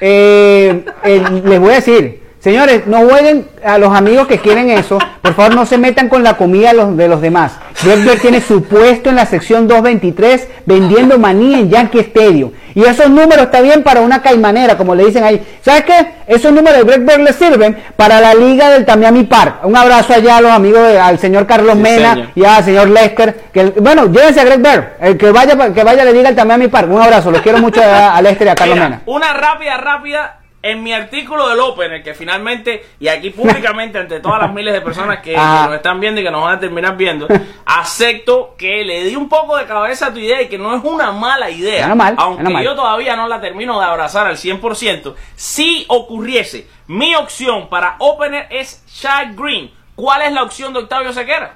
Eh, 0.00 0.84
eh, 1.04 1.24
les 1.44 1.60
voy 1.60 1.72
a 1.72 1.76
decir, 1.76 2.27
señores, 2.40 2.86
no 2.86 3.00
jueguen 3.08 3.48
a 3.64 3.78
los 3.78 3.94
amigos 3.94 4.26
que 4.26 4.38
quieren 4.38 4.70
eso. 4.70 4.98
Por 5.22 5.34
favor, 5.34 5.54
no 5.54 5.66
se 5.66 5.78
metan 5.78 6.08
con 6.08 6.22
la 6.22 6.34
comida 6.36 6.68
de 6.70 6.74
los, 6.76 6.96
de 6.96 7.08
los 7.08 7.20
demás. 7.20 7.52
Greg 7.82 8.00
Bird 8.04 8.20
tiene 8.20 8.40
su 8.40 8.64
puesto 8.64 9.10
en 9.10 9.16
la 9.16 9.26
sección 9.26 9.68
223 9.68 10.48
vendiendo 10.66 11.18
maní 11.18 11.54
en 11.54 11.70
Yankee 11.70 12.00
Stadium. 12.00 12.50
Y 12.74 12.84
esos 12.84 13.08
números 13.10 13.46
está 13.46 13.60
bien 13.60 13.82
para 13.82 14.00
una 14.02 14.22
caimanera, 14.22 14.76
como 14.76 14.94
le 14.94 15.04
dicen 15.06 15.24
ahí. 15.24 15.44
¿Sabes 15.62 15.82
qué? 15.84 16.12
Esos 16.28 16.52
números 16.52 16.78
de 16.78 16.84
Greg 16.84 17.00
Bird 17.04 17.20
le 17.24 17.32
sirven 17.32 17.76
para 17.96 18.20
la 18.20 18.34
liga 18.34 18.70
del 18.70 18.84
Tamiami 18.84 19.24
Park. 19.24 19.64
Un 19.64 19.76
abrazo 19.76 20.12
allá 20.14 20.36
a 20.36 20.40
los 20.40 20.52
amigos, 20.52 20.80
de- 20.86 20.98
al 21.00 21.18
señor 21.18 21.46
Carlos 21.46 21.74
Sí, 21.74 21.80
Mena 21.82 22.14
señor. 22.14 22.28
y 22.36 22.44
al 22.44 22.64
señor 22.64 22.88
Lester. 22.90 23.40
Que, 23.52 23.64
bueno, 23.80 24.06
llévense 24.06 24.40
a 24.40 24.44
Greg 24.44 24.60
Bird. 24.60 24.84
El 25.00 25.16
que 25.18 25.30
vaya, 25.32 25.72
que 25.74 25.82
vaya 25.82 26.04
le 26.04 26.12
diga 26.12 26.28
al 26.28 26.36
Tamiami 26.36 26.68
Park. 26.68 26.88
Un 26.90 27.02
abrazo, 27.02 27.30
los 27.32 27.40
quiero 27.42 27.58
mucho 27.58 27.82
a, 27.82 28.16
a 28.16 28.22
Lester 28.22 28.46
y 28.46 28.50
a 28.50 28.54
Carlos 28.54 28.76
Mira, 28.76 28.88
Mena. 28.90 29.02
Una 29.06 29.32
rápida, 29.32 29.76
rápida. 29.78 30.34
En 30.70 30.82
mi 30.82 30.92
artículo 30.92 31.48
del 31.48 31.60
Open, 31.60 32.02
que 32.02 32.12
finalmente, 32.12 32.84
y 33.00 33.08
aquí 33.08 33.30
públicamente 33.30 33.98
ante 33.98 34.20
todas 34.20 34.42
las 34.42 34.52
miles 34.52 34.74
de 34.74 34.82
personas 34.82 35.20
que, 35.20 35.34
nos 35.36 35.74
están 35.74 35.98
viendo 35.98 36.20
y 36.20 36.24
que 36.24 36.30
nos 36.30 36.42
van 36.42 36.56
a 36.56 36.60
terminar 36.60 36.96
viendo, 36.96 37.26
acepto 37.64 38.54
que 38.58 38.84
le 38.84 39.04
di 39.04 39.16
un 39.16 39.28
poco 39.28 39.56
de 39.56 39.64
cabeza 39.64 40.08
a 40.08 40.12
tu 40.12 40.18
idea 40.18 40.42
y 40.42 40.48
que 40.48 40.58
no 40.58 40.76
es 40.76 40.84
una 40.84 41.10
mala 41.10 41.48
idea. 41.48 41.86
No 41.88 41.96
mal, 41.96 42.14
aunque 42.18 42.42
no 42.42 42.62
yo 42.62 42.74
todavía 42.74 43.16
no 43.16 43.28
la 43.28 43.40
termino 43.40 43.78
de 43.78 43.86
abrazar 43.86 44.26
al 44.26 44.36
100%. 44.36 45.14
Si 45.36 45.86
ocurriese, 45.88 46.68
mi 46.86 47.14
opción 47.14 47.68
para 47.68 47.96
Opener 47.98 48.46
es 48.50 48.84
Shaq 48.86 49.34
Green. 49.34 49.70
¿Cuál 49.94 50.22
es 50.22 50.32
la 50.32 50.42
opción 50.42 50.72
de 50.72 50.80
Octavio 50.80 51.12
Sequera? 51.12 51.54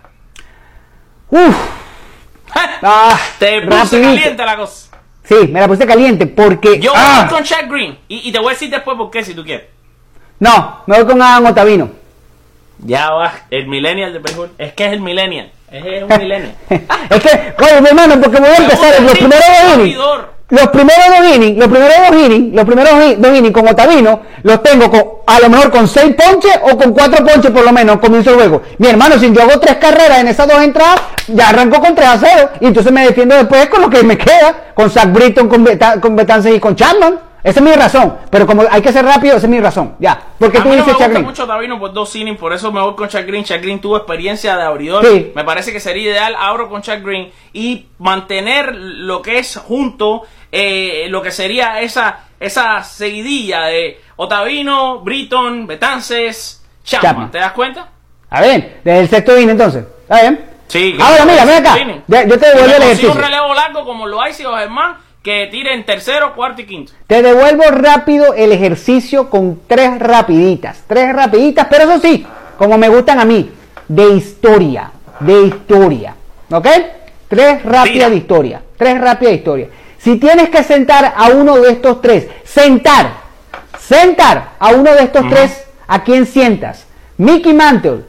Uf. 1.30 1.56
Ah, 2.82 3.18
Te 3.38 3.62
puse 3.62 3.76
rapidito. 3.76 4.02
caliente 4.02 4.44
la 4.44 4.56
cosa. 4.56 4.91
Sí, 5.32 5.48
me 5.48 5.60
la 5.60 5.68
puse 5.68 5.86
caliente 5.86 6.26
porque. 6.26 6.78
Yo 6.78 6.92
voy 6.92 7.00
ah, 7.02 7.22
ir 7.24 7.30
con 7.30 7.42
Shaq 7.42 7.70
Green. 7.70 7.98
Y, 8.08 8.28
y 8.28 8.32
te 8.32 8.38
voy 8.38 8.48
a 8.48 8.50
decir 8.50 8.70
después 8.70 8.96
por 8.96 9.10
qué 9.10 9.24
si 9.24 9.34
tú 9.34 9.42
quieres. 9.44 9.66
No, 10.38 10.82
me 10.86 10.96
voy 10.96 11.06
con 11.06 11.22
Adam 11.22 11.46
Otavino. 11.46 11.90
Ya 12.84 13.10
va, 13.10 13.32
el 13.50 13.66
millennial 13.66 14.12
de 14.12 14.18
béisbol. 14.18 14.50
Es 14.58 14.74
que 14.74 14.86
es 14.86 14.92
el 14.92 15.00
millennial. 15.00 15.50
Es, 15.70 15.84
es 15.84 16.02
un 16.02 16.08
millennial. 16.08 16.54
es 16.68 17.22
que, 17.22 17.54
oye, 17.58 17.80
mi 17.80 17.88
hermano, 17.88 18.20
porque 18.20 18.40
voy 18.40 18.50
a 18.50 18.56
empezar 18.56 19.00
los 19.00 19.12
primeros 19.12 19.96
dos. 19.96 20.24
Los 20.52 20.68
primeros 20.68 21.06
dos 21.08 21.34
innings, 21.34 21.56
los 21.56 21.66
primeros 21.66 21.94
dos 21.96 22.20
innings, 22.20 22.54
los 22.54 22.64
primeros 22.66 22.92
dos 23.16 23.38
innings 23.38 23.54
con 23.54 23.66
Otavino, 23.66 24.20
los 24.42 24.62
tengo 24.62 24.90
con, 24.90 25.02
a 25.26 25.40
lo 25.40 25.48
mejor 25.48 25.70
con 25.70 25.88
seis 25.88 26.14
ponches 26.14 26.60
o 26.70 26.76
con 26.76 26.92
cuatro 26.92 27.24
ponches 27.24 27.50
por 27.50 27.64
lo 27.64 27.72
menos, 27.72 27.98
comienzo 28.00 28.32
el 28.32 28.36
juego. 28.36 28.60
Mi 28.76 28.88
hermano, 28.88 29.18
si 29.18 29.32
yo 29.32 29.44
hago 29.44 29.58
tres 29.58 29.76
carreras 29.76 30.18
en 30.18 30.28
esas 30.28 30.46
dos 30.46 30.60
entradas, 30.60 31.00
ya 31.28 31.48
arranco 31.48 31.80
con 31.80 31.94
3 31.94 32.06
a 32.06 32.18
0 32.18 32.50
y 32.60 32.66
entonces 32.66 32.92
me 32.92 33.06
defiendo 33.06 33.34
después 33.34 33.66
con 33.70 33.80
lo 33.80 33.88
que 33.88 34.02
me 34.02 34.18
queda, 34.18 34.72
con 34.74 34.90
Zach 34.90 35.10
Britton, 35.10 35.48
con, 35.48 35.64
Beta, 35.64 35.98
con 35.98 36.14
Betances 36.14 36.54
y 36.54 36.60
con 36.60 36.76
Chapman. 36.76 37.18
Esa 37.42 37.58
es 37.58 37.66
mi 37.66 37.72
razón, 37.72 38.18
pero 38.30 38.46
como 38.46 38.62
hay 38.70 38.80
que 38.80 38.92
ser 38.92 39.04
rápido, 39.04 39.36
esa 39.36 39.46
es 39.46 39.50
mi 39.50 39.58
razón. 39.58 39.96
Ya, 39.98 40.20
porque 40.38 40.60
tú 40.60 40.68
mí 40.68 40.76
dices 40.76 40.92
no 40.92 40.98
me 40.98 41.06
gusta 41.06 41.20
mucho 41.22 41.46
Davino 41.46 41.80
por 41.80 41.92
dos 41.92 42.14
innings, 42.14 42.38
por 42.38 42.52
eso 42.52 42.70
me 42.70 42.80
voy 42.80 42.94
con 42.94 43.08
Chuck 43.08 43.26
Green. 43.26 43.44
Green 43.44 43.80
tuvo 43.80 43.96
experiencia 43.96 44.56
de 44.56 44.62
abridor. 44.62 45.04
Sí. 45.04 45.32
Me 45.34 45.42
parece 45.42 45.72
que 45.72 45.80
sería 45.80 46.12
ideal, 46.12 46.36
abro 46.38 46.68
con 46.68 46.82
Chuck 46.82 47.02
Green 47.02 47.32
y 47.52 47.86
mantener 47.98 48.76
lo 48.76 49.22
que 49.22 49.40
es 49.40 49.56
junto, 49.56 50.22
eh, 50.52 51.06
lo 51.08 51.22
que 51.22 51.30
sería 51.30 51.80
esa, 51.80 52.20
esa 52.38 52.84
seguidilla 52.84 53.62
de 53.62 54.00
Otavino, 54.16 55.00
Britton, 55.00 55.66
Betances, 55.66 56.62
Chapman. 56.84 57.10
Chapman. 57.10 57.30
¿Te 57.30 57.38
das 57.38 57.52
cuenta? 57.52 57.88
A 58.30 58.40
ver, 58.40 58.80
desde 58.84 59.00
el 59.00 59.08
sexto 59.08 59.34
inning 59.34 59.50
entonces. 59.50 59.84
¿Está 60.02 60.20
bien? 60.20 60.44
Sí. 60.68 60.96
Ahora 61.00 61.24
mira, 61.24 61.44
ven 61.44 61.66
acá. 61.66 61.76
yo 62.26 62.38
te 62.38 62.46
devuelvo 62.48 62.76
el 62.76 62.82
ejercicio. 62.82 63.12
un 63.12 63.18
relevo 63.18 63.54
largo 63.54 63.84
como 63.84 64.06
lo 64.06 64.22
hay 64.22 64.32
si 64.32 64.44
o 64.44 64.56
Germán 64.56 64.96
que 65.22 65.48
tire 65.50 65.72
en 65.72 65.84
tercero, 65.84 66.34
cuarto 66.34 66.62
y 66.62 66.66
quinto. 66.66 66.92
Te 67.06 67.22
devuelvo 67.22 67.64
rápido 67.70 68.34
el 68.34 68.52
ejercicio 68.52 69.30
con 69.30 69.60
tres 69.66 69.98
rapiditas. 69.98 70.82
Tres 70.86 71.14
rapiditas, 71.14 71.66
pero 71.70 71.84
eso 71.84 72.00
sí, 72.00 72.26
como 72.58 72.76
me 72.76 72.88
gustan 72.88 73.20
a 73.20 73.24
mí, 73.24 73.50
de 73.88 74.14
historia. 74.14 74.90
De 75.20 75.42
historia. 75.42 76.14
¿Ok? 76.50 76.66
Tres 77.28 77.62
rápidas 77.62 77.92
Tira. 77.92 78.10
de 78.10 78.16
historia. 78.16 78.62
Tres 78.76 79.00
rápidas 79.00 79.30
de 79.30 79.36
historia. 79.36 79.68
Si 80.02 80.16
tienes 80.16 80.48
que 80.50 80.64
sentar 80.64 81.14
a 81.16 81.28
uno 81.28 81.58
de 81.60 81.70
estos 81.70 82.00
tres, 82.00 82.26
sentar, 82.44 83.12
sentar 83.78 84.50
a 84.58 84.70
uno 84.70 84.92
de 84.92 85.04
estos 85.04 85.28
tres, 85.28 85.64
¿a 85.86 86.02
quién 86.02 86.26
sientas? 86.26 86.86
¿Mickey 87.18 87.52
Mantle, 87.54 88.04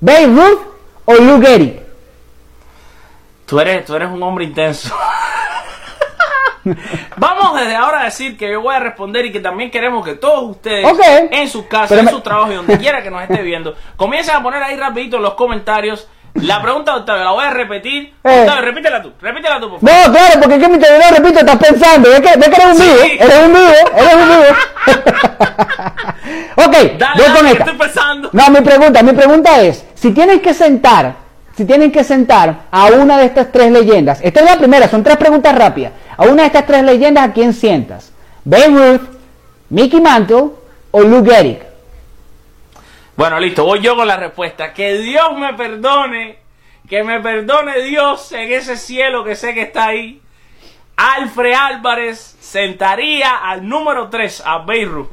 Babe 0.00 0.26
Ruth 0.26 0.60
o 1.04 1.14
Lou 1.14 1.40
Gehrig? 1.40 1.82
Tú 3.46 3.60
eres, 3.60 3.84
tú 3.84 3.94
eres 3.94 4.08
un 4.10 4.20
hombre 4.24 4.44
intenso. 4.44 4.92
Vamos 7.16 7.60
desde 7.60 7.76
ahora 7.76 8.00
a 8.00 8.04
decir 8.06 8.36
que 8.36 8.50
yo 8.50 8.60
voy 8.60 8.74
a 8.74 8.80
responder 8.80 9.24
y 9.26 9.30
que 9.30 9.38
también 9.38 9.70
queremos 9.70 10.04
que 10.04 10.14
todos 10.16 10.50
ustedes 10.50 10.84
en 11.30 11.48
sus 11.48 11.66
casas, 11.66 11.90
Pero 11.90 12.00
en 12.00 12.06
me- 12.06 12.10
sus 12.10 12.24
trabajos 12.24 12.50
y 12.50 12.56
donde 12.56 12.76
quiera 12.78 13.04
que 13.04 13.10
nos 13.10 13.22
esté 13.22 13.40
viendo, 13.42 13.76
comiencen 13.96 14.34
a 14.34 14.42
poner 14.42 14.60
ahí 14.64 14.76
rapidito 14.76 15.18
en 15.18 15.22
los 15.22 15.34
comentarios 15.34 16.08
la 16.42 16.62
pregunta 16.62 16.96
Octavio. 16.96 17.24
La 17.24 17.30
voy 17.32 17.44
a 17.44 17.50
repetir. 17.50 18.14
Eh. 18.24 18.40
Octavio, 18.40 18.62
repítela 18.62 19.02
tú. 19.02 19.12
Repítela 19.20 19.60
tú, 19.60 19.70
por 19.70 19.80
favor. 19.80 20.06
No, 20.06 20.12
claro, 20.12 20.40
porque 20.40 20.54
es 20.56 20.62
que 20.62 20.68
mi 20.68 20.78
teléfono, 20.78 21.16
repito, 21.16 21.38
estás 21.40 21.56
pensando. 21.56 22.08
Es 22.12 22.20
que, 22.20 22.38
que 22.38 22.46
eres 22.46 22.64
un 22.66 22.74
Sí. 22.76 22.82
vivo, 22.82 23.24
eres 23.24 23.44
un 23.44 23.52
vivo, 23.52 23.72
eres 23.96 24.14
un 24.14 24.28
vivo. 24.28 24.44
ok, 26.56 26.74
Dale, 26.98 27.22
voy 27.22 27.36
con 27.36 27.46
esta. 27.46 27.64
estoy 27.64 27.78
pensando. 27.78 28.30
No, 28.32 28.50
mi 28.50 28.60
pregunta, 28.60 29.02
mi 29.02 29.12
pregunta 29.12 29.60
es, 29.62 29.84
si 29.94 30.10
tienen 30.12 30.40
que 30.40 30.54
sentar, 30.54 31.14
si 31.56 31.64
tienen 31.64 31.90
que 31.92 32.04
sentar 32.04 32.54
a 32.70 32.86
una 32.86 33.18
de 33.18 33.26
estas 33.26 33.50
tres 33.52 33.70
leyendas, 33.70 34.20
esta 34.22 34.40
es 34.40 34.46
la 34.46 34.56
primera, 34.58 34.88
son 34.88 35.02
tres 35.02 35.16
preguntas 35.16 35.54
rápidas, 35.56 35.92
a 36.16 36.24
una 36.24 36.42
de 36.42 36.46
estas 36.48 36.66
tres 36.66 36.82
leyendas, 36.82 37.28
¿a 37.28 37.32
quién 37.32 37.52
sientas? 37.52 38.12
¿Babe 38.44 38.68
Ruth, 38.68 39.00
Mickey 39.70 40.00
Mantle 40.00 40.50
o 40.90 41.00
Lou 41.00 41.24
Gehrig? 41.24 41.60
Bueno, 43.16 43.40
listo, 43.40 43.64
voy 43.64 43.80
yo 43.80 43.96
con 43.96 44.06
la 44.06 44.16
respuesta. 44.16 44.74
Que 44.74 44.98
Dios 44.98 45.36
me 45.38 45.54
perdone, 45.54 46.38
que 46.88 47.02
me 47.02 47.20
perdone 47.20 47.80
Dios 47.80 48.30
en 48.32 48.52
ese 48.52 48.76
cielo 48.76 49.24
que 49.24 49.34
sé 49.34 49.54
que 49.54 49.62
está 49.62 49.86
ahí. 49.86 50.20
Alfred 50.96 51.54
Álvarez 51.54 52.36
sentaría 52.40 53.36
al 53.36 53.66
número 53.66 54.08
3 54.08 54.42
a 54.44 54.58
Beirut. 54.58 55.10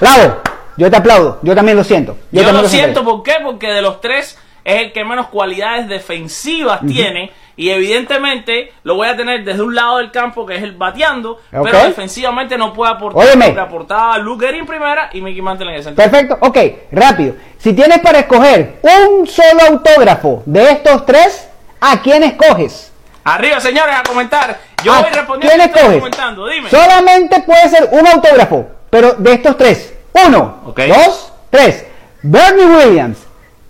Bravo, 0.00 0.42
yo 0.76 0.90
te 0.90 0.96
aplaudo, 0.96 1.38
yo 1.42 1.54
también 1.54 1.76
lo 1.76 1.84
siento. 1.84 2.16
Yo, 2.32 2.50
lo 2.50 2.68
siento, 2.68 3.04
¿por 3.04 3.22
qué? 3.22 3.36
Porque 3.42 3.68
de 3.68 3.82
los 3.82 4.00
tres 4.00 4.38
es 4.64 4.80
el 4.82 4.92
que 4.92 5.04
menos 5.04 5.28
cualidades 5.28 5.88
defensivas 5.88 6.80
tiene. 6.86 7.32
Y 7.58 7.70
evidentemente 7.70 8.72
lo 8.84 8.94
voy 8.94 9.08
a 9.08 9.16
tener 9.16 9.42
desde 9.44 9.60
un 9.62 9.74
lado 9.74 9.98
del 9.98 10.12
campo, 10.12 10.46
que 10.46 10.54
es 10.56 10.62
el 10.62 10.76
bateando. 10.76 11.40
Pero 11.50 11.78
defensivamente 11.86 12.56
no 12.56 12.72
puede 12.72 12.92
aportar 12.92 13.26
Óyeme. 13.26 13.52
que 13.52 13.58
aportaba 13.60 14.16
Luke 14.18 14.46
Gehrig 14.46 14.60
en 14.60 14.66
primera 14.66 15.10
y 15.12 15.20
Mickey 15.20 15.42
Mantle 15.42 15.68
en 15.70 15.74
el 15.74 15.82
centro. 15.82 16.02
Perfecto, 16.02 16.38
ok, 16.40 16.56
rápido. 16.92 17.34
Si 17.58 17.72
tienes 17.72 17.98
para 17.98 18.20
escoger 18.20 18.76
un 18.82 19.26
solo 19.26 19.60
autógrafo 19.70 20.44
de 20.46 20.70
estos 20.70 21.04
tres, 21.04 21.48
¿a 21.80 22.00
quién 22.00 22.22
escoges? 22.22 22.92
Arriba, 23.24 23.58
señores, 23.58 23.96
a 23.96 24.04
comentar. 24.04 24.56
Yo 24.84 24.92
¿A 24.92 25.02
voy 25.02 25.10
respondiendo 25.10 25.56
quién 25.64 25.68
escoges? 25.68 25.98
comentando. 25.98 26.46
Dime. 26.46 26.70
Solamente 26.70 27.42
puede 27.42 27.68
ser 27.70 27.88
un 27.90 28.06
autógrafo, 28.06 28.66
pero 28.88 29.14
de 29.14 29.32
estos 29.32 29.56
tres. 29.58 29.94
Uno, 30.26 30.72
dos, 30.76 31.32
tres. 31.50 31.84
Bernie 32.22 32.66
Williams, 32.66 33.18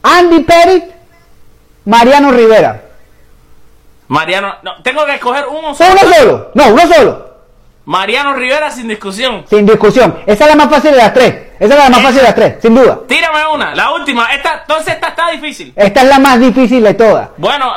Andy 0.03 0.41
Pettit, 0.41 0.85
Mariano 1.87 2.31
Rivera. 2.33 2.83
Mariano, 4.09 4.55
no, 4.63 4.83
tengo 4.83 5.05
que 5.07 5.15
escoger 5.15 5.47
uno 5.47 5.75
solo. 5.75 5.91
Uno 5.93 6.15
solo, 6.15 6.51
no, 6.55 6.67
uno 6.69 6.95
solo. 6.95 7.29
Mariano 7.85 8.35
Rivera 8.35 8.71
sin 8.71 8.89
discusión. 8.89 9.45
Sin 9.49 9.65
discusión. 9.65 10.19
Esa 10.27 10.45
es 10.45 10.51
la 10.51 10.57
más 10.57 10.69
fácil 10.69 10.91
de 10.91 10.99
las 10.99 11.15
tres. 11.15 11.35
Esa 11.59 11.75
es 11.75 11.81
la 11.85 11.89
más 11.89 12.03
fácil 12.03 12.17
de 12.19 12.23
las 12.23 12.35
tres, 12.35 12.57
sin 12.61 12.75
duda. 12.75 13.01
Tírame 13.07 13.47
una, 13.55 13.75
la 13.75 13.93
última. 13.93 14.33
Esta, 14.35 14.61
entonces 14.61 14.95
esta 14.95 15.09
está 15.09 15.31
difícil. 15.31 15.73
Esta 15.75 16.03
es 16.03 16.09
la 16.09 16.19
más 16.19 16.39
difícil 16.39 16.83
de 16.83 16.95
todas. 16.95 17.31
Bueno, 17.39 17.73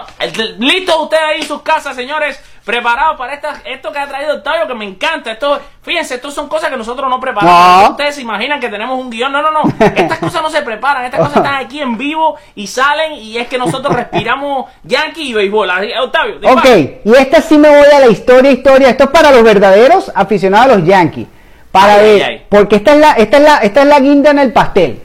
listos 0.60 0.96
ustedes 1.00 1.24
ahí 1.24 1.42
en 1.42 1.48
sus 1.48 1.62
casas, 1.62 1.96
señores, 1.96 2.40
preparados 2.66 3.18
para 3.18 3.34
esta, 3.34 3.62
esto 3.66 3.92
que 3.92 4.00
ha 4.00 4.08
traído 4.08 4.36
Octavio, 4.36 4.68
que 4.68 4.74
me 4.74 4.86
encanta. 4.86 5.32
Esto, 5.32 5.60
fíjense, 5.82 6.16
esto 6.16 6.32
son 6.32 6.48
cosas 6.48 6.70
que 6.70 6.78
nosotros 6.78 7.10
no 7.10 7.20
preparamos. 7.20 7.84
No. 7.84 7.92
Ustedes 7.92 8.16
se 8.16 8.22
imaginan 8.22 8.60
que 8.60 8.70
tenemos 8.70 9.00
un 9.00 9.10
guion. 9.10 9.32
No, 9.32 9.42
no, 9.42 9.52
no. 9.52 9.62
Estas 9.96 10.20
cosas 10.20 10.42
no 10.42 10.50
se 10.50 10.62
preparan. 10.62 11.06
Estas 11.06 11.20
cosas 11.20 11.38
están 11.38 11.56
aquí 11.56 11.82
en 11.82 11.98
vivo 11.98 12.38
y 12.56 12.68
salen. 12.68 13.14
Y 13.14 13.38
es 13.38 13.48
que 13.48 13.58
nosotros 13.58 13.96
respiramos 13.96 14.70
yankee 14.84 15.30
y 15.30 15.34
béisbol. 15.34 15.70
Octavio, 16.04 16.40
dispara. 16.40 16.60
Ok, 16.60 16.90
y 17.04 17.16
esta 17.16 17.42
sí 17.42 17.58
me 17.58 17.70
voy 17.70 17.88
a 17.94 18.00
la 18.00 18.08
historia, 18.08 18.52
historia. 18.52 18.90
Esto 18.90 19.06
es 19.06 19.10
para 19.10 19.32
los 19.32 19.44
verdaderos 19.44 20.12
aficionados 20.14 20.74
a 20.74 20.78
los 20.78 20.88
Yankees. 20.88 21.28
Para 21.72 21.96
Ay, 21.96 22.02
ver, 22.04 22.24
ay, 22.24 22.32
ay. 22.32 22.46
porque 22.50 22.76
esta 22.76 22.94
es, 22.94 23.00
la, 23.00 23.12
esta, 23.14 23.38
es 23.38 23.44
la, 23.44 23.58
esta 23.60 23.82
es 23.82 23.88
la 23.88 24.00
guinda 24.00 24.32
en 24.32 24.40
el 24.40 24.52
pastel. 24.52 25.02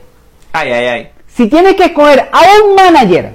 Ay, 0.53 0.73
ay, 0.73 0.87
ay. 0.87 1.11
Si 1.29 1.49
tienes 1.49 1.75
que 1.75 1.85
escoger 1.85 2.29
a 2.33 2.40
un 2.64 2.75
manager 2.75 3.33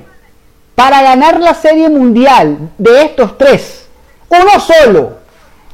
para 0.75 1.01
ganar 1.01 1.39
la 1.39 1.53
serie 1.53 1.89
mundial 1.89 2.57
de 2.77 3.03
estos 3.03 3.37
tres, 3.37 3.80
uno 4.31 4.59
solo, 4.59 5.17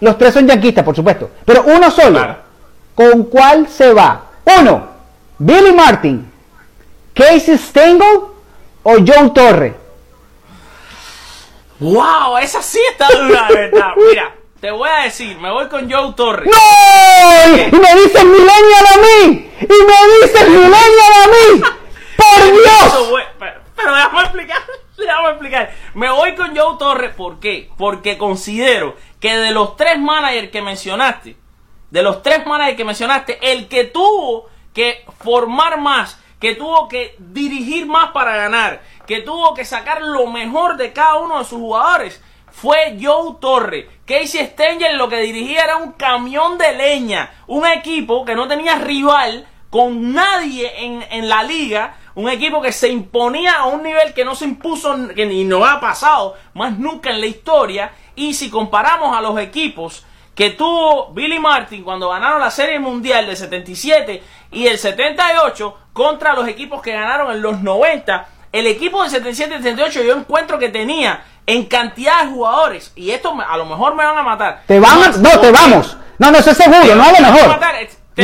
los 0.02 0.18
tres 0.18 0.34
son 0.34 0.48
yanquistas, 0.48 0.84
por 0.84 0.96
supuesto, 0.96 1.30
pero 1.46 1.64
uno 1.66 1.90
solo, 1.92 2.18
Claro. 2.20 2.36
¿con 2.96 3.24
cuál 3.24 3.68
se 3.68 3.94
va? 3.94 4.24
Uno, 4.60 4.88
Billy 5.38 5.72
Martin, 5.74 6.32
Casey 7.14 7.58
Stengel 7.58 8.20
o 8.84 8.94
Joe 9.06 9.30
Torre. 9.34 9.76
¡Wow! 11.80 12.38
Esa 12.42 12.62
sí 12.62 12.80
está 12.92 13.08
dura, 13.10 13.48
verdad. 13.50 13.92
Mira, 14.10 14.34
te 14.60 14.72
voy 14.72 14.90
a 14.90 15.04
decir, 15.04 15.38
me 15.38 15.52
voy 15.52 15.68
con 15.68 15.90
Joe 15.92 16.14
Torres. 16.16 16.50
¡No! 16.52 17.58
Y 17.58 17.80
me 17.80 18.02
dices 18.02 18.24
millennial 18.24 18.86
a 18.94 18.98
mí. 18.98 19.52
Y 19.62 19.66
me 19.68 20.26
dices 20.26 20.48
millennial 20.50 21.14
a 21.24 21.28
mí. 21.28 21.62
¡Por 22.18 22.52
Dios! 22.52 23.24
Pero, 23.40 23.54
pero 23.76 23.94
déjame 23.96 24.20
explicar, 24.22 24.58
déjame 25.06 25.30
explicar. 25.30 25.72
Me 25.94 26.10
voy 26.10 26.36
con 26.36 26.56
Joe 26.56 26.78
Torres, 26.78 27.14
¿por 27.16 27.40
qué? 27.40 27.70
Porque 27.78 28.18
considero 28.18 28.96
que 29.20 29.38
de 29.38 29.52
los 29.52 29.76
tres 29.76 30.00
managers 30.00 30.50
que 30.50 30.62
mencionaste, 30.62 31.38
de 31.90 32.04
los 32.04 32.22
tres 32.22 32.46
managers 32.46 32.78
que 32.78 32.86
mencionaste, 32.86 33.52
el 33.52 33.68
que 33.68 33.86
tuvo 33.86 34.50
que 34.74 35.06
formar 35.20 35.80
más, 35.80 36.20
que 36.40 36.56
tuvo 36.56 36.88
que 36.88 37.16
dirigir 37.20 37.86
más 37.86 38.12
para 38.12 38.36
ganar, 38.36 38.82
que 39.06 39.22
tuvo 39.22 39.54
que 39.54 39.66
sacar 39.66 40.02
lo 40.02 40.28
mejor 40.28 40.78
de 40.78 40.94
cada 40.94 41.16
uno 41.16 41.40
de 41.40 41.46
sus 41.46 41.60
jugadores, 41.60 42.22
fue 42.52 42.98
Joe 43.00 43.36
Torre. 43.40 43.88
Casey 44.06 44.46
Stengel 44.48 44.98
lo 44.98 45.10
que 45.10 45.18
dirigía 45.18 45.64
era 45.64 45.78
un 45.78 45.92
camión 45.94 46.58
de 46.58 46.74
leña, 46.74 47.32
un 47.48 47.66
equipo 47.68 48.26
que 48.26 48.36
no 48.36 48.48
tenía 48.48 48.80
rival 48.80 49.48
con 49.70 50.14
nadie 50.14 50.86
en, 50.86 51.04
en 51.12 51.30
la 51.30 51.44
liga, 51.44 51.98
un 52.18 52.28
equipo 52.30 52.60
que 52.64 52.72
se 52.72 52.90
imponía 52.90 53.60
a 53.60 53.66
un 53.68 53.84
nivel 53.84 54.12
que 54.16 54.26
no 54.26 54.34
se 54.34 54.46
impuso, 54.46 54.96
que 55.16 55.28
ni 55.28 55.44
no 55.44 55.64
ha 55.64 55.80
pasado 55.80 56.36
más 56.56 56.78
nunca 56.80 57.12
en 57.12 57.22
la 57.22 57.28
historia, 57.28 57.92
y 58.16 58.34
si 58.34 58.50
comparamos 58.50 59.16
a 59.16 59.22
los 59.22 59.40
equipos 59.40 60.04
que 60.34 60.50
tuvo 60.50 61.14
Billy 61.14 61.38
Martin 61.38 61.84
cuando 61.84 62.10
ganaron 62.10 62.42
la 62.42 62.50
Serie 62.50 62.80
Mundial 62.80 63.28
del 63.28 63.38
77 63.38 64.24
y 64.52 64.66
el 64.66 64.80
78 64.80 65.78
contra 65.94 66.34
los 66.34 66.48
equipos 66.48 66.82
que 66.82 66.92
ganaron 66.92 67.32
en 67.32 67.40
los 67.40 67.62
90, 67.62 68.28
el 68.52 68.66
equipo 68.66 69.04
del 69.04 69.12
77 69.12 69.54
y 69.54 69.58
78 69.60 70.02
yo 70.02 70.16
encuentro 70.18 70.58
que 70.58 70.70
tenía 70.70 71.24
en 71.46 71.66
cantidad 71.66 72.24
de 72.24 72.30
jugadores, 72.32 72.94
y 72.96 73.12
esto 73.12 73.32
a 73.48 73.58
lo 73.58 73.66
mejor 73.68 73.94
me 73.94 74.04
van 74.04 74.18
a 74.18 74.24
matar. 74.24 74.64
Te 74.66 74.80
vamos, 74.80 75.20
no, 75.20 75.40
te 75.40 75.52
vamos. 75.52 75.96
No, 76.18 76.32
no, 76.32 76.40
eso 76.40 76.50
es 76.50 76.58
seguro, 76.58 76.96
no 76.96 77.04
a 77.04 77.12
lo 77.12 77.14
Me 77.14 77.22
van 77.22 77.26
a 77.26 77.32
mejor. 77.32 77.48
matar. 77.50 77.76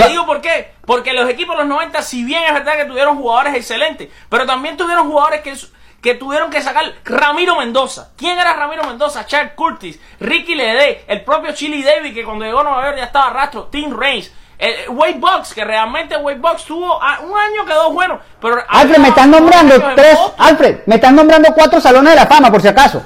Te 0.02 0.10
digo 0.10 0.26
por 0.26 0.42
qué. 0.42 0.74
Porque 0.86 1.14
los 1.14 1.30
equipos 1.30 1.56
de 1.56 1.64
los 1.64 1.70
90, 1.70 2.02
si 2.02 2.24
bien 2.24 2.44
es 2.44 2.54
verdad 2.54 2.76
que 2.78 2.86
tuvieron 2.86 3.16
jugadores 3.18 3.56
excelentes, 3.56 4.10
pero 4.30 4.46
también 4.46 4.76
tuvieron 4.76 5.10
jugadores 5.10 5.42
que, 5.42 5.56
que 6.02 6.16
tuvieron 6.16 6.50
que 6.50 6.62
sacar 6.62 6.84
Ramiro 7.06 7.56
Mendoza. 7.58 8.10
¿Quién 8.18 8.38
era 8.38 8.54
Ramiro 8.54 8.84
Mendoza? 8.84 9.26
Chad 9.26 9.50
Curtis, 9.56 10.00
Ricky 10.20 10.56
Ledé, 10.56 11.06
el 11.08 11.22
propio 11.24 11.54
Chili 11.54 11.82
Davis, 11.84 12.14
que 12.14 12.24
cuando 12.26 12.44
llegó 12.44 12.60
a 12.60 12.64
Nueva 12.64 12.84
York 12.86 12.98
ya 12.98 13.04
estaba 13.06 13.30
rastro, 13.30 13.64
Tim 13.72 13.96
Reigns. 13.98 14.32
eh, 14.60 14.86
Wade 14.90 15.16
Bucks, 15.20 15.54
que 15.54 15.64
realmente 15.64 16.16
Wade 16.18 16.40
Bucks 16.40 16.66
tuvo 16.66 17.00
ah, 17.02 17.20
un 17.22 17.38
año 17.38 17.66
quedó 17.66 17.92
bueno. 17.92 18.20
Pero 18.42 18.64
Alfred, 18.68 18.98
me 18.98 19.10
están 19.10 19.30
nombrando 19.32 19.76
tres. 19.96 20.18
Alfred, 20.38 20.78
me 20.86 20.96
están 20.96 21.16
nombrando 21.16 21.54
cuatro 21.54 21.80
salones 21.80 22.14
de 22.14 22.20
la 22.20 22.28
fama, 22.28 22.52
por 22.52 22.62
si 22.62 22.68
acaso. 22.68 23.04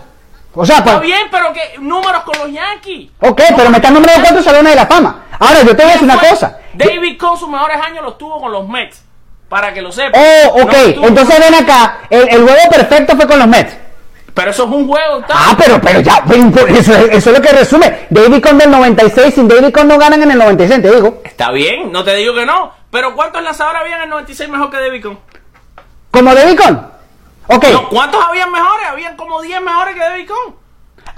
O 0.54 0.66
sea, 0.66 0.78
Está 0.78 0.94
pues. 0.94 1.04
bien, 1.04 1.28
pero 1.30 1.54
que 1.54 1.76
números 1.80 2.24
con 2.24 2.36
los 2.40 2.52
Yankees. 2.52 3.12
Ok, 3.20 3.42
pero 3.56 3.70
me 3.70 3.78
están 3.78 3.94
nombrando 3.94 4.22
cuatro 4.24 4.42
salones 4.42 4.72
de 4.72 4.76
la 4.76 4.88
fama. 4.88 5.26
Ahora, 5.40 5.62
yo 5.64 5.76
te 5.76 5.84
voy 5.84 5.92
a 5.92 5.94
decir 5.94 6.04
una 6.04 6.20
cosa. 6.20 6.58
David 6.74 7.18
con 7.18 7.38
sus 7.38 7.50
mejores 7.50 7.78
años 7.82 8.04
los 8.04 8.18
tuvo 8.18 8.40
con 8.42 8.52
los 8.52 8.68
Mets. 8.68 9.04
Para 9.50 9.74
que 9.74 9.82
lo 9.82 9.92
sepan. 9.92 10.22
Oh, 10.22 10.64
ok. 10.64 10.74
No 10.98 11.08
Entonces 11.08 11.40
ven 11.40 11.56
acá. 11.56 12.00
El, 12.10 12.28
el 12.30 12.42
juego 12.44 12.70
perfecto 12.70 13.16
fue 13.16 13.28
con 13.28 13.40
los 13.40 13.48
Mets. 13.48 13.78
Pero 14.34 14.52
eso 14.52 14.66
es 14.66 14.70
un 14.70 14.88
juego. 14.88 15.20
tal. 15.22 15.32
Ah, 15.40 15.56
pero, 15.58 15.82
pero 15.82 16.00
ya, 16.02 16.24
eso, 16.68 16.94
es- 16.94 17.10
eso 17.12 17.32
es 17.32 17.38
lo 17.38 17.42
que 17.42 17.52
resume. 17.54 18.06
David 18.10 18.44
Con 18.44 18.58
del 18.60 18.70
96, 18.70 19.34
sin 19.34 19.48
David 19.48 19.74
Con 19.74 19.88
no 19.88 19.98
ganan 19.98 20.22
en 20.22 20.30
el 20.32 20.38
96, 20.38 20.82
te 20.82 20.92
digo. 20.94 21.22
Está 21.24 21.50
bien, 21.52 21.92
no 21.92 22.04
te 22.04 22.14
digo 22.16 22.36
que 22.36 22.46
no. 22.46 22.72
Pero 22.92 23.16
¿cuántos 23.16 23.42
lanzadores 23.42 23.82
habían 23.82 23.98
en 24.00 24.04
el 24.04 24.10
96 24.12 24.48
mejor 24.50 24.70
que 24.70 24.78
David 24.80 25.02
Con? 25.04 25.20
¿Como 26.12 26.36
David 26.36 26.60
Con? 26.60 26.92
Ok. 27.48 27.66
No, 27.72 27.90
¿Cuántos 27.90 28.24
habían 28.24 28.52
mejores? 28.52 28.88
Habían 28.92 29.16
como 29.16 29.42
10 29.42 29.62
mejores 29.62 29.96
que 29.96 30.02
David 30.02 30.28
Con. 30.28 30.56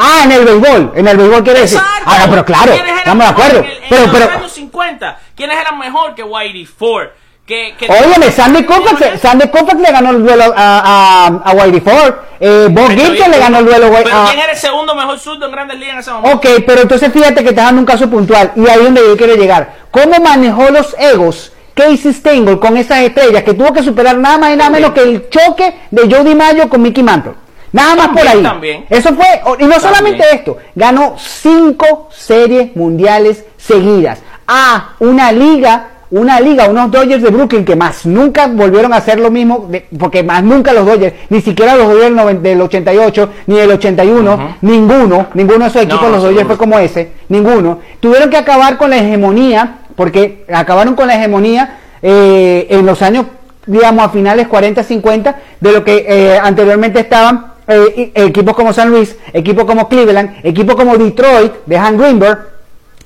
Ah, 0.02 0.22
en 0.24 0.32
el 0.32 0.46
béisbol. 0.46 0.94
En 0.96 1.08
el 1.08 1.18
béisbol 1.18 1.44
quiere 1.44 1.60
decir. 1.62 1.80
Ah, 2.06 2.26
pero 2.30 2.46
claro, 2.46 2.72
¿Quiénes 2.72 2.88
eran 2.88 2.98
estamos 3.00 3.24
de 3.26 3.30
acuerdo. 3.32 3.60
En, 3.60 3.66
el- 3.66 3.72
en 3.72 3.90
Pero, 3.90 4.02
los 4.04 4.12
pero, 4.12 4.32
años 4.32 4.52
50, 4.54 5.20
¿quiénes 5.36 5.58
eran 5.60 5.78
mejor 5.78 6.16
que 6.16 6.24
Whitey 6.24 6.66
Ford? 6.66 7.08
Que, 7.46 7.76
que 7.78 7.88
Óyeme, 7.92 8.32
Sandy 8.32 8.64
Koufax, 8.64 9.20
Sandy 9.22 9.48
Koufax 9.50 9.82
le 9.82 9.92
ganó 9.92 10.12
el 10.12 10.24
duelo 10.24 10.54
a, 10.56 11.26
a, 11.26 11.50
a 11.50 11.52
Whitey 11.54 11.82
Ford. 11.82 12.14
Eh, 12.40 12.68
Bob 12.70 12.90
Gibson 12.92 13.32
le 13.32 13.40
ganó 13.40 13.58
el 13.60 13.66
duelo 13.66 13.90
Pero 14.04 14.16
a... 14.16 14.26
¿quién 14.28 14.40
era 14.40 14.52
el 14.54 14.58
segundo 14.58 14.94
mejor 14.96 15.20
surdo 15.20 15.48
en 15.48 15.52
Grandes 15.52 15.78
Ligas 15.80 15.94
en 15.96 16.00
ese 16.00 16.12
momento? 16.12 16.38
Ok, 16.38 16.46
pero 16.66 16.82
entonces 16.82 17.12
fíjate 17.12 17.44
que 17.44 17.50
te 17.50 17.56
dando 17.60 17.80
un 17.82 17.86
caso 17.88 18.08
puntual 18.10 18.52
y 18.56 18.62
ahí 18.70 18.78
es 18.78 18.84
donde 18.84 19.02
yo 19.02 19.18
quiero 19.18 19.36
llegar. 19.36 19.78
¿Cómo 19.92 20.14
manejó 20.24 20.70
los 20.70 20.96
egos 21.00 21.52
Casey 21.74 22.14
Stengel 22.14 22.60
con 22.60 22.78
esas 22.78 23.00
estrellas 23.02 23.42
que 23.44 23.54
tuvo 23.56 23.74
que 23.74 23.82
superar 23.84 24.16
nada 24.18 24.38
más 24.38 24.54
y 24.54 24.56
nada 24.56 24.70
menos 24.70 24.92
que 24.92 25.02
el 25.02 25.30
choque 25.30 25.76
de 25.90 26.02
Joe 26.04 26.24
DiMaggio 26.24 26.70
con 26.70 26.82
Mickey 26.84 27.04
Mantle? 27.04 27.34
Nada 27.72 27.96
más 27.96 28.08
por 28.10 28.28
ahí. 28.28 28.42
también. 28.44 28.86
Eso 28.90 29.14
fue, 29.14 29.26
y 29.60 29.66
no 29.66 29.80
solamente 29.80 30.24
esto, 30.34 30.58
ganó 30.76 31.16
cinco 31.18 32.10
series 32.12 32.76
mundiales 32.76 33.46
seguidas 33.58 34.20
a 34.48 34.94
una 35.00 35.32
liga, 35.32 35.88
una 36.12 36.40
liga, 36.40 36.68
unos 36.68 36.90
Dodgers 36.90 37.22
de 37.22 37.30
Brooklyn 37.30 37.64
que 37.64 37.76
más 37.76 38.06
nunca 38.08 38.48
volvieron 38.48 38.92
a 38.94 38.98
hacer 38.98 39.20
lo 39.20 39.30
mismo, 39.30 39.68
de- 39.70 39.86
porque 40.00 40.24
más 40.24 40.42
nunca 40.44 40.74
los 40.74 40.86
Dodgers, 40.88 41.14
ni 41.30 41.40
siquiera 41.42 41.76
los 41.76 41.86
Dodgers 41.88 42.06
del 42.06 42.16
noven- 42.16 42.42
del 42.42 42.60
88, 42.62 43.30
ni 43.46 43.58
del 43.58 43.72
81, 43.72 44.56
ninguno, 44.62 45.28
ninguno 45.36 45.60
de 45.66 45.68
esos 45.70 45.82
equipos, 45.84 46.02
No, 46.02 46.10
los 46.10 46.24
Dodgers 46.24 46.48
fue 46.48 46.58
como 46.58 46.80
ese, 46.80 47.12
ninguno. 47.30 47.80
Tuvieron 48.00 48.32
que 48.32 48.38
acabar 48.38 48.78
con 48.78 48.90
la 48.90 48.98
hegemonía, 48.98 49.76
porque 49.96 50.46
acabaron 50.52 50.96
con 50.96 51.08
la 51.08 51.16
hegemonía 51.16 51.78
eh, 52.02 52.66
en 52.72 52.86
los 52.88 53.02
años, 53.04 53.26
digamos, 53.68 54.04
a 54.06 54.10
finales 54.10 54.48
40, 54.48 54.82
50, 54.84 55.36
de 55.60 55.72
lo 55.72 55.84
que 55.84 56.06
eh, 56.08 56.40
anteriormente 56.42 57.02
estaban 57.02 57.54
eh, 57.70 58.12
equipos 58.16 58.56
como 58.56 58.74
San 58.74 58.90
Luis, 58.90 59.16
equipos 59.32 59.66
como 59.66 59.88
Cleveland, 59.88 60.40
equipos 60.44 60.76
como 60.76 60.98
Detroit, 60.98 61.54
de 61.66 61.78
Han 61.78 61.98
Greenberg, 61.98 62.59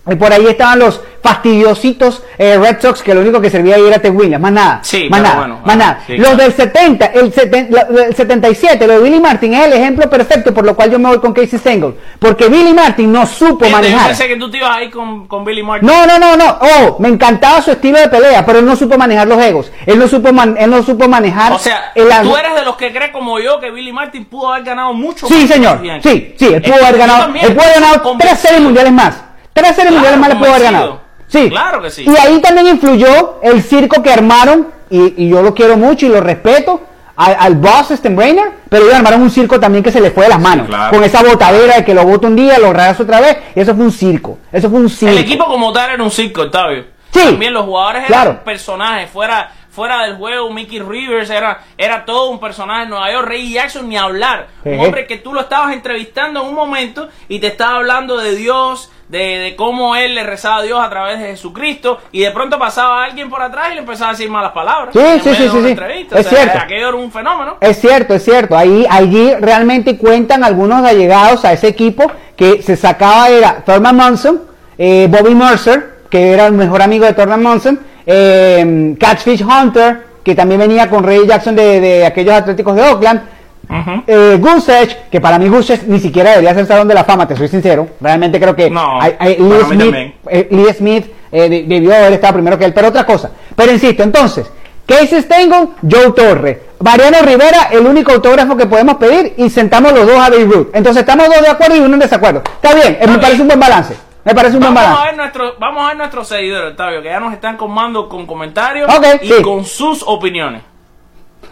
y 0.06 0.16
por 0.16 0.34
ahí 0.34 0.46
estaban 0.48 0.80
los 0.80 1.00
fastidiositos 1.22 2.22
eh, 2.38 2.58
Red 2.58 2.82
Sox 2.82 3.02
que 3.02 3.14
lo 3.14 3.22
único 3.22 3.40
que 3.40 3.50
servía 3.50 3.76
ahí 3.76 3.86
era 3.88 4.00
Ted 4.00 4.12
Williams, 4.14 4.42
más 4.42 4.52
nada. 4.52 4.80
Sí, 4.84 5.08
más 5.10 5.22
nada, 5.22 5.36
bueno, 5.38 5.60
más 5.64 5.76
ah, 5.76 5.78
nada. 5.78 6.04
sí, 6.06 6.18
los 6.18 6.28
claro. 6.30 6.44
del 6.44 6.54
70, 6.54 7.06
el, 7.08 7.34
seten- 7.34 7.70
la- 7.70 8.04
el 8.06 8.16
77, 8.16 8.88
lo 8.88 8.94
de 8.94 9.00
Billy 9.00 9.20
Martin 9.22 9.54
es 9.54 9.66
el 9.68 9.74
ejemplo 9.74 10.10
perfecto 10.10 10.54
por 10.54 10.66
lo 10.66 10.76
cual 10.76 10.92
yo 10.92 11.00
me 11.00 11.10
voy 11.10 11.20
con 11.20 11.34
Casey 11.34 11.58
Stengel. 11.60 11.96
Porque 12.20 12.48
Billy 12.50 12.74
Martin 12.74 13.12
no 13.12 13.26
supo 13.26 13.66
Yo 13.66 13.72
manejar. 13.72 14.08
pensé 14.08 14.28
que 14.28 14.36
tú 14.36 14.50
te 14.52 14.58
ibas 14.58 14.76
ahí 14.78 14.90
con, 14.90 15.28
con 15.28 15.46
Billy 15.46 15.64
Martin. 15.64 15.88
No, 15.88 16.06
no, 16.06 16.20
no, 16.20 16.36
no. 16.36 16.58
Oh, 16.60 16.98
me 17.00 17.08
encantaba 17.10 17.62
su 17.62 17.72
estilo 17.72 18.00
de 18.00 18.10
pelea, 18.10 18.46
pero 18.46 18.60
él 18.60 18.66
no 18.66 18.76
supo 18.76 18.98
manejar 18.98 19.28
los 19.28 19.42
egos. 19.42 19.72
Él 19.86 19.98
no 20.00 20.08
supo, 20.08 20.34
man- 20.34 20.56
él 20.60 20.70
no 20.70 20.84
supo 20.84 21.08
manejar. 21.08 21.54
O 21.54 21.60
sea, 21.60 21.92
el 21.96 22.10
tú 22.24 22.36
eres 22.36 22.56
de 22.56 22.64
los 22.66 22.76
que 22.76 22.92
cree 22.92 23.12
como 23.12 23.40
yo 23.40 23.60
que 23.60 23.72
Billy 23.72 23.94
Martin 23.94 24.26
pudo 24.26 24.52
haber 24.52 24.66
ganado 24.66 24.94
mucho 24.94 25.28
Sí, 25.28 25.36
más 25.42 25.50
señor. 25.50 25.80
Sí, 26.02 26.36
sí, 26.38 26.48
él 26.54 26.62
pudo 26.62 26.76
haber 26.76 26.94
yo 26.94 26.98
ganado. 27.00 27.34
Él 27.36 27.54
pudo 27.54 27.62
haber 27.64 27.80
ganado 27.82 28.18
tres 28.20 28.40
series 28.40 28.62
mundiales 28.62 28.92
más. 28.92 29.14
Tres 29.54 29.76
series 29.76 29.92
Claro, 29.92 29.94
mundiales 29.96 30.20
más 30.20 30.30
le 30.30 30.36
pudo 30.36 30.50
haber 30.50 30.64
ganado. 30.64 31.02
Sí. 31.28 31.50
Claro 31.50 31.82
que 31.82 31.90
sí. 31.90 32.06
Y 32.08 32.16
ahí 32.18 32.40
también 32.42 32.68
influyó 32.68 33.40
el 33.42 33.62
circo 33.64 34.02
que 34.04 34.12
armaron, 34.12 34.68
y, 34.90 35.26
y 35.26 35.30
yo 35.30 35.42
lo 35.42 35.54
quiero 35.54 35.78
mucho 35.78 36.06
y 36.06 36.10
lo 36.10 36.22
respeto, 36.22 36.82
al, 37.16 37.36
al 37.40 37.56
boss 37.56 37.90
Steinbrenner, 37.92 38.52
pero 38.70 38.86
ellos 38.86 38.96
armaron 38.96 39.22
un 39.22 39.30
circo 39.30 39.60
también 39.60 39.84
que 39.84 39.92
se 39.92 40.02
le 40.02 40.12
fue 40.12 40.24
de 40.24 40.30
las 40.30 40.40
manos. 40.40 40.68
claro. 40.68 40.92
Con 40.96 41.04
esa 41.04 41.22
botadera 41.24 41.76
de 41.78 41.86
que 41.86 41.94
lo 41.94 42.04
bota 42.06 42.28
un 42.28 42.36
día, 42.36 42.58
lo 42.60 42.74
regresa 42.74 43.04
otra 43.04 43.20
vez, 43.22 43.38
y 43.56 43.60
eso 43.60 43.76
fue 43.76 43.86
un 43.86 43.92
circo. 43.92 44.40
Eso 44.52 44.70
fue 44.70 44.80
un 44.80 44.90
circo. 44.90 45.14
El 45.14 45.20
equipo 45.24 45.46
como 45.46 45.72
tal 45.72 45.92
era 45.92 46.04
un 46.04 46.12
circo, 46.12 46.42
Octavio. 46.44 46.86
Sí. 47.12 47.20
También 47.26 47.54
los 47.54 47.66
jugadores 47.66 48.06
Claro. 48.08 48.32
eran 48.32 48.44
personajes. 48.44 49.08
Fuera, 49.12 49.52
fuera 49.70 50.02
del 50.08 50.16
juego, 50.16 50.52
Mickey 50.52 50.80
Rivers 50.80 51.30
era, 51.30 51.62
era 51.78 52.04
todo 52.06 52.30
un 52.32 52.40
personaje 52.40 52.84
en 52.84 52.90
Nueva 52.90 53.12
York. 53.12 53.28
Ray 53.28 53.52
Jackson, 53.54 53.88
ni 53.88 53.96
hablar. 53.98 54.48
Un 54.64 54.80
hombre 54.80 55.06
que 55.06 55.18
tú 55.18 55.32
lo 55.34 55.42
estabas 55.42 55.74
entrevistando 55.74 56.42
en 56.42 56.48
un 56.48 56.56
momento 56.56 57.10
y 57.28 57.38
te 57.40 57.48
estaba 57.48 57.76
hablando 57.78 58.18
de 58.18 58.36
Dios, 58.36 58.90
de, 59.10 59.20
de 59.20 59.56
cómo 59.56 59.96
él 59.96 60.16
le 60.16 60.24
rezaba 60.24 60.58
a 60.58 60.62
Dios 60.64 60.80
a 60.84 60.90
través 60.90 61.20
de 61.20 61.28
Jesucristo. 61.28 62.00
Y 62.12 62.22
de 62.22 62.32
pronto 62.32 62.58
pasaba 62.58 63.04
alguien 63.04 63.30
por 63.30 63.42
atrás 63.42 63.68
y 63.72 63.76
le 63.76 63.80
empezaba 63.82 64.10
a 64.10 64.14
decir 64.14 64.30
malas 64.30 64.52
palabras. 64.52 64.94
Sí, 64.94 65.00
sí, 65.24 65.36
sí, 65.36 65.50
sí. 65.50 65.76
Es 66.12 66.26
O 66.26 66.30
sea, 66.30 66.38
cierto. 66.38 66.60
Aquello 66.60 66.90
era 66.90 66.98
un 66.98 67.12
fenómeno. 67.12 67.58
Es 67.62 67.80
cierto, 67.80 68.14
es 68.16 68.24
cierto. 68.24 68.58
Ahí, 68.58 68.86
allí 68.90 69.34
realmente 69.36 69.98
cuentan 69.98 70.44
algunos 70.44 70.84
allegados 70.84 71.46
a 71.46 71.54
ese 71.54 71.68
equipo 71.68 72.12
que 72.36 72.62
se 72.62 72.76
sacaba 72.76 73.30
era 73.30 73.64
Thurman 73.64 73.96
Munson, 73.96 74.42
eh, 74.78 75.08
Bobby 75.10 75.36
Mercer, 75.36 76.00
que 76.10 76.32
era 76.32 76.48
el 76.48 76.54
mejor 76.54 76.82
amigo 76.82 77.06
de 77.06 77.14
Thurman 77.14 77.44
Munson, 77.44 77.80
eh, 78.06 78.96
Catfish 79.00 79.44
Hunter, 79.44 80.14
que 80.24 80.36
también 80.36 80.60
venía 80.60 80.90
con 80.90 81.04
Ray 81.04 81.28
Jackson 81.28 81.56
de, 81.56 81.80
de 81.80 82.06
aquellos 82.06 82.34
Atléticos 82.34 82.76
de 82.76 82.82
Oakland. 82.82 83.22
Ujú. 83.70 84.04
Eh, 84.08 84.38
Gusech, 84.40 85.10
que 85.10 85.22
para 85.22 85.40
mí 85.40 85.48
Gusech 85.48 85.84
ni 85.84 86.00
siquiera 86.00 86.32
debería 86.32 86.54
ser 86.54 86.66
Salón 86.66 86.88
de 86.88 86.94
la 86.94 87.04
Fama, 87.04 87.28
te 87.28 87.36
soy 87.36 87.48
sincero. 87.48 87.88
Realmente 88.02 88.40
creo 88.40 88.56
que 88.56 88.70
No, 88.70 89.02
hay- 89.02 89.16
hay- 89.20 89.36
para 89.36 89.50
Lee 89.50 89.64
Smith, 89.66 90.14
eh, 90.30 90.48
Lee 90.52 90.74
Smith 90.74 91.06
eh, 91.32 91.50
de- 91.50 91.64
debió 91.64 91.96
haber 91.96 92.14
estado 92.14 92.34
primero 92.34 92.58
que 92.60 92.66
él, 92.66 92.74
pero 92.74 92.90
otra 92.90 93.06
cosa. 93.06 93.32
Pero 93.56 93.72
insisto, 93.72 94.04
entonces, 94.04 94.52
Casey 94.86 95.22
Stengel, 95.22 95.70
Joe 95.90 96.12
Torre, 96.12 96.62
Mariano 96.80 97.18
Rivera, 97.26 97.70
el 97.72 97.86
único 97.88 98.12
autógrafo 98.12 98.56
que 98.58 98.66
podemos 98.66 98.96
pedir 98.98 99.34
y 99.38 99.50
sentamos 99.50 99.94
los 99.94 100.06
dos 100.06 100.18
a 100.18 100.30
Babe 100.30 100.44
Ruth. 100.46 100.68
Entonces 100.74 101.02
estamos 101.02 101.28
dos 101.28 101.42
de 101.42 101.48
acuerdo 101.48 101.76
y 101.78 101.80
uno 101.80 101.94
en 101.94 102.00
desacuerdo. 102.02 102.44
Está 102.62 102.76
bien, 102.76 102.98
eh, 103.00 103.08
me 103.08 103.18
parece 103.18 103.42
un 103.42 103.48
buen 103.48 103.60
balance. 103.60 103.96
Me 104.26 104.36
parece 104.36 104.56
un 104.56 104.62
buen 104.62 104.74
Vamos 104.74 104.90
a, 104.90 104.94
balance. 104.94 105.08
ver 105.10 105.18
nuestro, 105.18 105.54
vamos 105.60 105.84
a 105.84 105.88
ver 105.88 105.98
nuestros 105.98 106.28
seguidores, 106.28 106.72
Octavio, 106.72 107.02
que 107.02 107.10
ya 107.10 107.20
nos 107.20 107.34
están 107.34 107.58
comando 107.58 108.08
con 108.10 108.26
comentarios 108.28 108.90
y 109.22 109.28
sí. 109.28 109.42
con 109.42 109.64
sus 109.66 110.04
opiniones. 110.06 110.62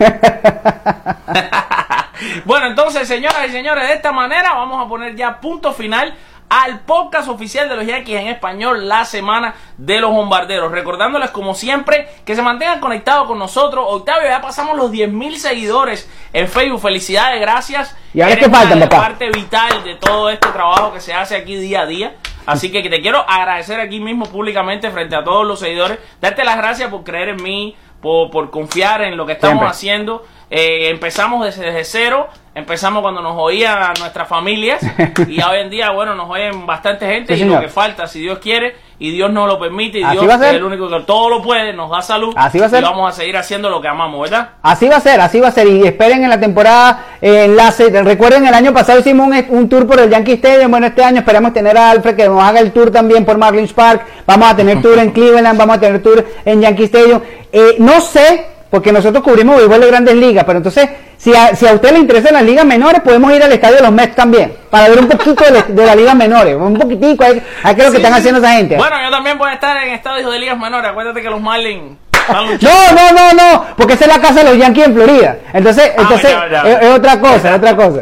bueno, 2.45 2.68
entonces, 2.68 3.08
señoras 3.08 3.47
y 3.47 3.52
señores, 3.52 3.88
de 3.88 3.93
esta 3.93 4.12
manera 4.12 4.54
vamos 4.54 4.84
a 4.84 4.88
poner 4.88 5.16
ya 5.16 5.39
punto 5.39 5.74
final 5.74 6.14
al 6.52 6.82
podcast 6.82 7.30
oficial 7.30 7.70
de 7.70 7.78
los 7.78 7.86
Yankees 7.86 8.20
en 8.20 8.28
español, 8.28 8.89
la 8.89 9.06
semana 9.06 9.56
de 9.78 10.02
los 10.02 10.12
bombarderos. 10.12 10.70
Recordándoles, 10.70 11.30
como 11.30 11.56
siempre, 11.56 12.10
que 12.26 12.36
se 12.36 12.41
mantengan 12.41 12.82
conectados 12.82 13.26
con 13.26 13.39
nosotros. 13.39 13.86
Octavio, 13.88 14.28
ya 14.28 14.41
pasamos 14.41 14.76
los 14.76 14.91
10.000 14.91 15.36
seguidores 15.36 16.10
en 16.34 16.49
Facebook. 16.49 16.82
Felicidades, 16.82 17.39
gracias. 17.39 17.95
¿Y 18.14 18.20
ahora 18.20 18.34
Eres 18.34 18.45
qué 18.45 18.52
faltan, 18.52 18.80
papá? 18.82 18.97
parte 18.97 19.30
vital 19.30 19.82
de 19.86 19.95
todo 19.95 20.30
este 20.30 20.49
trabajo 20.49 20.91
que 20.91 20.99
se 20.99 21.14
hace 21.14 21.38
aquí 21.38 21.56
día 21.56 21.84
a 21.84 21.86
día. 21.86 22.16
Así 22.45 22.70
que 22.70 22.82
te 22.82 23.02
quiero 23.02 23.24
agradecer 23.30 23.80
aquí 23.80 24.02
mismo 24.02 24.26
públicamente 24.26 24.91
frente 24.91 25.16
a 25.16 25.24
todos 25.24 25.47
los 25.47 25.58
seguidores. 25.58 25.99
Darte 26.20 26.43
las 26.43 26.58
gracias 26.58 26.89
por 26.89 27.06
creer 27.06 27.30
en 27.30 27.43
mí, 27.43 27.78
por, 28.02 28.32
por 28.32 28.49
confiar 28.49 29.02
en 29.02 29.16
lo 29.18 29.26
que 29.26 29.34
estamos 29.34 29.60
Siempre. 29.60 29.70
haciendo. 29.70 30.26
Eh, 30.49 30.89
empezamos 30.89 31.45
desde, 31.45 31.66
desde 31.66 31.84
cero. 31.86 32.28
Empezamos 32.54 33.02
cuando 33.02 33.22
nos 33.22 33.38
oían 33.38 33.93
nuestras 33.99 34.28
familias. 34.28 34.82
y 35.28 35.41
hoy 35.41 35.60
en 35.60 35.70
día, 35.70 35.91
bueno, 35.91 36.16
nos 36.16 36.30
oyen 36.30 36.66
bastante 36.66 37.06
gente. 37.08 37.36
Sí, 37.36 37.43
y 37.43 37.45
lo 37.45 37.60
que 37.60 37.70
falta, 37.70 38.08
si 38.08 38.20
Dios 38.20 38.39
quiere 38.39 38.76
y 39.02 39.10
Dios 39.10 39.32
nos 39.32 39.47
lo 39.47 39.58
permite, 39.58 39.99
y 39.99 40.04
Así 40.04 40.12
Dios 40.18 40.30
va 40.30 40.36
a 40.36 40.38
ser. 40.38 40.49
es 40.49 40.56
el 40.58 40.64
único 40.64 40.88
que 40.88 40.99
todo 40.99 41.28
lo 41.28 41.41
puede, 41.41 41.74
nos 41.74 41.89
da 41.89 42.04
salud. 42.04 42.36
Así 42.38 42.60
va 42.60 42.68
a 42.68 42.70
ser. 42.70 42.82
Y 42.82 42.84
vamos 42.84 43.12
a 43.12 43.16
seguir 43.16 43.36
haciendo 43.36 43.68
lo 43.68 43.82
que 43.82 43.88
amamos, 43.88 44.22
¿verdad? 44.22 44.49
Así 44.62 44.88
va 44.88 44.97
a 44.97 44.99
ser, 44.99 45.20
así 45.20 45.39
va 45.39 45.47
a 45.47 45.52
ser. 45.52 45.66
Y 45.66 45.82
esperen 45.88 46.24
en 46.24 46.30
la 46.30 46.39
temporada 46.39 47.06
eh, 47.20 47.45
enlace. 47.45 47.89
Recuerden, 48.04 48.45
el 48.45 48.54
año 48.54 48.72
pasado 48.76 48.99
hicimos 48.99 49.26
un, 49.26 49.58
un 49.58 49.68
tour 49.68 49.88
por 49.88 49.99
el 49.99 50.12
Yankee 50.12 50.34
Stadium. 50.34 50.70
Bueno, 50.70 50.86
este 50.86 51.04
año 51.04 51.18
esperamos 51.18 51.52
tener 51.52 51.76
a 51.76 51.89
Alfred 51.89 52.16
que 52.16 52.28
nos 52.28 52.43
haga 52.43 52.60
el 52.60 52.72
tour 52.72 52.91
también 52.91 53.26
por 53.26 53.39
Marlins 53.39 53.74
Park. 53.74 54.06
Vamos 54.28 54.52
a 54.52 54.56
tener 54.56 54.80
tour 54.84 54.99
en 54.99 55.10
Cleveland, 55.10 55.58
vamos 55.58 55.78
a 55.78 55.80
tener 55.80 56.04
tour 56.04 56.24
en 56.45 56.62
Yankee 56.62 56.84
Stadium. 56.84 57.22
Eh, 57.52 57.78
no 57.80 58.02
sé, 58.02 58.51
porque 58.72 58.91
nosotros 58.91 59.24
cubrimos 59.24 59.57
béisbol 59.57 59.80
de 59.82 59.88
grandes 59.88 60.15
ligas, 60.15 60.43
pero 60.45 60.57
entonces, 60.57 60.89
Si 61.17 61.32
a, 61.36 61.55
si 61.55 61.67
a 61.67 61.74
usted 61.74 61.91
le 61.91 61.99
interesan 61.99 62.34
las 62.34 62.41
ligas 62.43 62.65
menores, 62.65 62.99
podemos 63.01 63.32
ir 63.32 63.43
al 63.43 63.51
estadio 63.51 63.76
de 63.76 63.84
los 63.84 63.91
Mets 63.91 64.15
también, 64.15 64.53
para 64.72 64.89
ver 64.89 64.97
un 64.97 65.07
poquito 65.07 65.43
de, 65.43 65.51
la- 65.51 65.61
de 65.67 65.86
las 65.86 65.95
ligas 65.95 66.15
menores, 66.15 66.55
un 66.55 66.74
poquitico, 66.80 67.24
hay, 67.24 67.43
hay 67.61 67.76
que 67.76 67.82
ver 67.82 67.86
lo 67.89 67.91
que 67.91 67.97
Sí, 67.99 68.03
están 68.03 68.13
haciendo 68.17 68.39
esa 68.39 68.53
gente. 68.53 68.76
Bueno, 68.76 68.95
yo 69.03 69.11
también 69.11 69.38
voy 69.38 69.51
a 69.51 69.53
estar 69.53 69.78
en 69.86 69.93
estadios 69.93 70.32
de 70.32 70.39
ligas 70.39 70.57
menores. 70.57 70.89
Acuérdate 70.89 71.22
que 71.22 71.30
los 71.30 71.39
Marlins. 71.39 71.97
No, 72.30 72.91
no, 72.93 73.11
no, 73.11 73.34
no, 73.34 73.65
porque 73.76 73.93
esa 73.93 74.05
es 74.05 74.11
la 74.15 74.19
casa 74.22 74.43
de 74.43 74.49
los 74.49 74.57
Yankees 74.57 74.86
en 74.88 74.93
Florida. 74.93 75.38
Entonces, 75.53 75.91
Ah, 75.97 76.01
entonces 76.01 76.32
ya, 76.32 76.47
ya. 76.63 76.69
Es, 76.69 76.82
es 76.84 76.89
otra 76.95 77.19
cosa, 77.19 77.49
es 77.51 77.55
otra 77.57 77.76
cosa. 77.76 78.01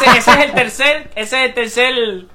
Ese, 0.00 0.18
ese 0.18 0.30
es 0.30 0.36
el 0.46 0.52
tercer, 0.52 1.08
ese 1.16 1.36
es 1.42 1.48
el 1.48 1.54
tercer 1.54 1.92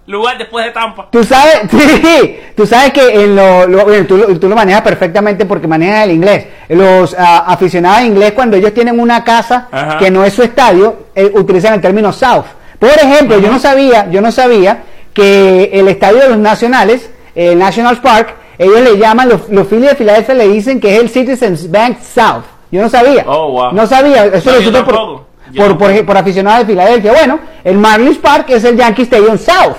lugar 0.07 0.38
después 0.38 0.65
de 0.65 0.71
Tampa. 0.71 1.07
Tú 1.11 1.24
sabes, 1.24 1.61
sí, 1.71 2.39
tú 2.55 2.65
sabes 2.67 2.91
que 2.91 3.24
en 3.24 3.36
lo, 3.36 3.65
lo- 3.67 3.86
bueno, 3.86 4.05
tú, 4.05 4.17
lo- 4.17 4.39
tú 4.39 4.47
lo 4.49 4.55
manejas 4.55 4.82
perfectamente 4.82 5.45
porque 5.45 5.67
manejas 5.67 6.03
el 6.05 6.11
inglés. 6.11 6.45
Los 6.69 7.15
ah, 7.17 7.45
aficionados 7.47 7.99
a 7.99 8.03
inglés 8.03 8.34
cuando 8.34 8.57
ellos 8.57 8.74
tienen 8.74 8.99
una 8.99 9.24
casa 9.24 9.67
Ajá. 9.71 9.97
que 9.97 10.11
no 10.11 10.24
es 10.26 10.34
su 10.34 10.43
estadio, 10.43 11.07
eh, 11.15 11.32
utilizan 11.34 11.74
el 11.76 11.82
término 11.82 12.11
south. 12.11 12.45
Por 12.80 12.89
ejemplo, 12.89 13.39
yo 13.39 13.49
no 13.49 13.59
sabía, 13.59 14.09
yo 14.11 14.21
no 14.21 14.32
sabía 14.32 14.84
que 15.13 15.69
el 15.74 15.88
estadio 15.88 16.19
de 16.19 16.30
los 16.30 16.38
nacionales, 16.38 17.09
el 17.36 17.57
National 17.57 18.01
Park, 18.01 18.36
ellos 18.58 18.82
le 18.82 18.97
llaman, 18.97 19.30
los, 19.30 19.49
los 19.49 19.68
Phillies 19.68 19.91
de 19.91 19.95
Filadelfia 19.95 20.36
le 20.36 20.47
dicen 20.47 20.80
que 20.80 20.95
es 20.95 21.01
el 21.01 21.10
Citizens 21.10 21.70
Bank 21.72 21.99
South. 22.01 22.43
Yo 22.72 22.82
no 22.82 22.89
sabía. 22.89 23.24
Oh, 23.28 23.51
wow. 23.51 23.72
No 23.72 23.86
sabía, 23.86 24.26
eso 24.26 24.49
No, 24.51 24.58
lo 24.58 24.64
supe 24.64 24.84
por, 24.84 25.26
por, 25.56 25.78
por, 25.78 26.06
por 26.06 26.18
aficionados 26.18 26.60
de 26.68 26.74
Filadelfia. 26.74 27.12
Bueno, 27.14 27.39
el 27.64 27.78
Marlins 27.78 28.18
Park 28.18 28.45
es 28.49 28.64
el 28.64 28.76
Yankee 28.78 29.04
Stadium 29.04 29.38
South. 29.38 29.76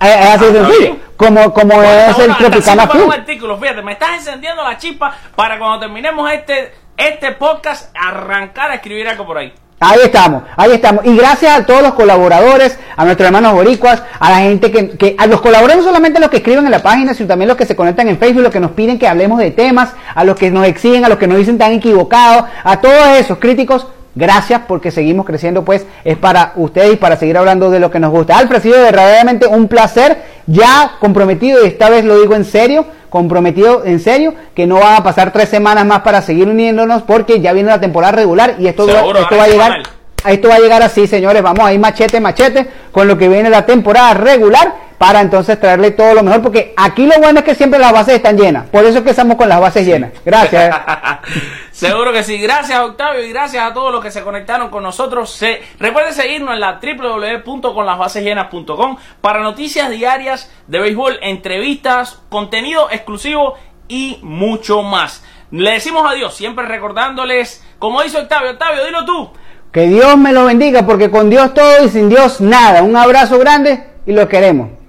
Es 0.00 0.08
es 0.08 0.26
así 0.26 0.44
de 0.46 0.58
Ah, 0.60 0.64
sencillo. 0.64 0.78
bien. 0.80 1.02
Como, 1.16 1.52
como 1.54 1.74
Bueno, 1.76 1.88
es 1.88 2.18
el 2.18 2.36
Tropicana 2.36 2.88
un 2.92 3.12
artículo, 3.12 3.56
fíjate, 3.58 3.82
me 3.82 3.92
estás 3.92 4.14
encendiendo 4.18 4.64
la 4.64 4.76
chispa 4.76 5.14
para 5.36 5.56
cuando 5.58 5.78
terminemos 5.80 6.28
este, 6.32 6.72
este 6.96 7.32
podcast 7.32 7.94
arrancar 7.96 8.72
a 8.72 8.74
escribir 8.74 9.06
algo 9.08 9.24
por 9.24 9.38
ahí. 9.38 9.52
Ahí 9.84 9.98
estamos, 10.04 10.44
ahí 10.56 10.70
estamos. 10.70 11.04
Y 11.04 11.16
gracias 11.16 11.58
a 11.58 11.66
todos 11.66 11.82
los 11.82 11.94
colaboradores, 11.94 12.78
a 12.96 13.04
nuestros 13.04 13.26
hermanos 13.26 13.52
boricuas, 13.52 14.00
a 14.20 14.30
la 14.30 14.36
gente 14.38 14.70
que, 14.70 14.90
que 14.90 15.16
a 15.18 15.26
los 15.26 15.40
colaboradores 15.40 15.78
no 15.78 15.82
solamente 15.82 16.20
los 16.20 16.30
que 16.30 16.36
escriben 16.36 16.64
en 16.64 16.70
la 16.70 16.84
página, 16.84 17.14
sino 17.14 17.26
también 17.26 17.48
los 17.48 17.56
que 17.56 17.66
se 17.66 17.74
conectan 17.74 18.06
en 18.08 18.16
Facebook, 18.16 18.42
los 18.42 18.52
que 18.52 18.60
nos 18.60 18.70
piden 18.70 18.96
que 18.96 19.08
hablemos 19.08 19.40
de 19.40 19.50
temas, 19.50 19.90
a 20.14 20.22
los 20.22 20.36
que 20.36 20.52
nos 20.52 20.68
exigen, 20.68 21.04
a 21.04 21.08
los 21.08 21.18
que 21.18 21.26
nos 21.26 21.36
dicen 21.36 21.58
tan 21.58 21.72
equivocados, 21.72 22.44
a 22.62 22.80
todos 22.80 23.18
esos 23.18 23.38
críticos. 23.38 23.88
Gracias 24.14 24.62
porque 24.68 24.90
seguimos 24.90 25.24
creciendo, 25.24 25.64
pues 25.64 25.86
es 26.04 26.18
para 26.18 26.52
ustedes 26.56 26.94
y 26.94 26.96
para 26.96 27.16
seguir 27.16 27.38
hablando 27.38 27.70
de 27.70 27.80
lo 27.80 27.90
que 27.90 27.98
nos 27.98 28.10
gusta. 28.10 28.36
Alfred, 28.36 28.58
ha 28.58 28.62
sido 28.62 28.82
verdaderamente 28.82 29.46
un 29.46 29.68
placer, 29.68 30.18
ya 30.46 30.92
comprometido, 31.00 31.64
y 31.64 31.68
esta 31.68 31.88
vez 31.88 32.04
lo 32.04 32.20
digo 32.20 32.34
en 32.34 32.44
serio, 32.44 32.84
comprometido 33.08 33.84
en 33.84 34.00
serio, 34.00 34.34
que 34.54 34.66
no 34.66 34.76
van 34.80 34.96
a 34.96 35.02
pasar 35.02 35.32
tres 35.32 35.48
semanas 35.48 35.86
más 35.86 36.00
para 36.00 36.20
seguir 36.22 36.48
uniéndonos 36.48 37.02
porque 37.02 37.40
ya 37.40 37.52
viene 37.52 37.70
la 37.70 37.80
temporada 37.80 38.12
regular 38.12 38.56
y 38.58 38.66
esto, 38.66 38.86
va- 38.86 39.00
esto 39.22 39.36
va 39.36 39.44
a 39.44 39.48
llegar. 39.48 39.72
Esto 40.24 40.48
va 40.48 40.56
a 40.56 40.60
llegar 40.60 40.82
así, 40.82 41.06
señores. 41.06 41.42
Vamos 41.42 41.64
a 41.64 41.72
ir 41.72 41.80
machete, 41.80 42.20
machete 42.20 42.68
con 42.92 43.08
lo 43.08 43.16
que 43.18 43.28
viene 43.28 43.50
la 43.50 43.66
temporada 43.66 44.14
regular 44.14 44.92
para 44.98 45.20
entonces 45.20 45.58
traerle 45.58 45.90
todo 45.90 46.14
lo 46.14 46.22
mejor. 46.22 46.42
Porque 46.42 46.72
aquí 46.76 47.06
lo 47.06 47.18
bueno 47.18 47.40
es 47.40 47.44
que 47.44 47.56
siempre 47.56 47.80
las 47.80 47.92
bases 47.92 48.14
están 48.14 48.38
llenas. 48.38 48.68
Por 48.68 48.84
eso 48.84 48.98
es 48.98 49.04
que 49.04 49.10
estamos 49.10 49.36
con 49.36 49.48
las 49.48 49.60
bases 49.60 49.84
llenas. 49.84 50.12
Gracias. 50.24 50.76
Seguro 51.72 52.12
que 52.12 52.22
sí. 52.22 52.38
Gracias 52.38 52.78
Octavio 52.78 53.24
y 53.24 53.30
gracias 53.30 53.68
a 53.68 53.74
todos 53.74 53.90
los 53.90 54.00
que 54.00 54.12
se 54.12 54.22
conectaron 54.22 54.70
con 54.70 54.84
nosotros. 54.84 55.28
Se, 55.30 55.60
recuerden 55.80 56.14
seguirnos 56.14 56.54
en 56.54 56.60
la 56.60 56.78
www.conlasbasesllenas.com 56.80 58.96
para 59.20 59.40
noticias 59.40 59.90
diarias 59.90 60.52
de 60.68 60.78
béisbol, 60.78 61.18
entrevistas, 61.22 62.20
contenido 62.28 62.88
exclusivo 62.90 63.56
y 63.88 64.20
mucho 64.22 64.82
más. 64.82 65.24
Le 65.50 65.72
decimos 65.72 66.04
adiós, 66.08 66.34
siempre 66.34 66.64
recordándoles, 66.64 67.66
como 67.78 68.02
dice 68.02 68.18
Octavio, 68.18 68.52
Octavio, 68.52 68.86
dilo 68.86 69.04
tú. 69.04 69.32
Que 69.72 69.88
Dios 69.88 70.18
me 70.18 70.32
lo 70.32 70.44
bendiga 70.44 70.86
porque 70.86 71.10
con 71.10 71.30
Dios 71.30 71.54
todo 71.54 71.84
y 71.84 71.88
sin 71.88 72.08
Dios 72.08 72.40
nada. 72.40 72.82
Un 72.82 72.94
abrazo 72.94 73.38
grande 73.38 73.82
y 74.06 74.12
lo 74.12 74.28
queremos. 74.28 74.81